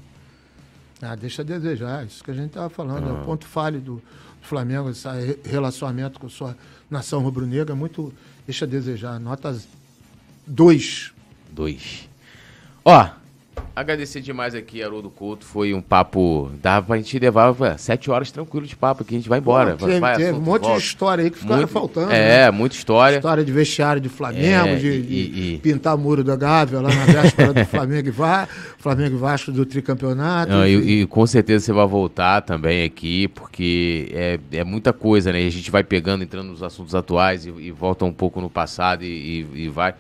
[1.02, 4.02] Ah, deixa a desejar, isso que a gente tava falando, é o ponto falho do,
[4.48, 5.08] Flamengo, esse
[5.44, 6.58] relacionamento com sua
[6.90, 8.14] nação rubro-negra, é muito,
[8.46, 9.68] deixa a desejar, notas
[10.46, 11.12] dois.
[11.52, 12.08] Dois.
[12.86, 13.10] Ó,
[13.76, 15.46] Agradecer demais aqui, Haroldo Couto.
[15.46, 16.50] Foi um papo.
[16.64, 19.14] Dava pra gente levar ué, sete horas tranquilo de papo aqui.
[19.14, 19.78] A gente vai embora.
[19.78, 20.80] Pô, teve, vai, teve um monte volta.
[20.80, 22.12] de história aí que ficava muito, faltando.
[22.12, 22.52] É, né?
[22.52, 23.18] muita história.
[23.18, 27.06] História de vestiário de Flamengo, é, de, e, e, pintar muro da Gávea lá na
[27.06, 30.52] véspera do Flamengo e Vasco, Flamengo e Vasco do tricampeonato.
[30.52, 35.32] Não, e, e, com certeza você vai voltar também aqui, porque é, é muita coisa,
[35.32, 35.46] né?
[35.46, 39.70] A gente vai pegando, entrando nos assuntos atuais e, volta um pouco no passado e
[39.72, 39.94] vai.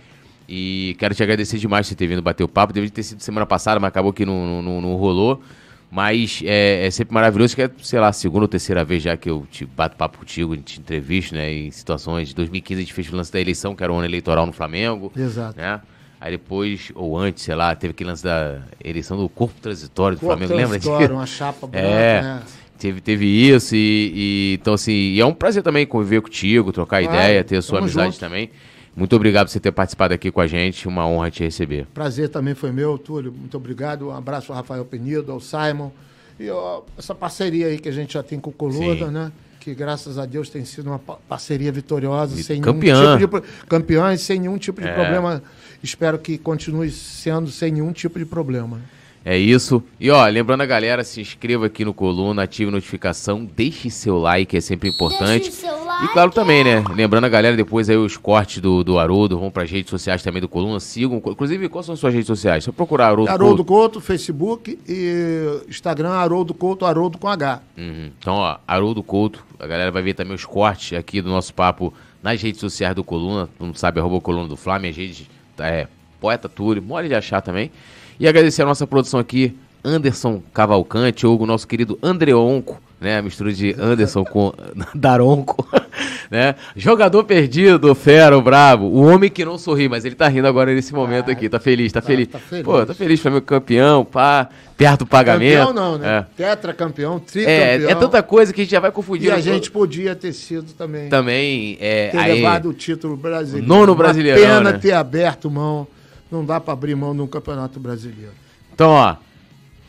[0.47, 2.71] E quero te agradecer demais por você ter vindo bater o papo.
[2.71, 5.41] Deve ter sido semana passada, mas acabou que não, não, não rolou.
[5.89, 9.15] Mas é, é, sempre maravilhoso, que é, sei lá, a segunda ou terceira vez já
[9.15, 11.51] que eu te bato papo contigo, te entrevisto, né?
[11.51, 12.29] Em situações.
[12.29, 14.51] De 2015 a gente fez o lance da eleição, que era o ano eleitoral no
[14.51, 15.11] Flamengo.
[15.15, 15.57] Exato.
[15.57, 15.79] Né?
[16.19, 20.21] Aí depois, ou antes, sei lá, teve aquele lance da eleição do corpo transitório do
[20.21, 21.15] corpo Flamengo, transitório, lembra?
[21.15, 22.41] uma chapa branca, é, né?
[22.77, 27.01] Teve, teve isso, e, e, então assim, e é um prazer também conviver contigo, trocar
[27.01, 28.19] ideia, ter a sua amizade junto.
[28.19, 28.51] também.
[28.97, 30.87] Muito obrigado por você ter participado aqui com a gente.
[30.87, 31.85] Uma honra te receber.
[31.93, 33.31] Prazer também foi meu, Túlio.
[33.31, 34.07] Muito obrigado.
[34.07, 35.91] Um abraço ao Rafael Penido, ao Simon.
[36.39, 39.31] E ó, essa parceria aí que a gente já tem com o Coluda, né?
[39.59, 42.99] Que graças a Deus tem sido uma parceria vitoriosa, e sem campeã.
[42.99, 44.93] nenhum tipo de campeã e sem nenhum tipo de é.
[44.93, 45.43] problema.
[45.83, 48.81] Espero que continue sendo sem nenhum tipo de problema.
[49.23, 49.83] É isso.
[49.99, 54.17] E ó, lembrando a galera, se inscreva aqui no Coluna, ative a notificação, deixe seu
[54.17, 55.43] like, é sempre importante.
[55.43, 56.05] Deixe seu like.
[56.05, 56.83] E claro também, né?
[56.95, 60.41] Lembrando a galera, depois aí os cortes do, do Haroldo, vão pras redes sociais também
[60.41, 61.17] do Coluna, sigam.
[61.17, 62.63] Inclusive, quais são as suas redes sociais?
[62.63, 63.93] Só procurar Haroldo, Haroldo Couto.
[63.93, 67.61] Couto, Facebook e Instagram, Haroldo Couto, Haroldo com H.
[67.77, 68.11] Uhum.
[68.19, 71.93] Então, ó, Haroldo Couto, a galera vai ver também os cortes aqui do nosso papo
[72.23, 75.27] nas redes sociais do Coluna, não sabe, arroba Coluna do Flá, minha redes,
[75.59, 75.87] é,
[76.19, 77.71] Poeta Túlio, mole de achar também.
[78.19, 83.19] E agradecer a nossa produção aqui, Anderson Cavalcante, ou o nosso querido Andreonco, né?
[83.19, 84.51] A mistura de Anderson com
[84.95, 85.67] Daronco,
[86.31, 86.55] né?
[86.75, 90.73] Jogador perdido, fera, o brabo, o homem que não sorri, mas ele tá rindo agora
[90.73, 92.27] nesse momento ah, aqui, tá feliz, tá, tá feliz.
[92.27, 92.65] Tá feliz.
[92.65, 95.67] Pô, tá feliz, Flamengo campeão, pá, perto do pagamento.
[95.67, 96.17] Campeão não, né?
[96.17, 96.25] É.
[96.35, 97.87] Tetra campeão, tricampeão.
[97.87, 99.27] É, é tanta coisa que a gente já vai confundir.
[99.27, 101.07] E a gente podia ter sido também.
[101.07, 102.09] Também, é...
[102.09, 103.67] Ter aí, levado o título brasileiro.
[103.67, 104.79] Nono brasileiro, pena né?
[104.79, 105.87] ter aberto mão
[106.31, 108.33] não dá para abrir mão de um campeonato brasileiro.
[108.73, 109.15] Então, ó,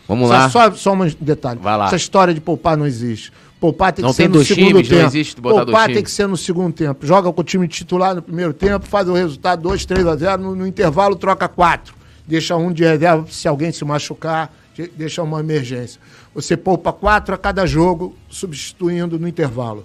[0.06, 0.48] vamos lá.
[0.48, 1.60] Só, só um detalhe.
[1.60, 1.86] Vai lá.
[1.86, 3.32] Essa história de poupar não existe.
[3.60, 5.00] Poupar tem não que ser no segundo times, tempo.
[5.00, 7.04] Não existe botar Poupar tem que ser no segundo tempo.
[7.04, 10.42] Joga com o time titular no primeiro tempo, faz o resultado 2, 3 a 0.
[10.42, 11.94] No, no, intervalo, troca 4.
[12.26, 14.54] Deixa um de reserva se alguém se machucar,
[14.96, 16.00] deixa uma emergência.
[16.34, 19.84] Você poupa 4 a cada jogo, substituindo no intervalo.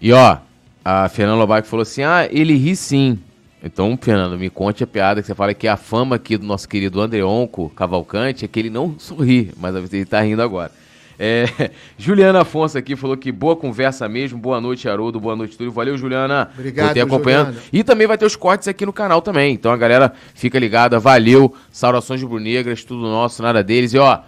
[0.00, 0.38] E ó,
[0.84, 3.18] a Fernanda Lobac falou assim: ah, ele ri sim.
[3.64, 6.68] Então, Fernando, me conte a piada que você fala que a fama aqui do nosso
[6.68, 10.72] querido Andreonco Cavalcante é que ele não sorri, mas ele está rindo agora.
[11.18, 11.44] É,
[11.96, 14.36] Juliana Afonso aqui falou que boa conversa mesmo.
[14.36, 15.20] Boa noite, Haroldo.
[15.20, 15.70] Boa noite, Túlio.
[15.70, 16.50] Valeu, Juliana.
[16.58, 17.46] Obrigado, por ter acompanhando.
[17.46, 17.68] Juliana.
[17.72, 19.54] E também vai ter os cortes aqui no canal também.
[19.54, 20.98] Então a galera fica ligada.
[20.98, 21.54] Valeu.
[21.70, 23.94] Saudações rubro-negras, tudo nosso, nada deles.
[23.94, 24.18] E ó,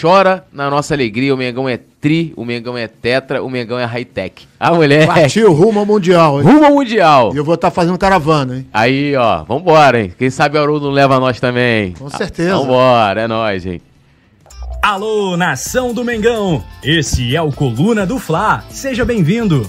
[0.00, 1.34] chora na nossa alegria.
[1.34, 4.48] O Mengão é tri, o Mengão é tetra, o Mengão é high-tech.
[4.58, 5.06] A mulher.
[5.06, 6.46] Partiu rumo ao Mundial, hein?
[6.46, 7.30] Rumo ao Mundial.
[7.34, 8.66] E eu vou estar fazendo caravana, hein?
[8.72, 10.12] Aí, ó, vambora, hein?
[10.18, 11.92] Quem sabe o Haroldo não leva nós também.
[11.92, 12.54] Com certeza.
[12.54, 13.80] Ah, vambora, é nóis, hein?
[14.80, 16.62] Alô, nação do Mengão!
[16.82, 18.64] Esse é o Coluna do Fla.
[18.70, 19.68] Seja bem-vindo.